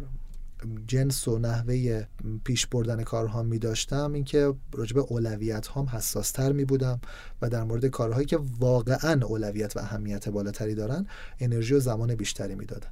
جنس 0.88 1.28
و 1.28 1.40
نحوه 1.40 2.06
پیش 2.44 2.68
بردن 2.68 3.04
کارها 3.04 3.44
می 3.44 3.60
داشتم 3.60 4.14
اینکه 4.14 4.54
راجب 4.74 4.98
اولویت 4.98 5.68
هم 5.68 5.86
حساس 5.86 6.32
تر 6.32 6.52
می 6.52 6.66
بودم 6.66 7.00
و 7.42 7.50
در 7.50 7.64
مورد 7.64 7.86
کارهایی 7.86 8.26
که 8.26 8.40
واقعا 8.60 9.26
اولویت 9.26 9.78
و 9.78 9.80
اهمیت 9.80 10.30
بالاتری 10.30 10.76
دارن 10.76 11.08
انرژی 11.40 11.74
و 11.74 11.80
زمان 11.80 12.16
بیشتری 12.16 12.56
می‌دادم. 12.56 12.90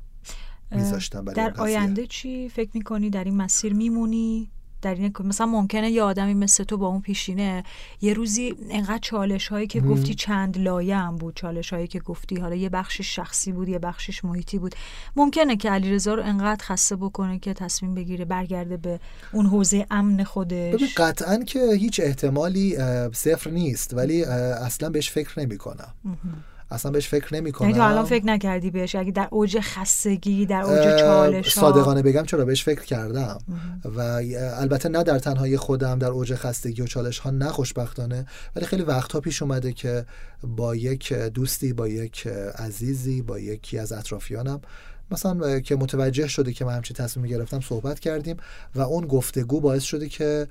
میذاشتم 0.71 1.25
در 1.25 1.53
آینده 1.57 2.07
چی 2.07 2.49
فکر 2.49 2.69
می‌کنی؟ 2.73 3.09
در 3.09 3.23
این 3.23 3.37
مسیر 3.37 3.73
میمونی؟ 3.73 4.51
در 4.83 4.95
این 4.95 5.13
مثلا 5.23 5.47
ممکنه 5.47 5.91
یه 5.91 6.03
آدمی 6.03 6.33
مثل 6.33 6.63
تو 6.63 6.77
با 6.77 6.87
اون 6.87 7.01
پیشینه 7.01 7.63
یه 8.01 8.13
روزی 8.13 8.55
انقدر 8.69 8.99
چالش 9.01 9.47
هایی 9.47 9.67
که 9.67 9.81
گفتی 9.81 10.15
چند 10.15 10.57
لایه 10.57 10.97
هم 10.97 11.17
بود 11.17 11.35
چالش 11.35 11.73
هایی 11.73 11.87
که 11.87 11.99
گفتی. 11.99 12.35
حالا 12.35 12.55
یه 12.55 12.69
بخشش 12.69 13.15
شخصی 13.15 13.51
بود 13.51 13.69
یه 13.69 13.79
بخشش 13.79 14.25
محیطی 14.25 14.57
بود. 14.59 14.75
ممکنه 15.15 15.55
که 15.55 15.69
علیرضا 15.69 16.13
رو 16.13 16.23
انقدر 16.23 16.65
خسته 16.65 16.95
بکنه 16.95 17.39
که 17.39 17.53
تصمیم 17.53 17.95
بگیره 17.95 18.25
برگرده 18.25 18.77
به 18.77 18.99
اون 19.31 19.45
حوزه 19.45 19.85
امن 19.91 20.23
خودش. 20.23 20.73
ببین 20.73 20.87
قطعا 20.97 21.37
که 21.37 21.59
هیچ 21.79 22.01
احتمالی 22.03 22.77
صفر 23.13 23.49
نیست 23.49 23.93
ولی 23.93 24.23
اصلا 24.23 24.89
بهش 24.89 25.11
فکر 25.11 25.39
نمی 25.39 25.57
کنم 25.57 25.93
اصلا 26.73 26.91
بهش 26.91 27.07
فکر 27.07 27.35
نمی 27.35 27.51
کنم 27.51 27.69
یعنی 27.69 27.79
تو 27.79 27.87
الان 27.87 28.05
فکر 28.05 28.25
نکردی 28.25 28.71
بهش؟ 28.71 28.95
اگه 28.95 29.11
در 29.11 29.27
اوج 29.31 29.59
خستگی 29.59 30.45
در 30.45 30.61
اوج 30.61 30.99
چالش 30.99 31.53
صادقانه 31.53 32.01
بگم 32.01 32.23
چرا؟ 32.23 32.45
بهش 32.45 32.63
فکر 32.63 32.81
کردم. 32.81 33.37
و 33.95 33.99
البته 34.35 34.89
نه 34.89 35.03
در 35.03 35.19
تنهایی 35.19 35.57
خودم 35.57 35.99
در 35.99 36.07
اوج 36.07 36.35
خستگی 36.35 36.81
و 36.81 36.85
چالش 36.85 37.19
ها 37.19 37.31
نه 37.31 37.49
خوشبختانه 37.49 38.25
ولی 38.55 38.65
خیلی 38.65 38.83
وقتها 38.83 39.19
پیش 39.19 39.41
اومده 39.41 39.73
که 39.73 40.05
با 40.43 40.75
یک 40.75 41.13
دوستی 41.13 41.73
با 41.73 41.87
یک 41.87 42.27
عزیزی 42.55 43.21
با 43.21 43.39
یکی 43.39 43.79
از 43.79 43.91
اطرافیانم 43.91 44.61
مثلا 45.11 45.59
که 45.59 45.75
متوجه 45.75 46.27
شده 46.27 46.53
که 46.53 46.65
من 46.65 46.75
همچین 46.75 46.95
تصمیم 46.95 47.25
گرفتم 47.25 47.61
صحبت 47.61 47.99
کردیم 47.99 48.37
و 48.75 48.81
اون 48.81 49.07
گفتگو 49.07 49.61
باعث 49.61 49.83
شده 49.83 50.09
که 50.09 50.47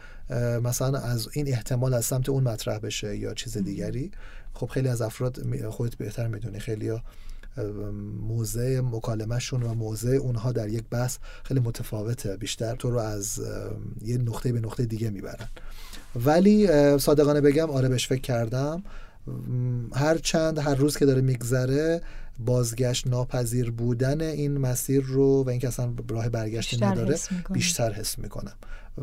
مثلا 0.63 0.99
از 0.99 1.29
این 1.33 1.49
احتمال 1.49 1.95
از 1.95 2.05
سمت 2.05 2.29
اون 2.29 2.43
مطرح 2.43 2.79
بشه 2.79 3.17
یا 3.17 3.35
چیز 3.35 3.59
دیگری. 3.59 4.11
خب 4.55 4.67
خیلی 4.67 4.89
از 4.89 5.03
افراد 5.03 5.69
خودت 5.69 5.95
بهتر 5.95 6.29
می‌دونی. 6.29 6.59
خیلی 6.59 6.89
ها 6.89 7.03
موضع 8.21 8.81
مکالمهشون 8.81 9.63
و 9.63 9.75
موضع 9.75 10.09
اونها 10.09 10.53
در 10.53 10.69
یک 10.69 10.85
بحث 10.91 11.19
خیلی 11.45 11.61
متفاوته. 11.61 12.37
بیشتر 12.37 12.77
تو 12.77 12.91
رو 12.91 12.99
از 12.99 13.41
یه 14.03 14.19
نقطه 14.19 14.53
به 14.53 14.61
نقطه 14.61 14.85
دیگه 14.85 15.11
می‌برن. 15.11 15.49
ولی 16.17 16.69
صادقانه 16.99 17.41
بگم 17.41 17.71
آره 17.71 17.89
بهش 17.89 18.09
فکر 18.09 18.21
کردم. 18.21 18.83
هر 19.95 20.19
چند 20.19 20.59
هر 20.59 20.75
روز 20.75 20.97
که 20.97 21.07
داره 21.07 21.21
میگذره 21.21 22.01
بازگشت 22.39 23.07
ناپذیر 23.07 23.71
بودن 23.71 24.21
این 24.21 24.59
مسیر 24.59 25.03
رو 25.03 25.45
و 25.45 25.49
اینکه 25.49 25.69
اصلا 25.69 25.95
راه 26.11 26.29
برگشتی 26.29 26.77
نداره 26.77 27.15
حس 27.15 27.29
بیشتر 27.51 27.93
حس 27.93 28.19
می‌کنم. 28.19 28.55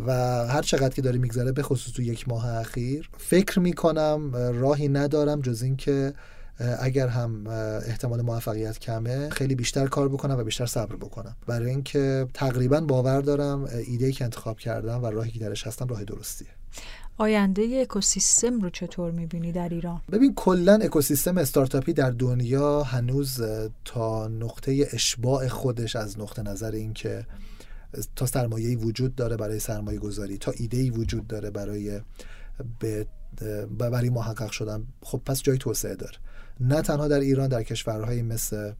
و 0.05 0.11
هر 0.47 0.61
چقدر 0.61 0.89
که 0.89 1.01
داره 1.01 1.17
میگذره 1.17 1.51
به 1.51 1.63
خصوص 1.63 1.93
تو 1.93 2.01
یک 2.01 2.29
ماه 2.29 2.47
اخیر 2.47 3.09
فکر 3.17 3.59
می‌کنم 3.59 4.35
راهی 4.35 4.87
ندارم 4.87 5.41
جز 5.41 5.61
اینکه 5.61 6.13
اگر 6.79 7.07
هم 7.07 7.47
احتمال 7.87 8.21
موفقیت 8.21 8.79
کمه 8.79 9.29
خیلی 9.29 9.55
بیشتر 9.55 9.87
کار 9.87 10.09
بکنم 10.09 10.37
و 10.37 10.43
بیشتر 10.43 10.65
صبر 10.65 10.95
بکنم. 10.95 11.35
برای 11.47 11.69
اینکه 11.69 12.27
تقریبا 12.33 12.81
باور 12.81 13.21
دارم 13.21 13.63
ایده 13.87 14.11
که 14.11 14.23
انتخاب 14.23 14.59
کردم 14.59 15.03
و 15.03 15.05
راهی 15.05 15.31
که 15.31 15.39
درش 15.39 15.67
هستم 15.67 15.87
راه 15.87 16.03
درستیه. 16.03 16.47
آینده 17.19 17.79
اکوسیستم 17.81 18.59
رو 18.59 18.69
چطور 18.69 19.11
می‌بینی 19.11 19.51
در 19.51 19.69
ایران؟ 19.69 20.01
ببین 20.11 20.33
کلا 20.35 20.79
اکوسیستم 20.81 21.37
استارتاپی 21.37 21.93
در 21.93 22.11
دنیا 22.11 22.83
هنوز 22.83 23.41
تا 23.85 24.27
نقطه 24.27 24.87
اشباع 24.91 25.47
خودش 25.47 25.95
از 25.95 26.19
نقطه 26.19 26.41
نظر 26.41 26.71
اینکه 26.71 27.25
تا 28.15 28.25
سرمایه‌ای 28.25 28.75
وجود 28.75 29.15
داره 29.15 29.37
برای 29.37 29.59
سرمایه 29.59 29.99
گذاری 29.99 30.37
تا 30.37 30.51
ایده‌ای 30.51 30.89
وجود 30.89 31.27
داره 31.27 31.49
برای 31.49 32.01
به 32.79 33.07
برای 33.79 34.09
محقق 34.09 34.51
شدن 34.51 34.83
خب 35.01 35.21
پس 35.25 35.41
جای 35.41 35.57
توسعه 35.57 35.95
داره 35.95 36.17
نه 36.59 36.81
تنها 36.81 37.07
در 37.07 37.19
ایران 37.19 37.47
در 37.47 37.63
کشورهایی 37.63 38.21
مثل 38.21 38.71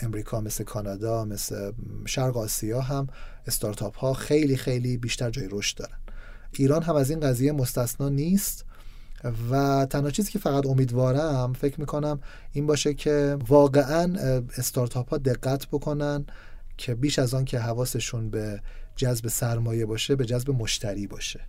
امریکا 0.00 0.40
مثل 0.40 0.64
کانادا 0.64 1.24
مثل 1.24 1.72
شرق 2.06 2.36
آسیا 2.36 2.80
هم 2.80 3.06
استارتاپ 3.46 3.96
ها 3.96 4.12
خیلی 4.14 4.56
خیلی 4.56 4.96
بیشتر 4.96 5.30
جای 5.30 5.48
رشد 5.50 5.76
دارن 5.76 5.98
ایران 6.52 6.82
هم 6.82 6.96
از 6.96 7.10
این 7.10 7.20
قضیه 7.20 7.52
مستثنا 7.52 8.08
نیست 8.08 8.64
و 9.50 9.86
تنها 9.90 10.10
چیزی 10.10 10.30
که 10.30 10.38
فقط 10.38 10.66
امیدوارم 10.66 11.52
فکر 11.52 11.80
می‌کنم 11.80 12.20
این 12.52 12.66
باشه 12.66 12.94
که 12.94 13.36
واقعا 13.48 14.14
استارتاپ 14.56 15.10
ها 15.10 15.18
دقت 15.18 15.66
بکنن 15.66 16.26
که 16.76 16.94
بیش 16.94 17.18
از 17.18 17.34
آن 17.34 17.44
که 17.44 17.58
حواسشون 17.58 18.30
به 18.30 18.60
جذب 18.96 19.28
سرمایه 19.28 19.86
باشه 19.86 20.16
به 20.16 20.24
جذب 20.24 20.50
مشتری 20.50 21.06
باشه. 21.06 21.40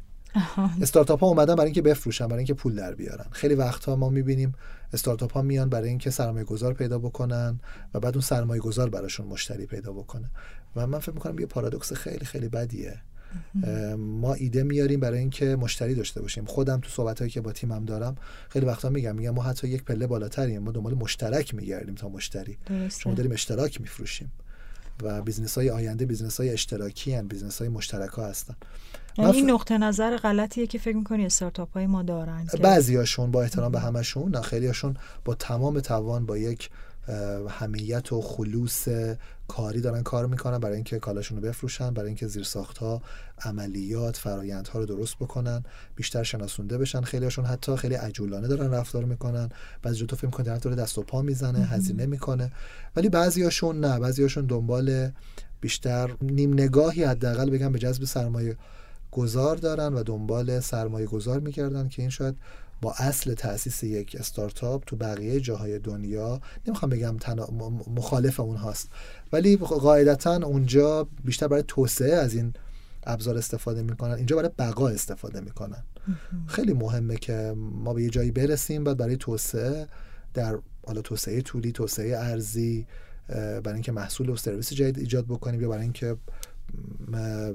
استارتاپ 0.81 1.19
ها 1.19 1.27
اومدن 1.27 1.55
برای 1.55 1.65
اینکه 1.65 1.81
بفروشن 1.81 2.27
برای 2.27 2.37
اینکه 2.37 2.53
پول 2.53 2.75
در 2.75 2.95
بیارن. 2.95 3.25
خیلی 3.31 3.55
وقتها 3.55 3.95
ما 3.95 4.09
می‌بینیم 4.09 4.55
استارتاپ 4.93 5.33
ها 5.33 5.41
میان 5.41 5.69
برای 5.69 5.89
اینکه 5.89 6.09
سرمایه 6.09 6.45
گذار 6.45 6.73
پیدا 6.73 6.99
بکنن 6.99 7.59
و 7.93 7.99
بعد 7.99 8.13
اون 8.13 8.21
سرمایه 8.21 8.61
گذار 8.61 8.89
براشون 8.89 9.27
مشتری 9.27 9.65
پیدا 9.65 9.91
بکنه. 9.91 10.31
و 10.75 10.87
من 10.87 10.99
فکر 10.99 11.11
می‌کنم 11.11 11.39
یه 11.39 11.45
پارادوکس 11.45 11.93
خیلی 11.93 12.25
خیلی 12.25 12.49
بدیه. 12.49 13.01
ما 13.97 14.33
ایده 14.33 14.63
میاریم 14.63 14.99
برای 14.99 15.19
اینکه 15.19 15.55
مشتری 15.55 15.95
داشته 15.95 16.21
باشیم. 16.21 16.45
خودم 16.45 16.79
تو 16.79 16.89
صحبت 16.89 17.19
هایی 17.19 17.31
که 17.31 17.41
با 17.41 17.51
تیمم 17.51 17.85
دارم 17.85 18.15
خیلی 18.49 18.65
وقتا 18.65 18.89
میگم 18.89 19.15
میگم 19.15 19.29
ما 19.29 19.43
حتی 19.43 19.67
یک 19.67 19.83
پله 19.83 20.07
بالاتریم. 20.07 20.63
ما 20.63 20.71
دنبال 20.71 20.93
مشترک 20.93 21.55
میگردیم 21.55 21.95
تا 21.95 22.09
مشتری. 22.09 22.57
شما 22.99 23.13
داریم 23.13 23.31
اشتراک 23.31 23.81
میفروشیم 23.81 24.31
و 25.03 25.21
business 25.21 25.57
های 25.57 25.69
آینده 25.69 26.05
business 26.05 26.39
های 26.39 26.49
اشتراکی 26.49 27.13
هن 27.13 27.27
business 27.27 27.59
های 27.59 27.69
مشترک 27.69 28.09
ها 28.09 28.27
هستن 28.27 28.55
یعنی 29.17 29.31
این 29.31 29.49
نقطه 29.49 29.77
نظر 29.77 30.17
غلطیه 30.17 30.67
که 30.67 30.79
فکر 30.79 30.95
می‌کنی 30.95 31.25
استارتاپ 31.25 31.73
های 31.73 31.87
ما 31.87 32.03
دارن 32.03 32.47
بعضی 32.61 32.95
هاشون 32.95 33.31
با 33.31 33.43
احترام 33.43 33.71
به 33.71 33.79
همشون 33.79 34.35
نه 34.35 34.41
خیلی 34.41 34.67
هاشون 34.67 34.97
با 35.25 35.35
تمام 35.35 35.79
توان 35.79 36.25
با 36.25 36.37
یک 36.37 36.69
همیت 37.49 38.13
و 38.13 38.21
خلوص 38.21 38.87
کاری 39.47 39.81
دارن 39.81 40.03
کار 40.03 40.25
می‌کنن 40.25 40.57
برای 40.57 40.75
اینکه 40.75 40.99
کالاشون 40.99 41.37
رو 41.37 41.43
بفروشن 41.47 41.93
برای 41.93 42.07
اینکه 42.07 42.27
زیر 42.27 42.47
ها 42.79 43.01
عملیات 43.41 44.17
فرایندها 44.17 44.79
رو 44.79 44.85
درست 44.85 45.15
بکنن 45.15 45.63
بیشتر 45.95 46.23
شناسونده 46.23 46.77
بشن 46.77 47.01
خیلی 47.01 47.23
هاشون 47.25 47.45
حتی 47.45 47.75
خیلی 47.75 47.95
عجولانه 47.95 48.47
دارن 48.47 48.71
رفتار 48.71 49.05
می‌کنن. 49.05 49.49
بعضی 49.81 50.05
تو 50.05 50.15
فکر 50.15 50.25
می‌کنه 50.25 50.59
طرف 50.59 50.73
دست 50.73 50.97
و 50.97 51.01
پا 51.01 51.21
می‌زنه 51.21 51.59
هزینه 51.59 52.05
می‌کنه. 52.05 52.51
ولی 52.95 53.09
هاشون 53.43 53.79
نه. 53.79 54.13
هاشون 54.21 54.45
دنبال 54.45 55.11
بیشتر 55.61 56.09
نیم 56.21 56.53
نگاهی 56.53 57.03
حداقل 57.03 57.49
بگم 57.49 57.71
به 57.71 57.79
جذب 57.79 58.03
سرمایه 58.03 58.57
گذار 59.11 59.55
دارن 59.55 59.93
و 59.93 60.03
دنبال 60.03 60.59
سرمایه 60.59 61.05
گذار 61.05 61.39
می‌کردن 61.39 61.87
که 61.87 62.01
این 62.01 62.09
شاید 62.09 62.35
با 62.81 62.93
اصل 62.97 63.33
تاسیس 63.33 63.83
یک 63.83 64.15
استارتاپ 64.19 64.83
تو 64.85 64.95
بقیه 64.95 65.39
جاهای 65.39 65.79
دنیا 65.79 66.41
نمی‌خوام 66.67 66.89
بگم 66.89 67.17
تنا... 67.17 67.47
مخالف 67.95 68.39
اون 68.39 68.55
هاست. 68.55 68.89
ولی 69.33 69.57
قاعدتا 69.57 70.35
اونجا 70.35 71.07
بیشتر 71.23 71.47
برای 71.47 71.63
توسعه 71.67 72.15
از 72.15 72.33
این 72.33 72.53
ابزار 73.03 73.37
استفاده 73.37 73.81
می‌کنن 73.81 74.13
اینجا 74.13 74.35
برای 74.35 74.49
بقا 74.57 74.89
استفاده 74.89 75.41
می‌کنن. 75.41 75.83
خیلی 76.47 76.73
مهمه 76.73 77.17
که 77.17 77.53
ما 77.57 77.93
به 77.93 78.03
یه 78.03 78.09
جایی 78.09 78.31
برسیم 78.31 78.83
بعد 78.83 78.97
برای 78.97 79.17
توسعه 79.17 79.87
در 80.33 80.59
حالا 80.87 81.01
توسعه 81.01 81.41
طولی 81.41 81.71
توسعه 81.71 82.17
ارزی 82.17 82.87
برای 83.27 83.73
اینکه 83.73 83.91
محصول 83.91 84.29
و 84.29 84.35
سرویس 84.35 84.73
جدید 84.73 84.99
ایجاد 84.99 85.25
بکنیم 85.25 85.61
یا 85.61 85.69
برای 85.69 85.83
اینکه 85.83 86.15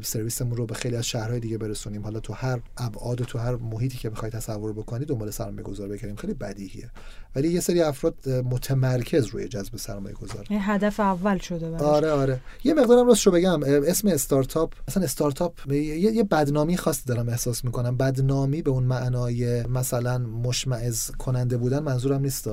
سرویسمون 0.03 0.57
رو 0.57 0.67
به 0.67 0.75
خیلی 0.75 0.97
از 0.97 1.07
شهرهای 1.07 1.41
دیگه 1.41 1.59
برسونیم. 1.59 2.03
حالا 2.03 2.21
تو 2.21 2.33
هر 2.33 2.61
ابعاد 2.77 3.21
و 3.21 3.25
تو 3.25 3.39
هر 3.39 3.57
محیطی 3.57 3.99
که 3.99 4.11
بخوای 4.11 4.31
تصور 4.31 4.73
بکنی 4.73 5.05
دنبال 5.05 5.31
سرمایه 5.31 5.63
گذار 5.63 5.89
بکنیم 5.89 6.17
خیلی 6.17 6.35
بدیهیه. 6.35 6.91
ولی 7.37 7.49
یه 7.49 7.61
سری 7.61 7.83
افراد 7.83 8.29
متمرکز 8.29 9.27
روی 9.27 9.49
جذب 9.49 9.77
سرمایه 9.77 10.15
گذار. 10.15 10.47
هدف 10.51 11.01
اول 11.01 11.39
شده 11.39 11.71
برش. 11.71 11.81
آره 11.81 12.11
آره. 12.11 12.41
یه 12.65 12.75
مقدارم 12.75 13.07
راست 13.07 13.27
رو 13.27 13.33
بگم 13.33 13.61
اسم 13.63 14.09
استارتاپ 14.09 14.73
مثلا 14.89 15.03
استارتاپ 15.03 15.73
یه 15.73 16.25
بدنامی 16.25 16.77
خاصی 16.77 17.03
دارم 17.07 17.29
احساس 17.29 17.65
می‌کنم. 17.65 17.97
بدنامی 17.97 18.63
به 18.63 18.71
اون 18.71 18.85
معنای 18.85 19.63
مثلا 19.63 20.19
مشمعز 20.19 21.11
کننده 21.11 21.57
بودن 21.57 21.79
منظورم 21.79 22.21
نیست 22.21 22.49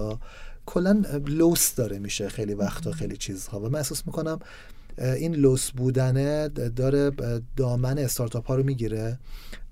کلا 0.65 1.03
لوس 1.25 1.75
داره 1.75 1.99
میشه 1.99 2.29
خیلی 2.29 2.53
وقتا 2.53 2.91
خیلی 2.91 3.17
چیزها. 3.17 3.59
و 3.59 3.69
من 3.69 3.75
احساس 3.75 4.07
می‌کنم 4.07 4.39
این 4.97 5.35
لوس 5.35 5.71
بودنه 5.71 6.49
داره 6.49 7.11
دامن 7.55 7.97
استارتاپ 7.97 8.47
ها 8.47 8.55
رو 8.55 8.63
می‌گیره. 8.63 9.19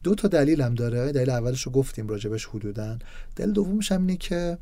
دو 0.03 0.15
تا 0.15 0.28
دلیل 0.28 0.61
هم 0.61 0.76
داره. 0.76 1.11
دلیل 1.11 1.30
اولش 1.30 1.61
رو 1.61 1.72
گفتیم 1.72 2.07
راجبش 2.07 2.45
حدودا. 2.45 2.97
دلیل 3.36 3.53
دومش 3.53 3.91
هم 3.91 4.01
اینه 4.01 4.17
که 4.17 4.57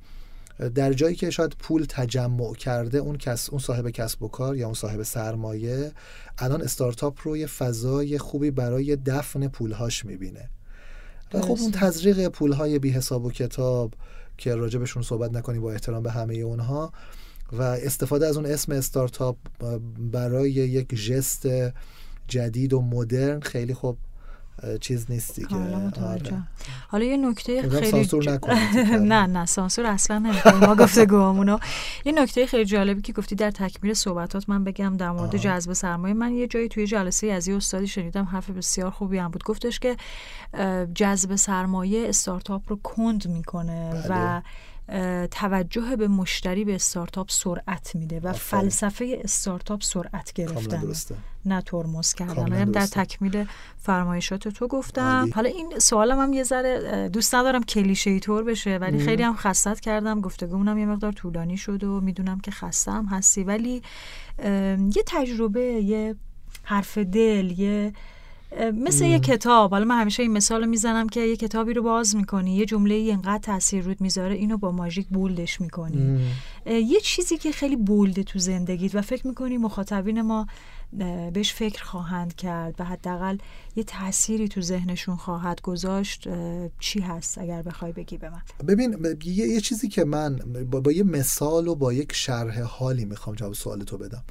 در 0.75 0.93
جایی 0.93 1.15
که 1.15 1.29
شاید 1.29 1.55
پول 1.59 1.85
تجمع 1.89 2.53
کرده 2.53 2.97
اون 2.97 3.17
کس 3.17 3.49
اون 3.49 3.59
صاحب 3.59 3.89
کسب 3.89 4.23
و 4.23 4.27
کار 4.27 4.55
یا 4.55 4.65
اون 4.65 4.73
صاحب 4.73 5.03
سرمایه 5.03 5.91
الان 6.37 6.61
استارتاپ 6.61 7.19
رو 7.23 7.37
یه 7.37 7.47
فضای 7.47 8.17
خوبی 8.17 8.51
برای 8.51 8.95
دفن 8.95 9.47
پولهاش 9.47 10.05
می‌بینه. 10.05 10.49
و 11.33 11.41
خب 11.41 11.61
اون 11.61 11.71
تزریق 11.71 12.27
پولهای 12.27 12.79
بی 12.79 12.89
حساب 12.89 13.25
و 13.25 13.31
کتاب 13.31 13.93
که 14.37 14.55
راجبشون 14.55 15.03
صحبت 15.03 15.33
نکنی 15.33 15.59
با 15.59 15.71
احترام 15.71 16.03
به 16.03 16.11
همه 16.11 16.35
اونها 16.35 16.91
و 17.53 17.61
استفاده 17.61 18.27
از 18.27 18.37
اون 18.37 18.45
اسم 18.45 18.71
استارتاپ 18.71 19.37
برای 20.11 20.51
یک 20.51 20.95
ژست 20.95 21.47
جدید 22.27 22.73
و 22.73 22.81
مدرن 22.81 23.39
خیلی 23.39 23.73
خوب 23.73 23.97
چیز 24.81 25.05
نیستی 25.11 25.45
که 25.45 25.55
آره. 25.55 26.43
حالا 26.87 27.05
یه 27.05 27.17
نکته 27.17 27.69
خیلی 27.69 27.91
سانسور 27.91 28.39
نه 29.13 29.25
نه 29.27 29.45
سانسور 29.45 29.85
اصلا 29.85 30.19
نمی‌کنیم 30.19 30.59
ما 30.59 30.75
گفتگوامونو 30.75 31.57
یه 32.05 32.11
نکته 32.11 32.45
خیلی 32.45 32.65
جالبی 32.65 33.01
که 33.01 33.13
گفتی 33.13 33.35
در 33.35 33.51
تکمیل 33.51 33.93
صحبتات 33.93 34.49
من 34.49 34.63
بگم 34.63 34.97
در 34.97 35.11
مورد 35.11 35.37
جذب 35.37 35.73
سرمایه. 35.73 36.13
من 36.13 36.33
یه 36.33 36.47
جایی 36.47 36.67
توی 36.69 36.87
جلسه 36.87 37.27
از 37.27 37.47
یه 37.47 37.55
استادی 37.55 37.87
شنیدم 37.87 38.23
حرف 38.23 38.49
بسیار 38.49 38.91
خوبی 38.91 39.17
هم 39.17 39.31
بود. 39.31 39.43
گفتش 39.43 39.79
که 39.79 39.97
جذب 40.95 41.35
سرمایه 41.35 42.09
استارتاپ 42.09 42.61
رو 42.67 42.75
کند 42.75 43.27
می‌کنه 43.27 44.03
و 44.09 44.09
بله. 44.09 44.43
توجه 45.31 45.95
به 45.95 46.07
مشتری 46.07 46.65
به 46.65 46.75
استارتاپ 46.75 47.31
سرعت 47.31 47.95
میده 47.95 48.19
و 48.19 48.33
فلسفه 48.33 49.19
استارتاپ 49.23 49.83
سرعت 49.83 50.33
گرفتن. 50.33 50.93
نه 51.45 51.61
ترمز 51.61 52.13
کردن. 52.13 52.71
در 52.71 52.85
تکمیل 52.85 53.45
فرمایشات 53.77 54.47
تو 54.47 54.67
گفتم. 54.67 55.29
حالا 55.35 55.49
این 55.49 55.79
سوالم 55.79 56.19
هم 56.19 56.33
یه 56.33 56.43
ذره 56.43 57.09
دوست 57.09 57.35
ندارم 57.35 57.63
کلیشه 57.63 58.19
طور 58.19 58.43
بشه 58.43 58.77
ولی 58.77 58.99
خیلی 58.99 59.23
هم 59.23 59.35
خستت 59.35 59.79
کردم. 59.79 60.21
گفتگومونم 60.21 60.77
یه 60.77 60.85
مقدار 60.85 61.11
طولانی 61.11 61.57
شد 61.57 61.83
و 61.83 62.01
می‌دونم 62.01 62.39
که 62.39 62.51
خسته 62.51 62.91
هم 62.91 63.05
هستی. 63.05 63.43
ولی 63.43 63.81
یه 64.95 65.03
تجربه 65.05 65.61
یه 65.61 66.15
حرف 66.63 66.97
دل 66.97 67.59
یه 67.59 67.93
مثل 68.73 69.05
یه 69.05 69.19
کتاب. 69.19 69.71
حالا 69.71 69.85
من 69.85 70.01
همیشه 70.01 70.23
این 70.23 70.31
مثال 70.31 70.61
رو 70.61 70.69
می‌زنم 70.69 71.09
که 71.09 71.19
یه 71.19 71.35
کتابی 71.35 71.73
رو 71.73 71.83
باز 71.83 72.15
می‌کنی 72.15 72.55
یه 72.55 72.65
جمله 72.65 72.93
ای 72.95 73.11
انقدر 73.11 73.37
تاثیر 73.43 73.83
رود 73.83 74.01
می‌ذاره 74.01 74.35
اینو 74.35 74.57
با 74.57 74.71
ماژیک 74.71 75.07
بولدش 75.07 75.61
می‌کنی. 75.61 76.19
یه 76.65 76.99
چیزی 76.99 77.37
که 77.37 77.51
خیلی 77.51 77.75
بولده 77.75 78.23
تو 78.23 78.39
زندگیت 78.39 78.95
و 78.95 79.01
فکر 79.01 79.27
می‌کنی 79.27 79.57
مخاطبین 79.57 80.21
ما 80.21 80.47
بهش 81.33 81.53
فکر 81.53 81.83
خواهند 81.83 82.35
کرد 82.35 82.75
و 82.79 82.83
حداقل 82.83 83.37
یه 83.75 83.83
تأثیری 83.83 84.47
تو 84.47 84.61
ذهنشون 84.61 85.15
خواهد 85.15 85.61
گذاشت 85.61 86.27
چی 86.79 86.99
هست 86.99 87.37
اگر 87.37 87.61
بخوای 87.61 87.91
بگی 87.91 88.17
به 88.17 88.29
من؟ 88.29 88.41
ببین 88.67 89.17
یه, 89.25 89.47
یه 89.47 89.61
چیزی 89.61 89.87
که 89.87 90.05
من 90.05 90.35
با, 90.71 90.81
با 90.81 90.91
یه 90.91 91.03
مثال 91.03 91.67
و 91.67 91.75
با 91.75 91.93
یک 91.93 92.13
شرح 92.13 92.61
حالی 92.61 93.05
می‌خوام 93.05 93.35
جواب 93.35 93.53
سوال 93.53 93.83
تو 93.83 93.97
بدم 93.97 94.23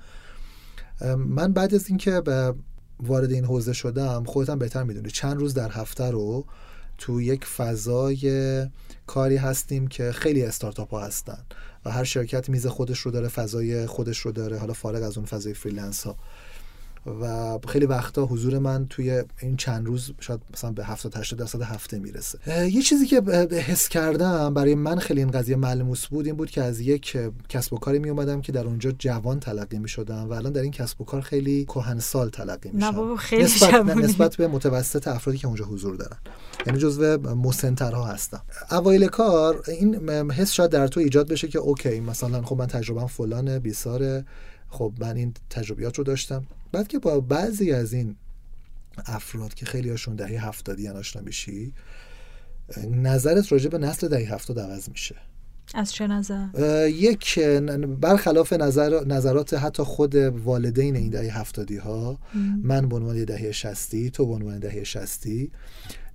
من 1.17 1.53
بعد 1.53 1.75
از 1.75 1.89
اینکه 1.89 2.21
به 2.21 2.55
وارد 3.01 3.33
این 3.33 3.45
حوزه 3.45 3.73
شدم 3.73 4.25
خودتم 4.25 4.59
بهتر 4.59 4.83
می‌دونی. 4.83 5.11
چند 5.11 5.37
روز 5.37 5.55
در 5.55 5.71
هفته 5.71 6.11
رو 6.11 6.45
تو 6.99 7.21
یک 7.21 7.45
فضای 7.45 8.67
کاری 9.07 9.37
هستیم 9.37 9.87
که 9.87 10.13
خیلی 10.13 10.43
استارتاپ 10.43 10.91
ها 10.91 11.01
هستن 11.01 11.39
و 11.85 11.91
هر 11.91 12.05
شرکت 12.05 12.49
میز 12.49 12.67
خودش 12.67 12.99
رو 12.99 13.11
داره 13.11 13.29
فضای 13.29 13.87
خودش 13.87 14.19
رو 14.19 14.33
داره. 14.33 14.59
حالا 14.59 14.73
فارغ 14.73 15.03
از 15.03 15.17
اون 15.17 15.27
فضای 15.27 15.55
freelance 15.55 16.05
ها 16.05 16.17
و 17.21 17.59
خیلی 17.69 17.87
وقتا 17.87 18.27
حضور 18.27 18.59
من 18.59 18.87
توی 18.91 19.23
این 19.43 19.57
چند 19.57 19.87
روز 19.87 20.13
شاید 20.21 20.41
مثلا 20.55 20.73
به 20.73 20.85
70 20.85 21.17
80 21.17 21.39
درصد 21.39 21.63
هفته 21.63 21.99
می‌رسه. 21.99 22.39
یه 22.73 22.83
چیزی 22.83 23.07
که 23.07 23.21
حس 23.51 23.89
کردم 23.89 24.55
برای 24.55 24.75
من 24.75 24.99
خیلی 24.99 25.21
این 25.21 25.31
قضیه 25.31 25.57
ملموس 25.57 26.07
بود 26.07 26.27
این 26.27 26.37
بود 26.37 26.51
که 26.51 26.63
از 26.63 26.81
یک 26.81 27.19
کسب 27.49 27.73
و 27.73 27.79
کاری 27.79 27.99
می 27.99 28.11
اومدم 28.11 28.41
که 28.41 28.53
در 28.53 28.67
اونجا 28.67 28.91
جوان 28.91 29.41
تلقی 29.41 29.79
می 29.79 29.89
شدم 29.89 30.29
و 30.29 30.33
الان 30.33 30.53
در 30.53 30.63
این 30.63 30.71
کسب 30.71 31.01
و 31.01 31.05
کار 31.05 31.21
خیلی 31.21 31.65
کهنسال 31.65 32.31
تلقی 32.31 32.71
می 32.71 32.81
شدم 32.81 33.17
خیلی 33.17 33.43
نسبت, 33.45 33.75
نسبت 33.75 34.37
به 34.37 34.49
متوسط 34.49 35.09
افرادی 35.09 35.39
که 35.39 35.47
اونجا 35.47 35.65
حضور 35.65 35.97
دارن. 35.97 36.17
یعنی 36.67 36.79
جزو 36.79 37.19
مسنترها 37.35 38.05
هستم. 38.05 38.43
اوایل 38.71 39.07
کار 39.07 39.63
این 39.69 40.11
حس 40.31 40.53
شاید 40.53 40.71
در 40.71 40.89
تو 40.89 41.01
ایجاد 41.01 41.29
بشه 41.29 41.49
که 41.49 41.59
اوکی 41.59 42.01
مثلا 42.01 42.43
خب 42.43 42.57
من 42.57 42.67
تجربه 42.67 43.07
فلان 43.07 43.59
بیساره 43.59 44.25
خب 44.69 44.93
من 45.01 45.17
این 45.17 45.35
تجربیات 45.51 45.99
رو 45.99 46.05
داشتم. 46.05 46.47
بعد 46.73 46.89
که 46.89 46.99
با 46.99 47.21
بعضی 47.21 47.73
از 47.73 47.93
این 47.93 48.17
افراد 49.07 49.55
که 49.55 49.67
خیلی 49.67 49.91
هاشون 49.91 50.17
دهه 50.17 50.47
هفتادی 50.49 50.89
آشنا 50.89 51.23
میشی 51.23 51.73
نظرت 52.91 53.53
راجع 53.53 53.69
به 53.69 53.79
نسل 53.79 54.09
دهه 54.09 54.35
هفتاد 54.35 54.61
عوض 54.61 54.89
میشه. 54.89 55.17
از 55.75 55.93
چه 55.93 56.07
نظر؟ 56.07 56.47
یک 56.89 57.39
برخلاف 58.01 58.53
نظر 58.53 59.05
نظرات 59.05 59.55
حتی 59.55 59.83
خود 59.83 60.15
والدین 60.15 60.97
این 60.97 61.11
دهه 61.11 61.39
هفتادی 61.39 61.77
ها 61.77 62.19
من 62.63 62.89
به 62.89 62.97
عنوان 62.97 63.25
دهه 63.25 63.53
شستی 63.53 64.11
تو 64.11 64.27
به 64.27 64.33
عنوان 64.33 64.59
دهه 64.59 64.85
شستی 64.85 65.51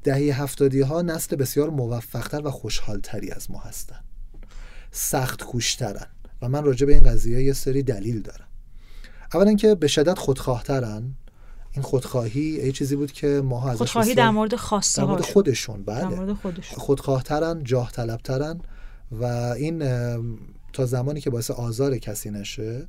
دهه 0.04 0.42
هفتادی 0.42 0.82
ها 0.82 1.02
نسل 1.02 1.36
بسیار 1.36 1.70
موفقتر 1.70 2.48
و 2.48 2.52
خوشحالتری 2.52 3.32
از 3.32 3.52
ما 3.52 3.60
هستن. 3.60 4.00
سخت 4.92 5.44
کوشترن 5.44 6.08
و 6.42 6.50
من 6.50 6.64
راجع 6.64 6.86
به 6.86 6.94
این 6.94 7.04
قضیه 7.04 7.44
یه 7.44 7.54
سری 7.54 7.84
دلیل 7.84 8.22
دارم. 8.22 8.48
اولا 9.34 9.54
که 9.54 9.76
به 9.76 9.88
شدت 9.88 10.20
خودخواهترن. 10.20 11.14
این 11.72 11.84
خودخواهی 11.84 12.42
یه 12.42 12.72
چیزی 12.72 12.96
بود 12.96 13.12
که 13.12 13.28
ما 13.28 13.70
ازش 13.70 13.78
خودخواهی 13.78 14.16
در 14.16 14.30
مورد 14.30 14.56
خواسته 14.56 15.02
در 15.02 15.08
مورد 15.08 15.22
خودشون 15.22 15.84
بله. 15.84 16.00
در 16.00 16.08
مورد 16.08 16.34
خودشون. 16.34 16.80
خودخواهترن 16.80 17.64
جاه 17.64 17.92
طلبترن 17.92 18.60
و 19.12 19.26
این 19.26 19.80
تا 20.74 20.86
زمانی 20.86 21.22
که 21.22 21.30
باعث 21.30 21.52
آزار 21.52 21.98
کسی 21.98 22.30
نشه 22.30 22.88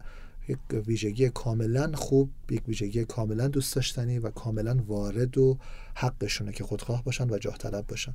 یک 0.49 0.59
ویژگی 0.87 1.31
کاملا 1.31 1.93
خوب 1.95 2.31
یک 2.51 2.63
ویژگی 2.69 3.05
کاملا 3.05 3.49
دوست 3.49 3.75
داشتنی 3.75 4.19
و 4.19 4.31
کاملا 4.31 4.77
وارد 4.87 5.39
و 5.39 5.59
حقشونه 5.95 6.53
که 6.53 6.65
خودخواه 6.65 7.05
باشن 7.05 7.31
و 7.31 7.39
جاه 7.39 7.59
طلب 7.59 7.87
باشن. 7.87 8.15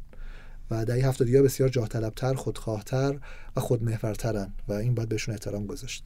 و 0.72 0.86
دهه 0.86 1.08
هفتادی 1.08 1.36
ها 1.36 1.44
بسیار 1.44 1.70
جاه 1.70 1.88
طلبتر 1.88 2.34
خودخواهتر 2.34 3.20
و 3.56 3.60
خودمحورترن 3.60 4.54
و 4.68 4.74
این 4.74 4.96
باید 4.96 5.10
بهشون 5.10 5.34
احترام 5.34 5.66
گذاشت. 5.66 6.04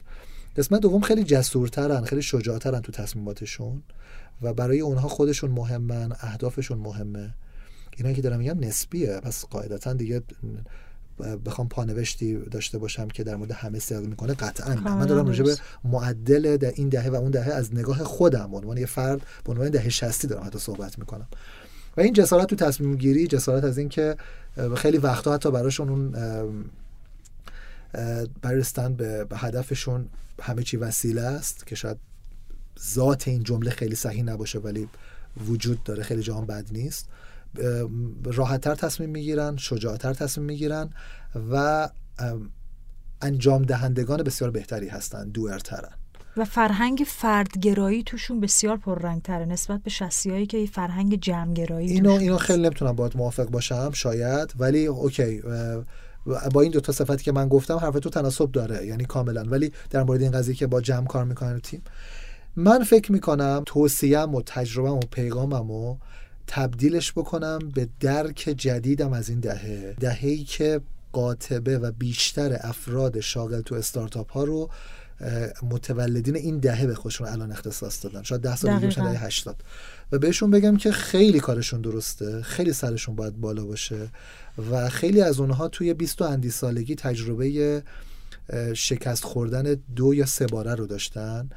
قسمت 0.56 0.80
دوم 0.80 1.00
خیلی 1.00 1.24
جسورترن 1.24 2.04
خیلی 2.04 2.22
شجاعترن 2.22 2.80
تو 2.80 2.92
تصمیماتشون 2.92 3.82
و 4.42 4.54
برای 4.54 4.80
اونها 4.80 5.08
خودشون 5.08 5.50
مهمن 5.50 6.12
اهدافشون 6.20 6.78
مهمه. 6.78 7.34
اینا 7.96 8.12
که 8.12 8.22
دارم 8.22 8.38
میگم 8.38 8.58
نسبیه. 8.60 9.20
پس 9.20 9.44
قاعدتا 9.44 9.92
دیگه 9.92 10.22
بخوام 11.44 11.68
پانوشتی 11.68 12.36
داشته 12.36 12.78
باشم 12.78 13.08
که 13.08 13.24
در 13.24 13.36
مورد 13.36 13.52
همه 13.52 13.78
صدق 13.78 14.06
می‌کنه 14.06 14.34
قطعا. 14.34 14.74
من 14.74 15.06
دارم 15.06 15.26
راجع 15.26 15.44
به 15.44 15.56
معدل 15.84 16.56
در 16.56 16.72
این 16.74 16.88
دهه 16.88 17.08
و 17.08 17.14
اون 17.14 17.30
دهه 17.30 17.48
از 17.52 17.74
نگاه 17.74 18.04
خودم 18.04 18.50
به 18.50 18.56
عنوان 18.56 18.76
یه 18.76 18.86
فرد 18.86 19.20
به 19.44 19.52
عنوان 19.52 19.70
دهه 19.70 19.88
60 19.88 20.26
دارم 20.26 20.46
حتی 20.46 20.58
صحبت 20.58 20.98
می‌کنم. 20.98 21.26
و 21.96 22.00
این 22.00 22.12
جسارت 22.12 22.46
تو 22.46 22.56
تصمیم 22.56 22.96
گیری 22.96 23.26
جسارت 23.26 23.64
از 23.64 23.78
اینکه 23.78 24.16
خیلی 24.76 24.98
وقتا 24.98 25.34
حتی 25.34 25.50
براشون 25.50 25.88
اون 25.88 26.14
برستن 28.42 28.94
به 28.94 29.26
هدفشون 29.34 30.08
همه 30.42 30.62
چی 30.62 30.76
وسیله 30.76 31.20
است 31.20 31.66
که 31.66 31.74
شاید 31.74 31.96
ذات 32.94 33.28
این 33.28 33.42
جمله 33.42 33.70
خیلی 33.70 33.94
صحیح 33.94 34.22
نباشه 34.22 34.58
ولی 34.58 34.88
وجود 35.46 35.82
داره 35.82 36.02
خیلی 36.02 36.22
جهان 36.22 36.46
بد 36.46 36.66
نیست. 36.72 37.08
راحتتر 38.24 38.74
تصمیم 38.74 39.10
می‌گیرن 39.10 39.56
شجاعتر 39.56 40.14
تصمیم 40.14 40.46
می‌گیرن 40.46 40.90
و 41.52 41.88
انجام 43.22 43.62
دهندگان 43.62 44.22
بسیار 44.22 44.50
بهتری 44.50 44.88
هستن 44.88 45.28
دوئرترن. 45.28 45.92
و 46.36 46.44
فرهنگ 46.44 47.04
فردگرایی 47.06 48.02
توشون 48.02 48.40
بسیار 48.40 48.76
پررنگتره 48.76 49.44
نسبت 49.44 49.82
به 49.82 49.90
شخصیایی 49.90 50.46
که 50.46 50.66
فرهنگ 50.66 51.20
جمعگرایی 51.20 51.90
اینو 51.90 52.10
اینو 52.10 52.38
خیلی 52.38 52.62
نمی‌تونم 52.62 52.92
باید 52.92 53.16
موافق 53.16 53.48
باشم 53.48 53.90
شاید. 53.92 54.52
ولی 54.58 54.86
اوکی 54.86 55.42
با 56.26 56.60
این 56.60 56.72
دو 56.72 56.80
تا 56.80 56.92
صفتی 56.92 57.24
که 57.24 57.32
من 57.32 57.48
گفتم 57.48 57.76
حرف 57.76 57.94
تو 57.94 58.10
تناسب 58.10 58.52
داره 58.52 58.86
یعنی 58.86 59.04
کاملا. 59.04 59.42
ولی 59.42 59.72
در 59.90 60.02
مورد 60.02 60.22
این 60.22 60.30
قضیه 60.30 60.54
که 60.54 60.66
با 60.66 60.80
جمع 60.80 61.06
کار 61.06 61.24
می‌کنن 61.24 61.60
تیم 61.60 61.82
من 62.56 62.84
فکر 62.84 63.12
می‌کنم 63.12 63.62
توصیم 63.66 64.34
و 64.34 64.42
تجربهم 64.46 64.96
و 64.96 65.00
پیغامم 65.10 65.70
و 65.70 65.96
تبدیلش 66.46 67.12
بکنم 67.12 67.58
به 67.74 67.88
درک 68.00 68.54
جدیدم 68.56 69.12
از 69.12 69.28
این 69.28 69.40
دهه. 69.40 69.96
دهه‌ای 70.00 70.44
که 70.44 70.80
قاطبه 71.12 71.78
و 71.78 71.92
بیشتر 71.92 72.58
افراد 72.60 73.20
شاغل 73.20 73.60
تو 73.60 73.74
استارتاپ 73.74 74.32
ها 74.32 74.44
رو 74.44 74.70
متولدین 75.62 76.36
این 76.36 76.58
دهه 76.58 76.86
به 76.86 76.94
خودشون 76.94 77.28
الان 77.28 77.52
اختصاص 77.52 78.04
دادن. 78.04 78.22
شاید 78.22 78.40
ده 78.40 78.56
سال 78.56 78.78
دیگه 78.78 78.94
دهه 78.94 79.24
80 79.24 79.56
و 80.12 80.18
بهشون 80.18 80.50
بگم 80.50 80.76
که 80.76 80.92
خیلی 80.92 81.40
کارشون 81.40 81.80
درسته. 81.80 82.42
خیلی 82.42 82.72
سرشون 82.72 83.16
باید 83.16 83.40
بالا 83.40 83.64
باشه. 83.64 84.08
و 84.70 84.88
خیلی 84.88 85.22
از 85.22 85.40
اونها 85.40 85.68
توی 85.68 85.94
20 85.94 86.22
اندی 86.22 86.50
سالگی 86.50 86.94
تجربه 86.94 87.82
شکست 88.74 89.24
خوردن 89.24 89.76
دو 89.96 90.14
یا 90.14 90.26
سه 90.26 90.46
باره 90.46 90.74
رو 90.74 90.86
داشتن. 90.86 91.50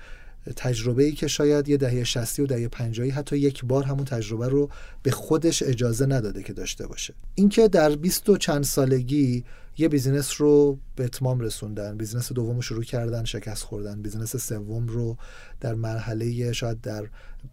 تجربه 0.55 1.03
ای 1.03 1.11
که 1.11 1.27
شاید 1.27 1.69
یه 1.69 1.77
دهه 1.77 2.03
60 2.03 2.39
و 2.39 2.45
دهه 2.45 2.67
50 2.67 3.09
حتی 3.09 3.37
یک 3.37 3.65
بار 3.65 3.83
همون 3.83 4.05
تجربه 4.05 4.47
رو 4.47 4.69
به 5.03 5.11
خودش 5.11 5.63
اجازه 5.63 6.05
نداده 6.05 6.43
که 6.43 6.53
داشته 6.53 6.87
باشه. 6.87 7.13
اینکه 7.35 7.67
در 7.67 7.95
20 7.95 8.29
و 8.29 8.37
چند 8.37 8.63
سالگی 8.63 9.43
یه 9.77 9.87
business 9.87 10.41
رو 10.41 10.79
به 10.95 11.03
اتمام 11.03 11.39
رسوندن 11.39 11.97
business 11.97 12.33
دوم 12.33 12.55
رو 12.55 12.61
شروع 12.61 12.83
کردن 12.83 13.23
شکست 13.23 13.63
خوردن. 13.63 14.01
business 14.01 14.35
سوم 14.35 14.87
رو 14.87 15.17
در 15.59 15.73
مرحله 15.73 16.51
شاید 16.53 16.81
در 16.81 17.07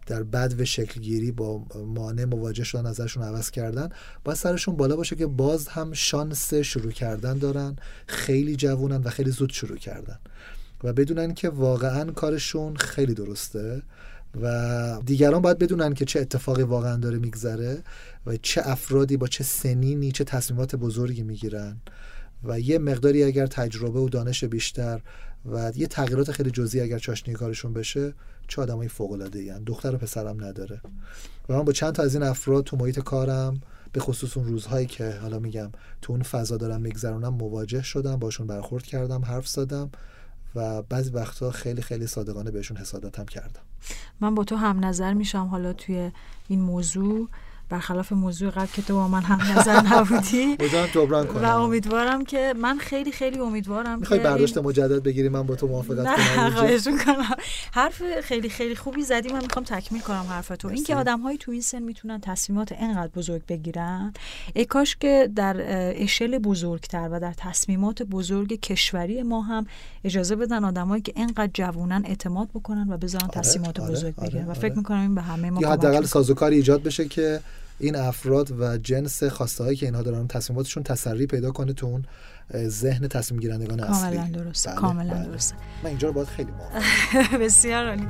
در 0.07 0.23
بدو 0.23 0.65
شکلگیری 0.65 1.31
با 1.31 1.65
مانع 1.75 2.25
مواجه 2.25 2.63
شدن 2.63 2.85
ازشون 2.85 3.23
عوض 3.23 3.51
کردن. 3.51 3.89
باید 4.23 4.37
سرشون 4.37 4.75
بالا 4.75 4.95
باشه 4.95 5.15
که 5.15 5.27
باز 5.27 5.67
هم 5.67 5.93
شانس 5.93 6.53
شروع 6.53 6.91
کردن 6.91 7.37
دارن. 7.37 7.75
خیلی 8.07 8.55
جوونن 8.55 9.01
و 9.03 9.09
خیلی 9.09 9.31
زود 9.31 9.49
شروع 9.49 9.77
کردن. 9.77 10.19
و 10.83 10.93
بدونن 10.93 11.33
که 11.33 11.49
واقعا 11.49 12.11
کارشون 12.11 12.75
خیلی 12.75 13.13
درسته 13.13 13.81
و 14.41 15.01
دیگران 15.05 15.41
باید 15.41 15.57
بدونن 15.57 15.93
که 15.93 16.05
چه 16.05 16.19
اتفاقی 16.19 16.63
واقعا 16.63 16.97
داره 16.97 17.17
میگذره 17.17 17.83
و 18.25 18.37
چه 18.37 18.61
افرادی 18.65 19.17
با 19.17 19.27
چه 19.27 19.43
سنینی 19.43 20.11
چه 20.11 20.23
تصمیمات 20.23 20.75
بزرگی 20.75 21.23
می‌گیرن. 21.23 21.77
و 22.43 22.59
یه 22.59 22.79
مقداری 22.79 23.23
اگر 23.23 23.47
تجربه 23.47 23.99
و 23.99 24.09
دانش 24.09 24.43
بیشتر 24.43 25.01
و 25.45 25.71
یه 25.75 25.87
تغییرات 25.87 26.31
خیلی 26.31 26.51
جزئی 26.51 26.81
اگر 26.81 26.99
چاشنی 26.99 27.33
کارشون 27.33 27.73
بشه 27.73 28.13
چه 28.47 28.61
آدمای 28.61 28.87
فوق 28.87 29.11
العاده 29.11 29.39
ای 29.39 29.53
دختر 29.65 29.95
و 29.95 29.97
پسرم 29.97 30.43
نداره. 30.43 30.81
و 31.49 31.53
من 31.53 31.63
با 31.63 31.71
چند 31.71 31.93
تا 31.93 32.03
از 32.03 32.15
این 32.15 32.23
افراد 32.23 32.63
تو 32.63 32.77
محیط 32.77 32.99
کارم 32.99 33.61
به 33.91 33.99
خصوص 33.99 34.37
اون 34.37 34.47
روزهایی 34.47 34.85
که 34.85 35.11
حالا 35.21 35.39
میگم 35.39 35.71
تو 36.01 36.13
اون 36.13 36.21
فضا 36.23 36.57
دارم 36.57 36.81
میگذرونم 36.81 37.33
مواجه 37.33 37.81
شدم 37.81 38.15
باشون 38.15 38.47
برخورد 38.47 38.83
کردم 38.83 39.25
حرف 39.25 39.47
زدم 39.47 39.91
و 40.55 40.81
بعضی 40.81 41.09
وقتا 41.09 41.51
خیلی 41.51 41.81
خیلی 41.81 42.07
صادقانه 42.07 42.51
بهشون 42.51 42.77
حسادتم 42.77 43.25
کردم. 43.25 43.61
من 44.21 44.35
با 44.35 44.43
تو 44.43 44.55
هم 44.55 44.85
نظر 44.85 45.13
میشم 45.13 45.45
حالا 45.45 45.73
توی 45.73 46.11
این 46.47 46.61
موضوع. 46.61 47.29
برخلاف 47.73 48.11
موضوع 48.11 48.49
قبل 48.49 48.67
که 48.73 48.81
تو 48.81 48.93
با 48.93 49.07
من 49.07 49.21
هم 49.21 49.59
نظر 49.59 49.81
نبودی. 49.81 50.57
جبران 50.93 51.27
کنم. 51.27 51.43
و 51.43 51.45
امیدوارم 51.45 52.25
که 52.25 52.53
من 52.61 52.77
خیلی 52.77 53.11
خیلی 53.11 53.39
امیدوارم 53.39 53.99
می‌خوای 53.99 54.19
برداشت 54.19 54.57
مجدد 54.57 55.03
بگیری 55.03 55.29
من 55.29 55.43
با 55.43 55.55
تو 55.55 55.67
موافقت 55.67 56.05
کنم 56.05 57.05
کنم 57.05 57.35
حرف 57.71 58.01
خیلی 58.21 58.49
خیلی 58.49 58.75
خوبی 58.75 59.01
زدی 59.01 59.33
من 59.33 59.41
می‌خوام 59.41 59.65
تکمیل 59.65 60.01
کنم 60.01 60.25
حرف 60.29 60.47
تو 60.47 60.67
اینکه 60.67 60.95
آدم 60.95 61.19
های 61.19 61.37
تو 61.37 61.51
این 61.51 61.61
سن 61.61 61.81
می‌تونن 61.81 62.19
تصمیمات 62.21 62.73
انقدر 62.77 63.11
بزرگ 63.15 63.41
بگیرن 63.45 64.13
ای 64.53 64.65
کاش 64.65 64.95
که 64.99 65.29
در 65.35 65.55
اشل 66.03 66.37
بزرگتر 66.37 67.09
و 67.11 67.19
در 67.19 67.33
تصمیمات 67.37 68.03
بزرگ 68.03 68.59
کشوری 68.59 69.23
ما 69.23 69.41
هم 69.41 69.65
اجازه 70.03 70.35
بدن 70.35 70.63
آدمایی 70.63 71.01
که 71.01 71.13
انقدر 71.15 71.51
جوونن 71.53 72.03
اعتماد 72.05 72.49
بکنن 72.53 72.89
و 72.89 72.97
بذارن 72.97 73.25
آره، 73.25 73.33
تصمیمات 73.33 73.79
آره، 73.79 73.91
بزرگ 73.91 74.13
آره، 74.17 74.29
بگیرن. 74.29 74.47
و 74.47 74.53
فکر 74.53 74.73
می‌کنم 74.77 75.01
این 75.01 75.15
به 75.15 75.21
همه 75.21 75.49
ما 75.49 75.61
یا 75.61 75.71
حداقل 75.71 76.05
سازوکاری 76.05 76.55
ایجاد 76.55 76.83
بشه 76.83 77.07
که 77.07 77.39
این 77.79 77.95
افراد 77.95 78.51
و 78.59 78.77
جنس 78.77 79.23
خواسته 79.23 79.63
هایی 79.63 79.75
که 79.77 79.85
اینها 79.85 80.01
دارن 80.01 80.27
تصمیماتشون 80.27 80.83
تسری 80.83 81.27
پیدا 81.27 81.51
کنه 81.51 81.73
تو 81.73 81.85
اون 81.87 82.05
ذهن 82.67 83.07
تصمیم 83.07 83.41
گیرندگان 83.41 83.79
اصلی. 83.79 84.17
کاملا 84.17 84.43
درسته 84.43 84.69
بله، 84.69 84.79
کاملا 84.79 85.13
بله. 85.13 85.25
درسته. 85.25 85.55
من 85.83 85.89
اینجا 85.89 86.07
رو 86.07 86.13
باید 86.13 86.27
خیلی 86.27 86.51
بسیار 87.45 87.87
عالی. 87.89 88.07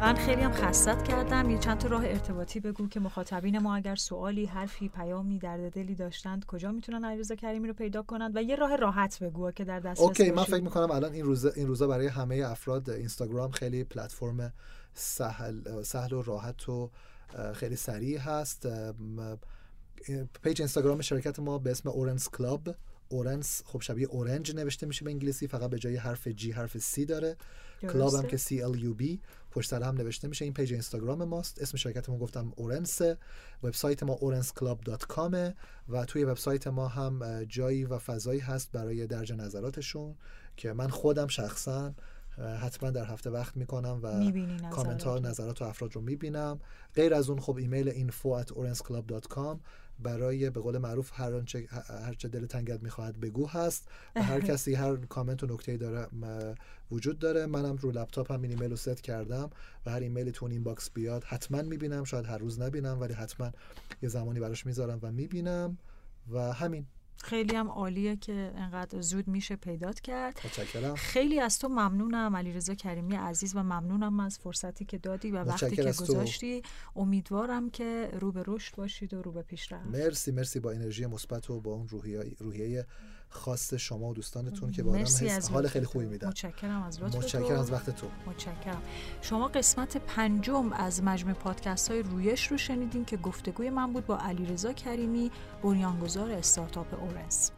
من 0.00 0.14
خیلی 0.14 0.42
هم 0.42 0.52
خستت 0.52 1.02
کردم. 1.02 1.50
یه 1.50 1.58
چند 1.58 1.78
تا 1.78 1.88
راه 1.88 2.04
ارتباطی 2.04 2.60
بگو 2.60 2.88
که 2.88 3.00
مخاطبین 3.00 3.58
ما 3.58 3.76
اگر 3.76 3.94
سوالی 3.94 4.44
حرفی 4.44 4.88
پیامی 4.88 5.38
درد 5.38 5.72
دلی 5.72 5.94
داشتند 5.94 6.44
کجا 6.44 6.72
می‌تونن 6.72 7.04
علیرضا 7.04 7.34
کریمی 7.34 7.68
رو 7.68 7.74
پیدا 7.74 8.02
کنند؟ 8.02 8.36
و 8.36 8.42
یه 8.42 8.56
راه 8.56 8.76
راحت 8.76 9.22
بگو 9.22 9.50
که 9.50 9.64
در 9.64 9.80
دسترس 9.80 10.00
OK 10.00 10.30
من 10.30 10.44
فکر 10.44 10.62
می‌کنم 10.62 10.90
الان 10.90 11.12
این 11.12 11.24
روزا 11.24 11.50
این 11.50 11.66
روزا 11.66 11.86
برای 11.86 12.06
همه 12.06 12.36
افراد 12.36 12.90
اینستاگرام 12.90 13.50
خیلی 13.50 13.84
پلتفرم 13.84 14.52
سهل 14.94 15.82
سهل 15.82 16.12
و 16.12 16.22
راحت 16.22 16.68
و 16.68 16.90
خیلی 17.54 17.76
سریع 17.76 18.18
هست. 18.18 18.68
page 20.42 20.60
اینستاگرام 20.60 21.00
شرکت 21.00 21.38
ما 21.38 21.58
به 21.58 21.70
اسم 21.70 21.88
اورنس 21.88 22.28
club 22.28 22.68
اورنس 23.08 23.62
خب 23.66 23.80
شبیه 23.80 24.06
orange 24.06 24.56
نوشته 24.56 24.86
میشه 24.86 25.04
به 25.04 25.10
انگلیسی 25.10 25.46
فقط 25.46 25.70
به 25.70 25.78
جای 25.78 25.96
حرف 25.96 26.28
G 26.28 26.52
حرف 26.52 26.78
C 26.78 27.04
داره. 27.04 27.36
club 27.80 28.14
هم 28.14 28.26
که 28.26 28.36
C 28.36 28.62
L 28.62 28.82
U 28.82 28.94
B 28.94 29.20
پشت 29.50 29.70
سر 29.70 29.82
هم 29.82 29.94
نوشته 29.94 30.28
میشه. 30.28 30.44
این 30.44 30.54
page 30.54 30.72
اینستاگرام 30.72 31.24
ماست. 31.24 31.62
اسم 31.62 31.76
شرکتمون 31.76 32.18
گفتم 32.18 32.52
اورنس 32.56 33.00
وبسایت 33.62 34.02
ما 34.02 34.16
orensclub.com 34.16 35.36
و 35.88 36.04
توی 36.04 36.24
وبسایت 36.24 36.66
ما 36.66 36.88
هم 36.88 37.44
جایی 37.44 37.84
و 37.84 37.98
فضایی 37.98 38.40
هست 38.40 38.72
برای 38.72 39.06
درج 39.06 39.32
نظراتشون 39.32 40.14
که 40.56 40.72
من 40.72 40.88
خودم 40.88 41.26
شخصا 41.26 41.94
حتما 42.60 42.90
در 42.90 43.04
هفته 43.04 43.30
وقت 43.30 43.56
می‌کنم 43.56 44.00
و 44.02 44.32
کامنت 44.70 45.02
ها 45.02 45.18
نظرات 45.18 45.62
و 45.62 45.64
افراد 45.64 45.94
رو 45.94 46.00
می‌بینم. 46.00 46.60
غیر 46.94 47.14
از 47.14 47.30
اون 47.30 47.40
خب 47.40 47.56
ایمیل 47.56 47.90
info 47.90 48.44
at 48.44 48.52
برای 50.02 50.50
به 50.50 50.60
قول 50.60 50.78
معروف 50.78 51.10
هر 51.14 51.34
آنچه 51.34 51.66
هر 52.04 52.14
چه 52.14 52.28
دل 52.28 52.46
تنگت 52.46 52.82
می‌خواهد 52.82 53.20
بگو 53.20 53.46
هست 53.46 53.88
و 54.16 54.22
هر 54.22 54.40
کسی 54.50 54.74
هر 54.74 54.96
کامنت 54.96 55.42
و 55.42 55.46
نکته 55.46 55.76
داره 55.76 56.06
وجود 56.90 57.18
داره. 57.18 57.46
منم 57.46 57.76
رو 57.76 57.90
لپتاپ 57.90 58.32
هم 58.32 58.42
این 58.42 58.50
ایمیل 58.50 58.70
رو 58.70 58.76
ست 58.76 59.00
کردم 59.00 59.50
و 59.86 59.90
هر 59.90 60.00
ایمیل 60.00 60.30
تو 60.30 60.46
این 60.46 60.62
box 60.64 60.90
بیاد 60.90 61.24
حتما 61.24 61.62
می‌بینم. 61.62 62.04
شاید 62.04 62.26
هر 62.26 62.38
روز 62.38 62.60
نبینم 62.60 63.00
ولی 63.00 63.12
حتما 63.12 63.52
یه 64.02 64.08
زمانی 64.08 64.40
براش 64.40 64.66
می‌ذارم 64.66 64.98
و 65.02 65.12
می‌بینم. 65.12 65.78
و 66.30 66.52
همین. 66.52 66.86
خیلی 67.22 67.56
هم 67.56 67.68
عالیه 67.68 68.16
که 68.16 68.52
انقدر 68.56 69.00
زود 69.00 69.28
میشه 69.28 69.56
پیدات 69.56 70.00
کرد. 70.00 70.40
متشکرم. 70.44 70.94
خیلی 70.94 71.40
از 71.40 71.58
تو 71.58 71.68
ممنونم. 71.68 72.36
علیرضا 72.36 72.74
کریمی 72.74 73.16
عزیز 73.16 73.56
و 73.56 73.62
ممنونم 73.62 74.20
از 74.20 74.38
فرصتی 74.38 74.84
که 74.84 74.98
دادی 74.98 75.30
و 75.30 75.44
وقتی 75.44 75.76
که 75.76 75.82
گذاشتی. 75.82 76.62
امیدوارم 76.96 77.70
که 77.70 78.10
رو 78.20 78.32
به 78.32 78.42
رشد 78.46 78.76
باشید 78.76 79.14
و 79.14 79.22
رو 79.22 79.32
به 79.32 79.42
پیشرفت 79.42 79.86
مرسی 79.86 80.32
مرسی 80.32 80.60
با 80.60 80.70
انرژی 80.70 81.06
مثبت 81.06 81.50
و 81.50 81.60
با 81.60 81.72
اون 81.72 81.88
روحیه 81.88 82.24
روحیه 82.38 82.86
خاص 83.30 83.74
شما 83.74 84.08
و 84.08 84.14
دوستانتون 84.14 84.72
که 84.72 84.82
با 84.82 84.90
آدم 84.90 85.04
حال 85.52 85.68
خیلی 85.68 85.86
خوبی 85.86 86.04
میدن 86.04 86.28
متشکرم 86.28 86.82
از 86.82 87.02
لطف 87.02 87.16
متشکرم 87.16 87.58
از 87.58 87.72
وقت 87.72 87.90
تو 87.90 88.06
متشکرم. 88.26 88.82
شما 89.20 89.48
قسمت 89.48 89.96
پنجم 89.96 90.72
از 90.72 91.02
مجموع 91.02 91.34
پادکست 91.34 91.90
های 91.90 92.02
رویش 92.02 92.46
رو 92.46 92.58
شنیدین 92.58 93.04
که 93.04 93.16
گفتگوی 93.16 93.70
من 93.70 93.92
بود 93.92 94.06
با 94.06 94.18
علیرضا 94.18 94.72
کریمی 94.72 95.30
بنیانگذار 95.62 96.30
استارتاپ 96.30 97.02
اورنس. 97.02 97.50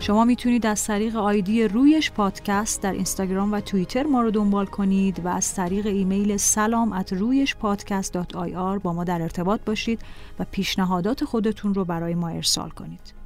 شما 0.00 0.24
می‌تونید 0.24 0.66
از 0.66 0.84
طریق 0.84 1.16
ID 1.16 1.68
رویش 1.68 2.10
پادکست 2.10 2.82
در 2.82 2.92
اینستاگرام 2.92 3.52
و 3.52 3.60
توییتر 3.60 4.02
ما 4.02 4.22
رو 4.22 4.30
دنبال 4.30 4.66
کنید 4.66 5.24
و 5.24 5.28
از 5.28 5.54
طریق 5.54 5.86
ایمیل 5.86 6.36
سلام 6.36 6.92
at 6.92 7.12
رویش 7.12 7.56
پادکست 7.56 8.16
با 8.78 8.92
ما 8.92 9.04
در 9.04 9.22
ارتباط 9.22 9.60
باشید 9.66 10.00
و 10.38 10.46
پیشنهادات 10.50 11.24
خودتون 11.24 11.74
رو 11.74 11.84
برای 11.84 12.14
ما 12.14 12.28
ارسال 12.28 12.70
کنید. 12.70 13.17